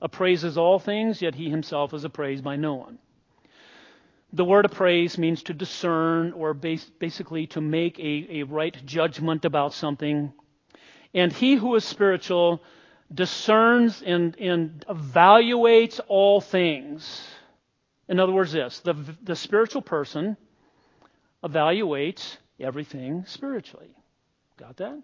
appraises 0.01 0.57
all 0.57 0.79
things, 0.79 1.21
yet 1.21 1.35
he 1.35 1.51
himself 1.51 1.93
is 1.93 2.05
appraised 2.05 2.43
by 2.43 2.55
no 2.55 2.73
one. 2.73 2.97
The 4.33 4.45
word 4.45 4.65
appraise 4.65 5.17
means 5.17 5.43
to 5.43 5.53
discern 5.53 6.31
or 6.33 6.53
basically 6.53 7.47
to 7.47 7.61
make 7.61 7.99
a, 7.99 8.39
a 8.39 8.43
right 8.43 8.85
judgment 8.85 9.45
about 9.45 9.73
something. 9.73 10.31
And 11.13 11.33
he 11.33 11.55
who 11.55 11.75
is 11.75 11.83
spiritual 11.83 12.63
discerns 13.13 14.01
and, 14.01 14.37
and 14.39 14.85
evaluates 14.87 15.99
all 16.07 16.39
things 16.39 17.27
in 18.11 18.19
other 18.19 18.33
words, 18.33 18.51
this 18.51 18.79
the, 18.79 18.93
the 19.23 19.37
spiritual 19.37 19.81
person 19.81 20.35
evaluates 21.45 22.35
everything 22.59 23.23
spiritually. 23.25 23.95
Got 24.57 24.75
that? 24.77 25.01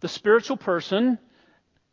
The 0.00 0.08
spiritual 0.08 0.58
person 0.58 1.18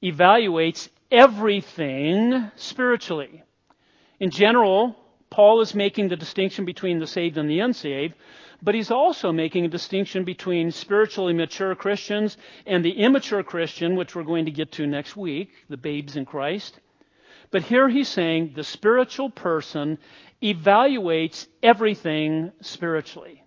evaluates 0.03 0.89
everything 1.09 2.51
spiritually. 2.57 3.43
In 4.19 4.29
general, 4.29 4.97
Paul 5.33 5.61
is 5.61 5.73
making 5.73 6.09
the 6.09 6.15
distinction 6.15 6.63
between 6.63 6.99
the 6.99 7.07
saved 7.07 7.39
and 7.39 7.49
the 7.49 7.59
unsaved, 7.59 8.13
but 8.61 8.75
he's 8.75 8.91
also 8.91 9.31
making 9.31 9.65
a 9.65 9.67
distinction 9.67 10.25
between 10.25 10.69
spiritually 10.69 11.33
mature 11.33 11.73
Christians 11.73 12.37
and 12.67 12.85
the 12.85 12.91
immature 12.91 13.41
Christian, 13.41 13.95
which 13.95 14.15
we're 14.15 14.21
going 14.21 14.45
to 14.45 14.51
get 14.51 14.73
to 14.73 14.85
next 14.85 15.17
week, 15.17 15.49
the 15.69 15.75
babes 15.75 16.15
in 16.15 16.25
Christ. 16.25 16.79
But 17.49 17.63
here 17.63 17.89
he's 17.89 18.09
saying 18.09 18.53
the 18.55 18.63
spiritual 18.63 19.31
person 19.31 19.97
evaluates 20.43 21.47
everything 21.63 22.51
spiritually. 22.61 23.43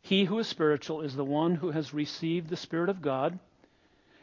He 0.00 0.24
who 0.24 0.38
is 0.38 0.48
spiritual 0.48 1.02
is 1.02 1.14
the 1.14 1.26
one 1.26 1.56
who 1.56 1.72
has 1.72 1.92
received 1.92 2.48
the 2.48 2.56
Spirit 2.56 2.88
of 2.88 3.02
God 3.02 3.38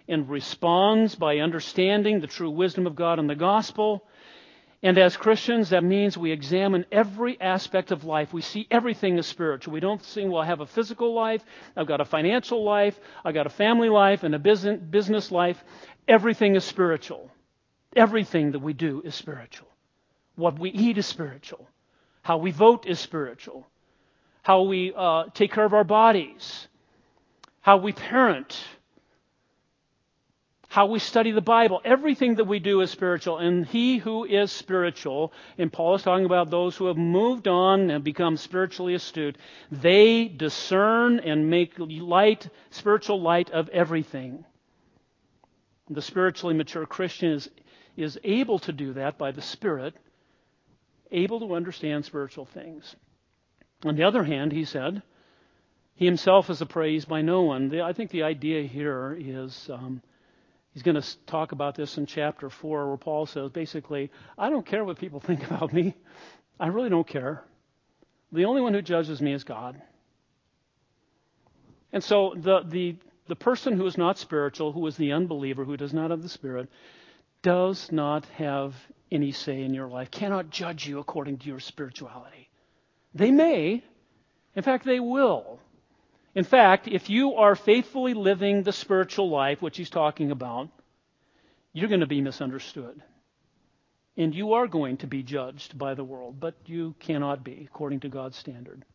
and 0.08 0.28
responds 0.28 1.14
by 1.14 1.38
understanding 1.38 2.20
the 2.20 2.26
true 2.26 2.50
wisdom 2.50 2.88
of 2.88 2.96
God 2.96 3.20
and 3.20 3.30
the 3.30 3.36
gospel. 3.36 4.04
And 4.82 4.98
as 4.98 5.18
Christians, 5.18 5.72
that 5.72 5.84
means 5.84 6.18
we 6.18 6.32
examine 6.32 6.86
every 6.92 7.40
aspect 7.42 7.92
of 7.92 8.06
life. 8.06 8.32
We 8.32 8.42
see 8.42 8.66
everything 8.72 9.20
as 9.20 9.28
spiritual. 9.28 9.74
We 9.74 9.82
don't 9.82 10.02
think, 10.02 10.32
well, 10.32 10.42
I 10.42 10.46
have 10.46 10.62
a 10.62 10.66
physical 10.66 11.14
life, 11.14 11.44
I've 11.76 11.88
got 11.88 12.00
a 12.00 12.06
financial 12.06 12.64
life, 12.64 12.98
I've 13.26 13.34
got 13.34 13.46
a 13.46 13.50
family 13.50 13.90
life, 13.90 14.24
and 14.24 14.34
a 14.34 14.40
business 14.40 15.32
life. 15.32 15.62
Everything 16.08 16.56
is 16.56 16.64
spiritual. 16.64 17.30
Everything 17.96 18.52
that 18.52 18.60
we 18.60 18.72
do 18.72 19.02
is 19.04 19.16
spiritual. 19.16 19.68
What 20.36 20.58
we 20.58 20.70
eat 20.70 20.98
is 20.98 21.06
spiritual. 21.06 21.68
How 22.22 22.38
we 22.38 22.52
vote 22.52 22.86
is 22.86 23.00
spiritual. 23.00 23.68
How 24.44 24.62
we 24.62 24.94
uh, 24.96 25.26
take 25.34 25.52
care 25.52 25.66
of 25.66 25.74
our 25.74 25.84
bodies. 25.84 26.68
How 27.60 27.78
we 27.78 27.92
parent. 27.92 28.58
How 30.80 30.86
we 30.86 31.00
study 31.00 31.32
the 31.32 31.42
Bible. 31.42 31.82
Everything 31.84 32.36
that 32.36 32.46
we 32.46 32.60
do 32.60 32.80
is 32.80 32.90
spiritual. 32.90 33.38
And 33.38 33.66
he 33.66 33.98
who 33.98 34.24
is 34.24 34.50
spiritual, 34.50 35.34
and 35.58 35.74
Paul 35.74 35.96
is 35.96 36.04
talking 36.04 36.24
about 36.24 36.50
those 36.50 36.78
who 36.78 36.86
have 36.86 36.96
moved 36.96 37.50
on 37.50 37.90
and 37.90 38.02
become 38.02 38.38
spiritually 38.38 38.94
astute, 38.94 39.38
they 39.70 40.30
discern 40.30 41.20
and 41.20 41.50
make 41.50 41.74
light, 41.78 42.48
spiritual 42.70 43.20
light 43.20 43.50
of 43.50 43.68
everything. 43.68 44.46
The 45.90 46.02
spiritually 46.02 46.56
mature 46.56 46.86
Christian 46.86 47.32
is 47.32 47.50
is 47.98 48.18
able 48.24 48.60
to 48.60 48.72
do 48.72 48.94
that 48.94 49.18
by 49.18 49.32
the 49.32 49.42
Spirit, 49.42 49.96
able 51.12 51.42
to 51.42 51.56
understand 51.56 52.06
spiritual 52.06 52.46
things. 52.46 52.96
On 53.84 53.98
the 53.98 54.04
other 54.04 54.24
hand, 54.24 54.54
he 54.54 54.64
said, 54.64 55.02
he 55.96 56.06
himself 56.06 56.50
is 56.50 56.62
appraised 56.62 57.10
by 57.10 57.22
no 57.22 57.42
one. 57.42 57.78
I 57.82 57.92
think 57.92 58.12
the 58.12 58.24
idea 58.24 58.66
here 58.66 59.18
is 59.20 59.70
um, 59.70 60.02
he's 60.74 60.84
going 60.84 61.00
to 61.02 61.26
talk 61.26 61.52
about 61.52 61.76
this 61.76 61.98
in 61.98 62.06
chapter 62.06 62.50
4, 62.50 62.88
where 62.88 62.98
Paul 62.98 63.26
says 63.26 63.52
basically, 63.52 64.12
I 64.38 64.50
don't 64.50 64.66
care 64.66 64.84
what 64.84 65.00
people 65.00 65.20
think 65.26 65.46
about 65.46 65.74
me. 65.74 65.96
I 66.60 66.68
really 66.68 66.90
don't 66.90 67.08
care. 67.08 67.44
The 68.32 68.46
only 68.46 68.62
one 68.62 68.74
who 68.74 68.82
judges 68.82 69.22
me 69.22 69.34
is 69.34 69.44
God. 69.44 69.82
And 71.92 72.04
so 72.04 72.34
the, 72.36 72.62
the, 72.62 72.98
the 73.28 73.36
person 73.36 73.76
who 73.76 73.86
is 73.86 73.98
not 73.98 74.18
spiritual, 74.18 74.72
who 74.72 74.86
is 74.86 74.96
the 74.98 75.14
unbeliever, 75.14 75.66
who 75.66 75.78
does 75.78 75.94
not 75.94 76.12
have 76.12 76.22
the 76.22 76.30
Spirit, 76.30 76.70
does 77.42 77.92
not 77.92 78.26
have 78.38 78.76
any 79.12 79.32
say 79.32 79.64
in 79.64 79.74
your 79.74 79.88
life, 79.88 80.12
cannot 80.12 80.50
judge 80.50 80.88
you 80.88 81.00
according 81.00 81.40
to 81.40 81.48
your 81.48 81.60
spirituality. 81.60 82.50
They 83.16 83.32
may. 83.32 83.84
In 84.56 84.64
fact, 84.64 84.86
they 84.86 85.00
will. 85.00 85.60
In 86.36 86.44
fact, 86.44 86.88
if 86.88 87.10
you 87.10 87.36
are 87.36 87.56
faithfully 87.56 88.14
living 88.14 88.64
the 88.64 88.72
spiritual 88.72 89.30
life, 89.30 89.62
which 89.62 89.78
he's 89.78 89.90
talking 89.90 90.32
about, 90.32 90.70
you're 91.74 91.90
going 91.90 92.02
to 92.02 92.08
be 92.08 92.22
misunderstood. 92.22 93.02
And 94.16 94.36
you 94.36 94.54
are 94.54 94.68
going 94.68 94.98
to 94.98 95.08
be 95.08 95.24
judged 95.24 95.78
by 95.78 95.96
the 95.96 96.04
world, 96.04 96.40
but 96.40 96.56
you 96.66 96.94
cannot 97.00 97.44
be 97.44 97.68
according 97.70 98.02
to 98.02 98.10
God's 98.10 98.38
standard. 98.38 98.86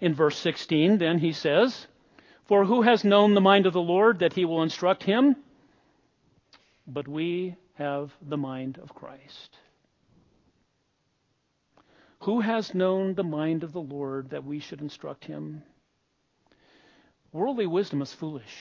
In 0.00 0.14
verse 0.14 0.36
16, 0.38 0.98
then 0.98 1.18
he 1.18 1.32
says, 1.32 1.86
For 2.46 2.64
who 2.64 2.82
has 2.82 3.04
known 3.04 3.34
the 3.34 3.40
mind 3.40 3.66
of 3.66 3.72
the 3.72 3.80
Lord 3.80 4.20
that 4.20 4.32
he 4.32 4.44
will 4.44 4.62
instruct 4.62 5.02
him? 5.02 5.36
But 6.86 7.06
we 7.06 7.56
have 7.74 8.12
the 8.20 8.36
mind 8.36 8.78
of 8.78 8.94
Christ. 8.94 9.58
Who 12.20 12.40
has 12.40 12.74
known 12.74 13.14
the 13.14 13.24
mind 13.24 13.64
of 13.64 13.72
the 13.72 13.80
Lord 13.80 14.30
that 14.30 14.44
we 14.44 14.58
should 14.60 14.80
instruct 14.80 15.24
him? 15.24 15.62
Worldly 17.34 17.66
wisdom 17.66 18.00
is 18.00 18.12
foolish. 18.12 18.56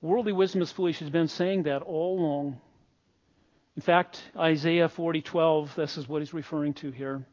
Worldly 0.00 0.32
wisdom 0.32 0.62
is 0.62 0.72
foolish 0.72 1.00
has 1.00 1.10
been 1.10 1.28
saying 1.28 1.64
that 1.64 1.82
all 1.82 2.18
along. 2.18 2.58
In 3.76 3.82
fact, 3.82 4.22
Isaiah 4.34 4.88
40:12, 4.88 5.74
this 5.74 5.98
is 5.98 6.08
what 6.08 6.22
he's 6.22 6.32
referring 6.32 6.72
to 6.74 6.90
here. 6.90 7.26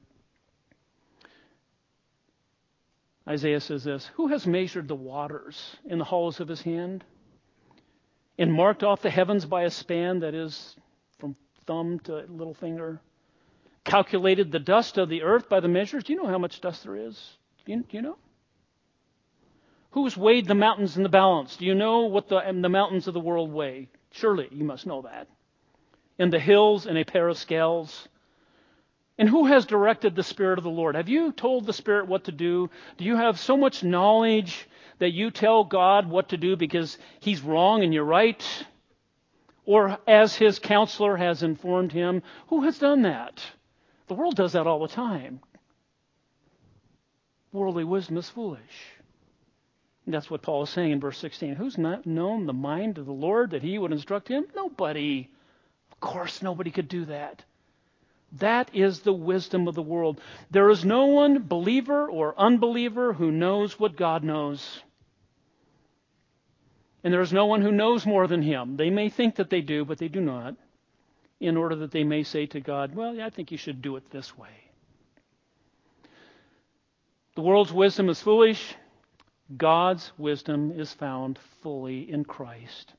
Isaiah 3.26 3.62
says 3.62 3.86
this 3.86 4.06
Who 4.16 4.28
has 4.28 4.46
measured 4.46 4.90
the 4.90 4.96
waters 4.96 5.78
in 5.86 5.98
the 5.98 6.04
hollows 6.04 6.42
of 6.42 6.50
his 6.50 6.62
hand? 6.62 7.06
And 8.38 8.52
marked 8.52 8.84
off 8.84 9.02
the 9.02 9.10
heavens 9.10 9.46
by 9.46 9.64
a 9.64 9.70
span 9.70 10.20
that 10.20 10.36
is 10.36 10.76
from 11.20 11.38
thumb 11.66 12.00
to 12.00 12.26
little 12.28 12.54
finger? 12.54 13.00
Calculated 13.86 14.52
the 14.52 14.60
dust 14.60 14.98
of 14.98 15.08
the 15.08 15.22
earth 15.22 15.48
by 15.48 15.62
the 15.62 15.70
measures? 15.70 16.04
Do 16.04 16.12
you 16.12 16.22
know 16.22 16.28
how 16.28 16.38
much 16.38 16.60
dust 16.60 16.84
there 16.84 16.98
is? 16.98 17.38
Do 17.66 17.72
you, 17.72 17.84
do 17.84 17.96
you 17.96 18.02
know? 18.02 18.18
Who's 19.94 20.18
weighed 20.18 20.48
the 20.48 20.56
mountains 20.56 20.98
in 20.98 21.04
the 21.04 21.10
balance? 21.10 21.56
Do 21.56 21.66
you 21.66 21.76
know 21.76 22.02
what 22.02 22.28
the, 22.28 22.42
the 22.62 22.70
mountains 22.70 23.08
of 23.08 23.14
the 23.14 23.20
world 23.20 23.54
weigh? 23.54 23.90
Surely 24.12 24.48
you 24.52 24.64
must 24.64 24.88
know 24.88 25.04
that. 25.04 25.28
And 26.18 26.34
the 26.34 26.40
hills 26.40 26.88
in 26.88 26.98
a 26.98 27.04
pair 27.04 27.28
of 27.28 27.38
scales. 27.38 28.08
And 29.20 29.30
who 29.30 29.46
has 29.46 29.68
directed 29.68 30.16
the 30.16 30.24
Spirit 30.24 30.58
of 30.58 30.64
the 30.64 30.72
Lord? 30.72 30.96
Have 30.96 31.10
you 31.10 31.32
told 31.32 31.68
the 31.68 31.74
Spirit 31.74 32.08
what 32.08 32.24
to 32.24 32.32
do? 32.32 32.72
Do 32.98 33.06
you 33.06 33.18
have 33.18 33.40
so 33.40 33.56
much 33.56 33.84
knowledge 33.84 34.68
that 34.98 35.12
you 35.12 35.30
tell 35.30 35.64
God 35.64 36.10
what 36.10 36.30
to 36.30 36.38
do 36.38 36.56
because 36.56 36.98
He's 37.20 37.42
wrong 37.42 37.84
and 37.84 37.94
you're 37.94 38.04
right? 38.04 38.44
Or 39.64 40.00
as 40.08 40.36
His 40.36 40.58
counselor 40.58 41.18
has 41.18 41.44
informed 41.44 41.92
Him? 41.92 42.24
Who 42.48 42.64
has 42.64 42.80
done 42.80 43.04
that? 43.04 43.44
The 44.08 44.16
world 44.16 44.36
does 44.36 44.54
that 44.54 44.66
all 44.66 44.80
the 44.80 44.88
time. 44.88 45.40
Worldly 47.52 47.84
wisdom 47.84 48.18
is 48.18 48.28
foolish. 48.28 48.98
That's 50.06 50.30
what 50.30 50.42
Paul 50.42 50.64
is 50.64 50.70
saying 50.70 50.92
in 50.92 51.00
verse 51.00 51.18
16. 51.20 51.56
Who's 51.56 51.78
not 51.78 52.06
known 52.06 52.46
the 52.46 52.54
mind 52.54 52.98
of 52.98 53.06
the 53.06 53.14
Lord 53.14 53.52
that 53.52 53.64
He 53.64 53.78
would 53.78 53.92
instruct 53.92 54.28
him? 54.28 54.46
Nobody. 54.56 55.30
Of 55.92 56.00
course, 56.00 56.42
nobody 56.42 56.72
could 56.72 56.90
do 56.90 57.06
that. 57.06 57.44
That 58.40 58.70
is 58.74 59.02
the 59.02 59.14
wisdom 59.14 59.68
of 59.68 59.76
the 59.76 59.82
world. 59.82 60.20
There 60.50 60.70
is 60.70 60.84
no 60.84 61.06
one, 61.06 61.44
believer 61.44 62.10
or 62.10 62.38
unbeliever, 62.38 63.14
who 63.14 63.32
knows 63.32 63.80
what 63.80 63.96
God 63.96 64.24
knows. 64.24 64.82
And 67.04 67.14
there 67.14 67.22
is 67.22 67.32
no 67.32 67.46
one 67.46 67.62
who 67.62 67.72
knows 67.72 68.06
more 68.06 68.28
than 68.28 68.42
Him. 68.42 68.76
They 68.76 68.90
may 68.90 69.10
think 69.10 69.36
that 69.36 69.50
they 69.50 69.62
do, 69.62 69.86
but 69.86 70.00
they 70.00 70.08
do 70.08 70.20
not, 70.20 70.56
in 71.40 71.56
order 71.58 71.76
that 71.78 71.92
they 71.92 72.04
may 72.04 72.24
say 72.24 72.46
to 72.48 72.60
God, 72.60 72.96
Well, 72.96 73.22
I 73.22 73.30
think 73.30 73.52
you 73.52 73.58
should 73.58 73.82
do 73.82 73.96
it 73.98 74.10
this 74.10 74.38
way. 74.38 74.50
The 77.36 77.42
world's 77.42 77.74
wisdom 77.74 78.10
is 78.10 78.22
foolish. 78.22 78.76
God's 79.58 80.12
wisdom 80.18 80.72
is 80.72 80.94
found 80.94 81.38
fully 81.62 82.10
in 82.10 82.24
Christ. 82.26 82.94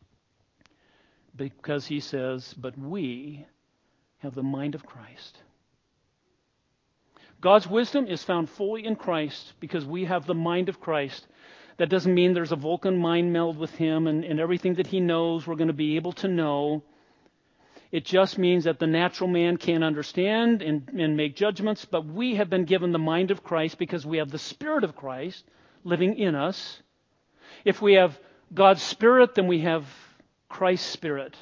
Because 1.36 1.86
He 1.86 2.00
says, 2.00 2.54
But 2.54 2.78
we 2.78 3.46
have 4.18 4.34
the 4.34 4.42
mind 4.42 4.74
of 4.74 4.86
Christ. 4.86 5.38
God's 7.40 7.66
wisdom 7.66 8.06
is 8.06 8.22
found 8.22 8.48
fully 8.48 8.86
in 8.86 8.96
Christ 8.96 9.52
because 9.60 9.84
we 9.84 10.04
have 10.04 10.26
the 10.26 10.34
mind 10.34 10.68
of 10.68 10.80
Christ. 10.80 11.26
That 11.76 11.90
doesn't 11.90 12.14
mean 12.14 12.32
there's 12.32 12.52
a 12.52 12.56
Vulcan 12.56 12.96
mind 12.96 13.32
meld 13.32 13.58
with 13.58 13.74
him 13.74 14.06
and, 14.06 14.24
and 14.24 14.40
everything 14.40 14.74
that 14.76 14.86
he 14.86 15.00
knows 15.00 15.46
we're 15.46 15.56
going 15.56 15.68
to 15.68 15.74
be 15.74 15.96
able 15.96 16.12
to 16.12 16.28
know. 16.28 16.82
It 17.92 18.04
just 18.04 18.38
means 18.38 18.64
that 18.64 18.78
the 18.78 18.86
natural 18.86 19.28
man 19.28 19.56
can't 19.56 19.84
understand 19.84 20.62
and, 20.62 20.88
and 20.88 21.16
make 21.16 21.36
judgments, 21.36 21.84
but 21.84 22.06
we 22.06 22.36
have 22.36 22.48
been 22.48 22.64
given 22.64 22.92
the 22.92 22.98
mind 22.98 23.30
of 23.30 23.44
Christ 23.44 23.76
because 23.76 24.06
we 24.06 24.18
have 24.18 24.30
the 24.30 24.38
Spirit 24.38 24.84
of 24.84 24.96
Christ 24.96 25.44
living 25.84 26.18
in 26.18 26.34
us. 26.34 26.82
If 27.64 27.80
we 27.80 27.94
have 27.94 28.18
God's 28.52 28.82
Spirit, 28.82 29.34
then 29.34 29.46
we 29.46 29.60
have 29.60 29.86
Christ's 30.48 30.90
Spirit. 30.90 31.36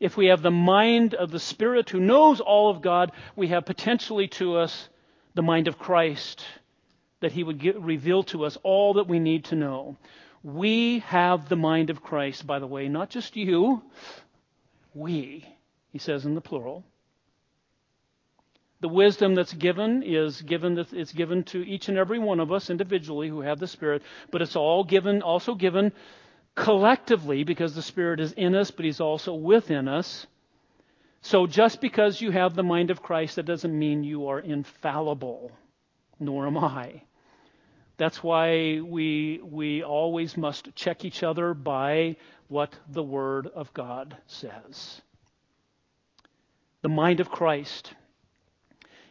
If 0.00 0.16
we 0.16 0.26
have 0.26 0.42
the 0.42 0.50
mind 0.50 1.14
of 1.14 1.30
the 1.30 1.40
Spirit 1.40 1.90
who 1.90 2.00
knows 2.00 2.40
all 2.40 2.70
of 2.70 2.82
God, 2.82 3.12
we 3.36 3.48
have 3.48 3.66
potentially 3.66 4.28
to 4.28 4.56
us 4.56 4.88
the 5.34 5.42
mind 5.42 5.68
of 5.68 5.78
Christ, 5.78 6.44
that 7.20 7.32
He 7.32 7.42
would 7.42 7.58
get, 7.58 7.80
reveal 7.80 8.22
to 8.24 8.44
us 8.44 8.56
all 8.62 8.94
that 8.94 9.08
we 9.08 9.18
need 9.18 9.46
to 9.46 9.56
know. 9.56 9.96
We 10.42 11.00
have 11.00 11.48
the 11.48 11.56
mind 11.56 11.90
of 11.90 12.02
Christ, 12.02 12.46
by 12.46 12.58
the 12.58 12.66
way, 12.66 12.88
not 12.88 13.10
just 13.10 13.34
you, 13.34 13.82
we, 14.92 15.44
he 15.90 15.98
says 15.98 16.24
in 16.24 16.34
the 16.34 16.40
plural. 16.40 16.84
The 18.84 18.88
wisdom 18.88 19.34
that's 19.34 19.54
given 19.54 20.02
is 20.02 20.42
given 20.42 20.76
it's 20.92 21.14
given 21.14 21.44
to 21.44 21.66
each 21.66 21.88
and 21.88 21.96
every 21.96 22.18
one 22.18 22.38
of 22.38 22.52
us 22.52 22.68
individually 22.68 23.30
who 23.30 23.40
have 23.40 23.58
the 23.58 23.66
Spirit, 23.66 24.02
but 24.30 24.42
it's 24.42 24.56
all 24.56 24.84
given 24.84 25.22
also 25.22 25.54
given 25.54 25.90
collectively 26.54 27.44
because 27.44 27.74
the 27.74 27.80
Spirit 27.80 28.20
is 28.20 28.32
in 28.32 28.54
us, 28.54 28.70
but 28.70 28.84
He's 28.84 29.00
also 29.00 29.32
within 29.32 29.88
us. 29.88 30.26
So 31.22 31.46
just 31.46 31.80
because 31.80 32.20
you 32.20 32.30
have 32.30 32.54
the 32.54 32.62
mind 32.62 32.90
of 32.90 33.02
Christ, 33.02 33.36
that 33.36 33.46
doesn't 33.46 33.78
mean 33.78 34.04
you 34.04 34.28
are 34.28 34.38
infallible, 34.38 35.50
nor 36.20 36.46
am 36.46 36.58
I. 36.58 37.04
That's 37.96 38.22
why 38.22 38.80
we, 38.80 39.40
we 39.42 39.82
always 39.82 40.36
must 40.36 40.76
check 40.76 41.06
each 41.06 41.22
other 41.22 41.54
by 41.54 42.16
what 42.48 42.76
the 42.86 43.02
Word 43.02 43.46
of 43.46 43.72
God 43.72 44.14
says. 44.26 45.00
The 46.82 46.90
mind 46.90 47.20
of 47.20 47.30
Christ. 47.30 47.94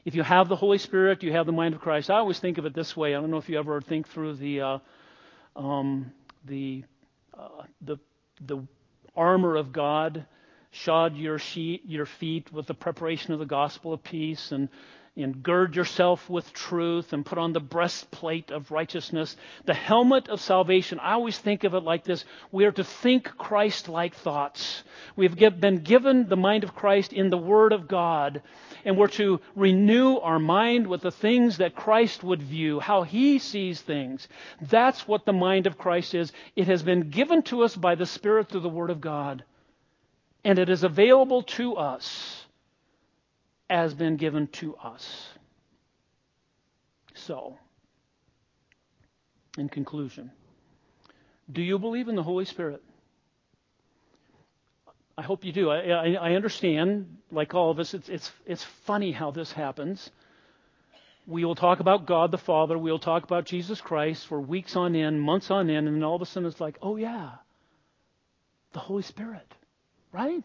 If 0.05 0.15
you 0.15 0.23
have 0.23 0.49
the 0.49 0.55
Holy 0.55 0.77
Spirit, 0.77 1.23
you 1.23 1.31
have 1.31 1.45
the 1.45 1.53
mind 1.53 1.75
of 1.75 1.81
Christ. 1.81 2.09
I 2.09 2.15
always 2.15 2.39
think 2.39 2.57
of 2.57 2.65
it 2.65 2.73
this 2.73 2.95
way. 2.95 3.15
I 3.15 3.21
don't 3.21 3.31
know 3.31 3.37
if 3.37 3.47
you 3.47 3.57
ever 3.57 3.79
think 3.79 4.09
through 4.09 4.35
the 4.35 4.61
uh, 4.61 4.77
um, 5.55 6.11
the 6.45 6.83
uh, 7.37 7.63
the, 7.81 7.97
the 8.45 8.67
armor 9.15 9.55
of 9.55 9.71
God, 9.71 10.25
shod 10.71 11.15
your, 11.15 11.39
sheet, 11.39 11.83
your 11.85 12.05
feet 12.05 12.51
with 12.51 12.67
the 12.67 12.73
preparation 12.73 13.33
of 13.33 13.39
the 13.39 13.45
gospel 13.45 13.93
of 13.93 14.03
peace, 14.03 14.51
and, 14.51 14.69
and 15.15 15.43
gird 15.43 15.75
yourself 15.75 16.29
with 16.29 16.51
truth, 16.53 17.13
and 17.13 17.25
put 17.25 17.37
on 17.37 17.53
the 17.53 17.59
breastplate 17.59 18.51
of 18.51 18.71
righteousness, 18.71 19.35
the 19.65 19.73
helmet 19.73 20.27
of 20.27 20.41
salvation. 20.41 20.99
I 20.99 21.13
always 21.13 21.37
think 21.37 21.63
of 21.63 21.75
it 21.75 21.83
like 21.83 22.03
this 22.03 22.25
we 22.51 22.65
are 22.65 22.71
to 22.71 22.83
think 22.83 23.37
Christ 23.37 23.89
like 23.89 24.15
thoughts. 24.15 24.83
We've 25.15 25.35
been 25.35 25.83
given 25.83 26.27
the 26.27 26.35
mind 26.35 26.63
of 26.63 26.75
Christ 26.75 27.13
in 27.13 27.29
the 27.29 27.37
Word 27.37 27.73
of 27.73 27.87
God 27.87 28.41
and 28.85 28.97
we're 28.97 29.07
to 29.07 29.39
renew 29.55 30.17
our 30.17 30.39
mind 30.39 30.87
with 30.87 31.01
the 31.01 31.11
things 31.11 31.57
that 31.57 31.75
Christ 31.75 32.23
would 32.23 32.41
view, 32.41 32.79
how 32.79 33.03
he 33.03 33.39
sees 33.39 33.81
things. 33.81 34.27
That's 34.61 35.07
what 35.07 35.25
the 35.25 35.33
mind 35.33 35.67
of 35.67 35.77
Christ 35.77 36.13
is. 36.13 36.31
It 36.55 36.67
has 36.67 36.83
been 36.83 37.09
given 37.09 37.43
to 37.43 37.63
us 37.63 37.75
by 37.75 37.95
the 37.95 38.05
Spirit 38.05 38.49
through 38.49 38.61
the 38.61 38.69
Word 38.69 38.89
of 38.89 39.01
God, 39.01 39.43
and 40.43 40.59
it 40.59 40.69
is 40.69 40.83
available 40.83 41.43
to 41.43 41.75
us 41.75 42.42
as 43.69 43.93
been 43.93 44.17
given 44.17 44.47
to 44.47 44.75
us. 44.75 45.27
So, 47.15 47.57
in 49.57 49.69
conclusion, 49.69 50.31
do 51.51 51.61
you 51.61 51.77
believe 51.79 52.07
in 52.07 52.15
the 52.15 52.23
Holy 52.23 52.45
Spirit? 52.45 52.81
I 55.17 55.21
hope 55.21 55.45
you 55.45 55.51
do. 55.51 55.69
I, 55.69 55.89
I, 55.89 56.13
I 56.13 56.35
understand, 56.35 57.17
like 57.31 57.53
all 57.53 57.69
of 57.69 57.79
us, 57.79 57.93
it's, 57.93 58.09
it's, 58.09 58.31
it's 58.47 58.63
funny 58.85 59.11
how 59.11 59.29
this 59.29 59.51
happens. 59.51 60.09
We 61.27 61.45
will 61.45 61.55
talk 61.55 61.79
about 61.79 62.05
God 62.05 62.31
the 62.31 62.37
Father. 62.37 62.77
We'll 62.77 62.99
talk 62.99 63.23
about 63.23 63.45
Jesus 63.45 63.79
Christ 63.79 64.27
for 64.27 64.41
weeks 64.41 64.75
on 64.75 64.95
end, 64.95 65.21
months 65.21 65.51
on 65.51 65.69
end, 65.69 65.87
and 65.87 65.97
then 65.97 66.03
all 66.03 66.15
of 66.15 66.21
a 66.21 66.25
sudden 66.25 66.49
it's 66.49 66.59
like, 66.59 66.77
oh, 66.81 66.95
yeah, 66.95 67.29
the 68.73 68.79
Holy 68.79 69.03
Spirit, 69.03 69.49
right? 70.11 70.43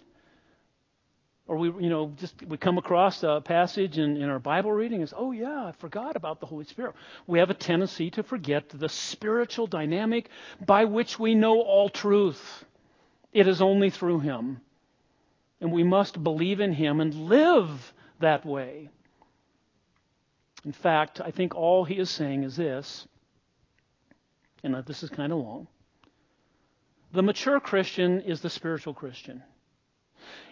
Or 1.48 1.56
we, 1.56 1.68
you 1.82 1.88
know, 1.88 2.12
just 2.16 2.34
we 2.46 2.58
come 2.58 2.76
across 2.76 3.22
a 3.22 3.40
passage 3.42 3.98
in, 3.98 4.18
in 4.18 4.28
our 4.28 4.38
Bible 4.38 4.70
reading 4.70 5.04
say, 5.06 5.16
oh, 5.16 5.32
yeah, 5.32 5.64
I 5.64 5.72
forgot 5.72 6.14
about 6.14 6.40
the 6.40 6.46
Holy 6.46 6.66
Spirit. 6.66 6.94
We 7.26 7.38
have 7.38 7.48
a 7.48 7.54
tendency 7.54 8.10
to 8.12 8.22
forget 8.22 8.68
the 8.68 8.90
spiritual 8.90 9.66
dynamic 9.66 10.28
by 10.64 10.84
which 10.84 11.18
we 11.18 11.34
know 11.34 11.62
all 11.62 11.88
truth. 11.88 12.64
It 13.32 13.48
is 13.48 13.62
only 13.62 13.88
through 13.88 14.20
Him. 14.20 14.60
And 15.60 15.72
we 15.72 15.84
must 15.84 16.22
believe 16.22 16.60
in 16.60 16.74
Him 16.74 17.00
and 17.00 17.14
live 17.14 17.94
that 18.20 18.44
way. 18.44 18.90
In 20.64 20.72
fact, 20.72 21.20
I 21.20 21.30
think 21.30 21.54
all 21.54 21.84
he 21.84 21.94
is 21.94 22.10
saying 22.10 22.42
is 22.42 22.56
this, 22.56 23.06
and 24.62 24.74
this 24.84 25.02
is 25.02 25.08
kind 25.08 25.32
of 25.32 25.38
long. 25.38 25.68
The 27.12 27.22
mature 27.22 27.58
Christian 27.58 28.20
is 28.20 28.42
the 28.42 28.50
spiritual 28.50 28.92
Christian. 28.92 29.42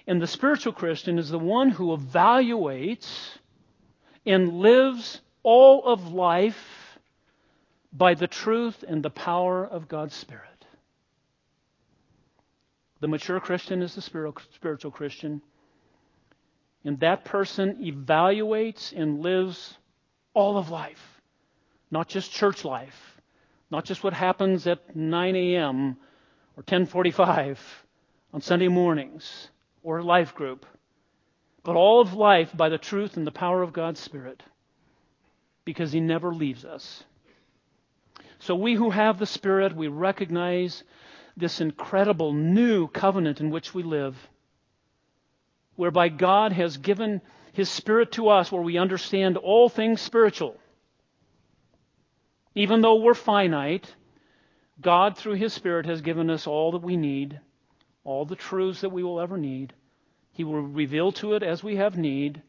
And 0.06 0.22
the 0.22 0.26
spiritual 0.26 0.72
Christian 0.72 1.18
is 1.18 1.30
the 1.30 1.38
one 1.38 1.70
who 1.70 1.96
evaluates 1.96 3.08
and 4.24 4.60
lives 4.60 5.20
all 5.42 5.84
of 5.84 6.12
life 6.12 6.98
by 7.92 8.14
the 8.14 8.28
truth 8.28 8.84
and 8.86 9.02
the 9.02 9.10
power 9.10 9.66
of 9.66 9.88
God's 9.88 10.14
Spirit. 10.14 10.42
The 13.00 13.08
mature 13.08 13.40
Christian 13.40 13.82
is 13.82 13.94
the 13.94 14.02
spiritual 14.02 14.90
Christian. 14.90 15.42
And 16.84 17.00
that 17.00 17.24
person 17.24 17.82
evaluates 17.82 18.92
and 18.96 19.20
lives 19.20 19.76
all 20.34 20.56
of 20.56 20.70
life, 20.70 21.20
not 21.90 22.08
just 22.08 22.30
church 22.30 22.64
life, 22.64 23.20
not 23.70 23.84
just 23.84 24.04
what 24.04 24.12
happens 24.12 24.66
at 24.68 24.94
9 24.94 25.36
a.m. 25.36 25.96
or 26.56 26.62
10:45 26.62 27.58
on 28.32 28.40
Sunday 28.40 28.68
mornings 28.68 29.50
or 29.86 30.02
life 30.02 30.34
group, 30.34 30.66
but 31.62 31.76
all 31.76 32.00
of 32.00 32.12
life 32.12 32.50
by 32.56 32.68
the 32.68 32.76
truth 32.76 33.16
and 33.16 33.24
the 33.24 33.30
power 33.30 33.62
of 33.62 33.72
God's 33.72 34.00
Spirit, 34.00 34.42
because 35.64 35.92
He 35.92 36.00
never 36.00 36.34
leaves 36.34 36.64
us. 36.64 37.04
So 38.40 38.56
we 38.56 38.74
who 38.74 38.90
have 38.90 39.20
the 39.20 39.26
Spirit, 39.26 39.76
we 39.76 39.86
recognize 39.86 40.82
this 41.36 41.60
incredible 41.60 42.32
new 42.32 42.88
covenant 42.88 43.40
in 43.40 43.50
which 43.50 43.74
we 43.74 43.84
live 43.84 44.16
whereby 45.76 46.08
God 46.08 46.52
has 46.52 46.78
given 46.78 47.20
His 47.52 47.70
Spirit 47.70 48.10
to 48.12 48.28
us, 48.30 48.50
where 48.50 48.62
we 48.62 48.78
understand 48.78 49.36
all 49.36 49.68
things 49.68 50.00
spiritual. 50.00 50.56
Even 52.56 52.80
though 52.80 52.96
we're 52.96 53.14
finite, 53.14 53.94
God, 54.80 55.16
through 55.16 55.34
His 55.34 55.52
Spirit, 55.52 55.86
has 55.86 56.00
given 56.00 56.28
us 56.28 56.48
all 56.48 56.72
that 56.72 56.82
we 56.82 56.96
need, 56.96 57.38
all 58.06 58.24
the 58.24 58.36
truths 58.36 58.82
that 58.82 58.92
we 58.92 59.02
will 59.02 59.20
ever 59.20 59.36
need. 59.36 59.74
He 60.30 60.44
will 60.44 60.62
reveal 60.62 61.12
to 61.12 61.34
it 61.34 61.42
as 61.42 61.62
we 61.62 61.76
have 61.76 61.98
need. 61.98 62.40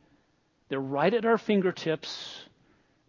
They're 0.69 0.79
right 0.79 1.13
at 1.13 1.25
our 1.25 1.39
fingertips 1.39 2.45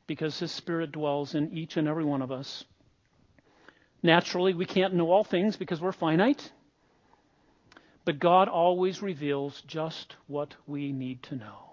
because 0.06 0.38
His 0.38 0.50
Spirit 0.50 0.90
dwells 0.90 1.34
in 1.34 1.52
each 1.52 1.76
and 1.76 1.86
every 1.86 2.04
one 2.04 2.22
of 2.22 2.32
us. 2.32 2.64
Naturally, 4.02 4.54
we 4.54 4.64
can't 4.64 4.94
know 4.94 5.10
all 5.10 5.24
things 5.24 5.56
because 5.56 5.80
we're 5.80 5.92
finite. 5.92 6.50
But 8.06 8.18
God 8.18 8.48
always 8.48 9.02
reveals 9.02 9.60
just 9.66 10.16
what 10.26 10.54
we 10.66 10.92
need 10.92 11.22
to 11.24 11.36
know. 11.36 11.72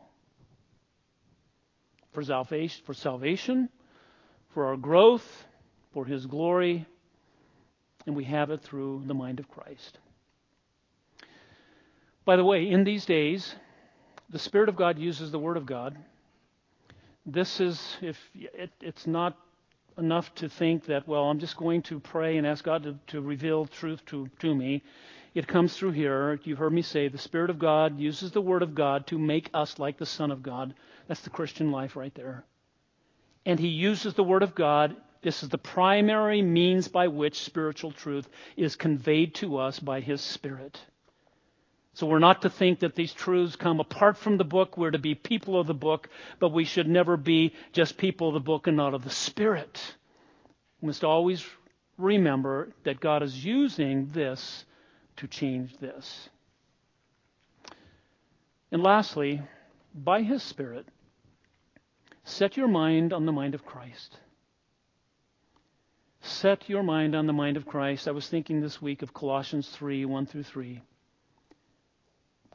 For 2.12 2.24
salvation, 2.24 2.84
for 2.86 2.94
salvation, 2.94 3.70
for 4.54 4.66
our 4.66 4.76
growth, 4.76 5.46
for 5.94 6.04
His 6.04 6.26
glory, 6.26 6.86
and 8.06 8.16
we 8.16 8.26
have 8.26 8.50
it 8.52 8.62
through 8.62 9.04
the 9.08 9.14
mind 9.14 9.40
of 9.40 9.48
Christ. 9.48 10.00
By 12.26 12.36
the 12.36 12.44
way, 12.44 12.68
in 12.68 12.84
these 12.84 13.06
days, 13.06 13.56
the 14.30 14.40
Spirit 14.40 14.68
of 14.68 14.76
God 14.76 14.98
uses 14.98 15.32
the 15.32 15.40
Word 15.40 15.58
of 15.58 15.68
God. 15.68 15.96
This 17.26 17.60
is, 17.60 17.98
if 18.02 18.20
it, 18.34 18.72
it's 18.82 19.06
not 19.06 19.38
enough 19.98 20.34
to 20.36 20.50
think 20.50 20.86
that, 20.86 21.08
well, 21.08 21.26
I'm 21.26 21.40
just 21.40 21.56
going 21.56 21.84
to 21.84 22.00
pray 22.00 22.38
and 22.38 22.46
ask 22.46 22.64
God 22.64 22.84
to, 22.84 22.98
to 23.08 23.22
reveal 23.22 23.68
truth 23.68 24.04
to, 24.08 24.28
to 24.40 24.54
me. 24.56 24.84
It 25.36 25.48
comes 25.48 25.78
through 25.78 25.92
here. 25.92 26.40
You've 26.44 26.58
heard 26.58 26.74
me 26.74 26.82
say 26.82 27.08
the 27.08 27.18
Spirit 27.18 27.52
of 27.52 27.60
God 27.60 28.00
uses 28.00 28.32
the 28.32 28.42
Word 28.42 28.64
of 28.64 28.74
God 28.74 29.06
to 29.08 29.20
make 29.20 29.50
us 29.54 29.78
like 29.78 29.98
the 29.98 30.06
Son 30.06 30.32
of 30.32 30.42
God. 30.42 30.74
That's 31.08 31.22
the 31.22 31.30
Christian 31.30 31.72
life 31.72 31.96
right 31.96 32.14
there. 32.16 32.44
And 33.46 33.60
He 33.60 33.68
uses 33.68 34.16
the 34.16 34.24
Word 34.24 34.42
of 34.42 34.56
God. 34.56 34.96
This 35.22 35.44
is 35.44 35.50
the 35.50 35.58
primary 35.58 36.42
means 36.42 36.88
by 36.88 37.08
which 37.08 37.44
spiritual 37.44 37.92
truth 37.92 38.28
is 38.58 38.76
conveyed 38.76 39.36
to 39.36 39.58
us 39.58 39.80
by 39.80 40.00
His 40.00 40.22
Spirit. 40.22 40.80
So 41.96 42.08
we're 42.08 42.20
not 42.20 42.42
to 42.42 42.50
think 42.50 42.80
that 42.80 42.96
these 42.96 43.14
truths 43.14 43.56
come 43.56 43.80
apart 43.80 44.18
from 44.18 44.38
the 44.38 44.44
book. 44.44 44.78
We're 44.78 44.92
to 44.92 45.00
be 45.00 45.16
people 45.16 45.58
of 45.58 45.66
the 45.66 45.74
book, 45.74 46.10
but 46.40 46.50
we 46.50 46.66
should 46.66 46.90
never 46.90 47.16
be 47.16 47.54
just 47.72 47.98
people 47.98 48.28
of 48.28 48.34
the 48.34 48.42
book 48.42 48.68
and 48.68 48.76
not 48.76 48.94
of 48.94 49.06
the 49.06 49.10
Spirit. 49.10 49.96
We 50.82 50.88
must 50.88 51.06
always 51.06 51.46
remember 51.98 52.74
that 52.84 53.00
God 53.00 53.24
is 53.24 53.46
using 53.46 54.10
this 54.12 54.66
to 55.16 55.28
change 55.28 55.78
this. 55.78 56.28
And 58.74 58.84
lastly, 58.84 59.42
by 59.94 60.22
His 60.22 60.44
Spirit, 60.44 60.86
set 62.26 62.58
your 62.58 62.68
mind 62.68 63.14
on 63.14 63.26
the 63.26 63.32
mind 63.32 63.56
of 63.56 63.66
Christ. 63.66 64.18
Set 66.20 66.68
your 66.68 66.84
mind 66.84 67.16
on 67.16 67.26
the 67.26 67.32
mind 67.32 67.56
of 67.56 67.66
Christ. 67.66 68.10
I 68.10 68.12
was 68.12 68.28
thinking 68.28 68.60
this 68.60 68.82
week 68.82 69.02
of 69.02 69.14
Colossians 69.14 69.70
3 69.70 70.04
1 70.04 70.26
through 70.26 70.44
3. 70.44 70.82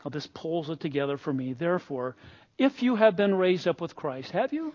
This 0.09 0.27
pulls 0.27 0.71
it 0.71 0.81
together 0.81 1.19
for 1.19 1.33
me. 1.33 1.53
Therefore, 1.53 2.17
if 2.57 2.83
you 2.83 2.97
have 2.97 3.17
been 3.17 3.35
raised 3.35 3.69
up 3.69 3.81
with 3.81 3.95
Christ, 3.95 4.31
have 4.31 4.53
you? 4.53 4.75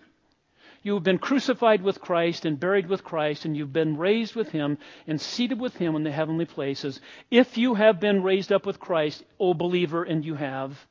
You 0.83 0.93
have 0.93 1.03
been 1.03 1.17
crucified 1.17 1.81
with 1.81 1.99
Christ 1.99 2.45
and 2.45 2.59
buried 2.59 2.87
with 2.87 3.03
Christ, 3.03 3.43
and 3.43 3.57
you've 3.57 3.73
been 3.73 3.97
raised 3.97 4.35
with 4.35 4.49
him 4.49 4.77
and 5.07 5.19
seated 5.19 5.59
with 5.59 5.75
him 5.75 5.95
in 5.95 6.03
the 6.03 6.11
heavenly 6.11 6.45
places. 6.45 7.01
If 7.31 7.57
you 7.57 7.73
have 7.73 7.99
been 7.99 8.21
raised 8.21 8.51
up 8.51 8.67
with 8.67 8.79
Christ, 8.79 9.23
O 9.39 9.55
believer, 9.55 10.03
and 10.03 10.23
you 10.23 10.35
have, 10.35 10.85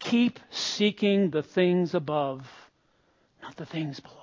keep 0.00 0.40
seeking 0.50 1.30
the 1.30 1.44
things 1.44 1.94
above, 1.94 2.44
not 3.40 3.54
the 3.54 3.66
things 3.66 4.00
below. 4.00 4.16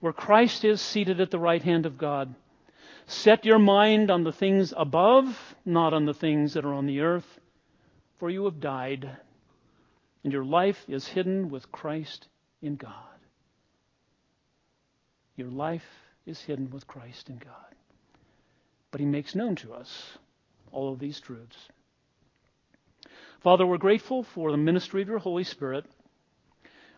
Where 0.00 0.12
Christ 0.12 0.64
is 0.64 0.80
seated 0.80 1.20
at 1.20 1.30
the 1.30 1.38
right 1.38 1.62
hand 1.62 1.86
of 1.86 1.96
God. 1.96 2.34
Set 3.06 3.44
your 3.44 3.58
mind 3.58 4.10
on 4.10 4.24
the 4.24 4.32
things 4.32 4.74
above, 4.76 5.54
not 5.64 5.94
on 5.94 6.06
the 6.06 6.14
things 6.14 6.54
that 6.54 6.64
are 6.64 6.74
on 6.74 6.86
the 6.86 7.00
earth, 7.00 7.38
for 8.18 8.30
you 8.30 8.44
have 8.46 8.60
died, 8.60 9.08
and 10.24 10.32
your 10.32 10.44
life 10.44 10.84
is 10.88 11.06
hidden 11.06 11.48
with 11.48 11.70
Christ 11.70 12.26
in 12.60 12.74
God. 12.76 12.92
Your 15.36 15.50
life 15.50 15.86
is 16.26 16.40
hidden 16.40 16.70
with 16.70 16.86
Christ 16.88 17.28
in 17.28 17.36
God. 17.36 17.52
But 18.90 19.00
He 19.00 19.06
makes 19.06 19.34
known 19.34 19.54
to 19.56 19.72
us 19.72 20.18
all 20.72 20.92
of 20.92 20.98
these 20.98 21.20
truths. 21.20 21.68
Father, 23.40 23.64
we're 23.66 23.76
grateful 23.76 24.24
for 24.24 24.50
the 24.50 24.56
ministry 24.56 25.02
of 25.02 25.08
your 25.08 25.18
Holy 25.18 25.44
Spirit. 25.44 25.84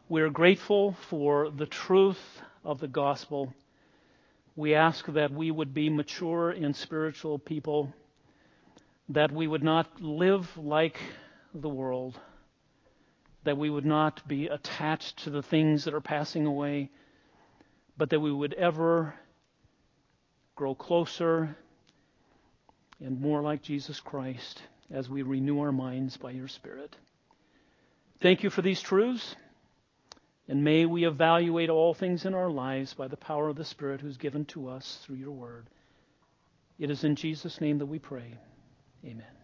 We're 0.08 0.30
grateful 0.30 0.92
for 1.10 1.50
the 1.50 1.66
truth 1.66 2.40
of 2.64 2.80
the 2.80 2.88
gospel. 2.88 3.52
We 4.58 4.74
ask 4.74 5.06
that 5.06 5.30
we 5.30 5.52
would 5.52 5.72
be 5.72 5.88
mature 5.88 6.50
and 6.50 6.74
spiritual 6.74 7.38
people, 7.38 7.94
that 9.10 9.30
we 9.30 9.46
would 9.46 9.62
not 9.62 10.02
live 10.02 10.50
like 10.58 10.98
the 11.54 11.68
world, 11.68 12.18
that 13.44 13.56
we 13.56 13.70
would 13.70 13.86
not 13.86 14.26
be 14.26 14.48
attached 14.48 15.18
to 15.18 15.30
the 15.30 15.44
things 15.44 15.84
that 15.84 15.94
are 15.94 16.00
passing 16.00 16.44
away, 16.44 16.90
but 17.96 18.10
that 18.10 18.18
we 18.18 18.32
would 18.32 18.52
ever 18.54 19.14
grow 20.56 20.74
closer 20.74 21.56
and 22.98 23.20
more 23.20 23.40
like 23.42 23.62
Jesus 23.62 24.00
Christ 24.00 24.60
as 24.90 25.08
we 25.08 25.22
renew 25.22 25.60
our 25.60 25.70
minds 25.70 26.16
by 26.16 26.32
your 26.32 26.48
Spirit. 26.48 26.96
Thank 28.20 28.42
you 28.42 28.50
for 28.50 28.62
these 28.62 28.80
truths, 28.80 29.36
and 30.48 30.64
may 30.64 30.86
we 30.86 31.06
evaluate 31.06 31.68
all 31.68 31.92
things 31.92 32.24
in 32.24 32.34
our 32.34 32.50
lives 32.50 32.94
by 32.94 33.06
the 33.06 33.16
power 33.16 33.48
of 33.48 33.56
the 33.56 33.64
Spirit 33.64 34.00
who's 34.00 34.16
given 34.16 34.46
to 34.46 34.68
us 34.68 35.00
through 35.04 35.16
your 35.16 35.32
word. 35.32 35.68
It 36.78 36.90
is 36.90 37.04
in 37.04 37.16
Jesus' 37.16 37.60
name 37.60 37.78
that 37.78 37.86
we 37.86 37.98
pray. 37.98 38.34
Amen. 39.04 39.37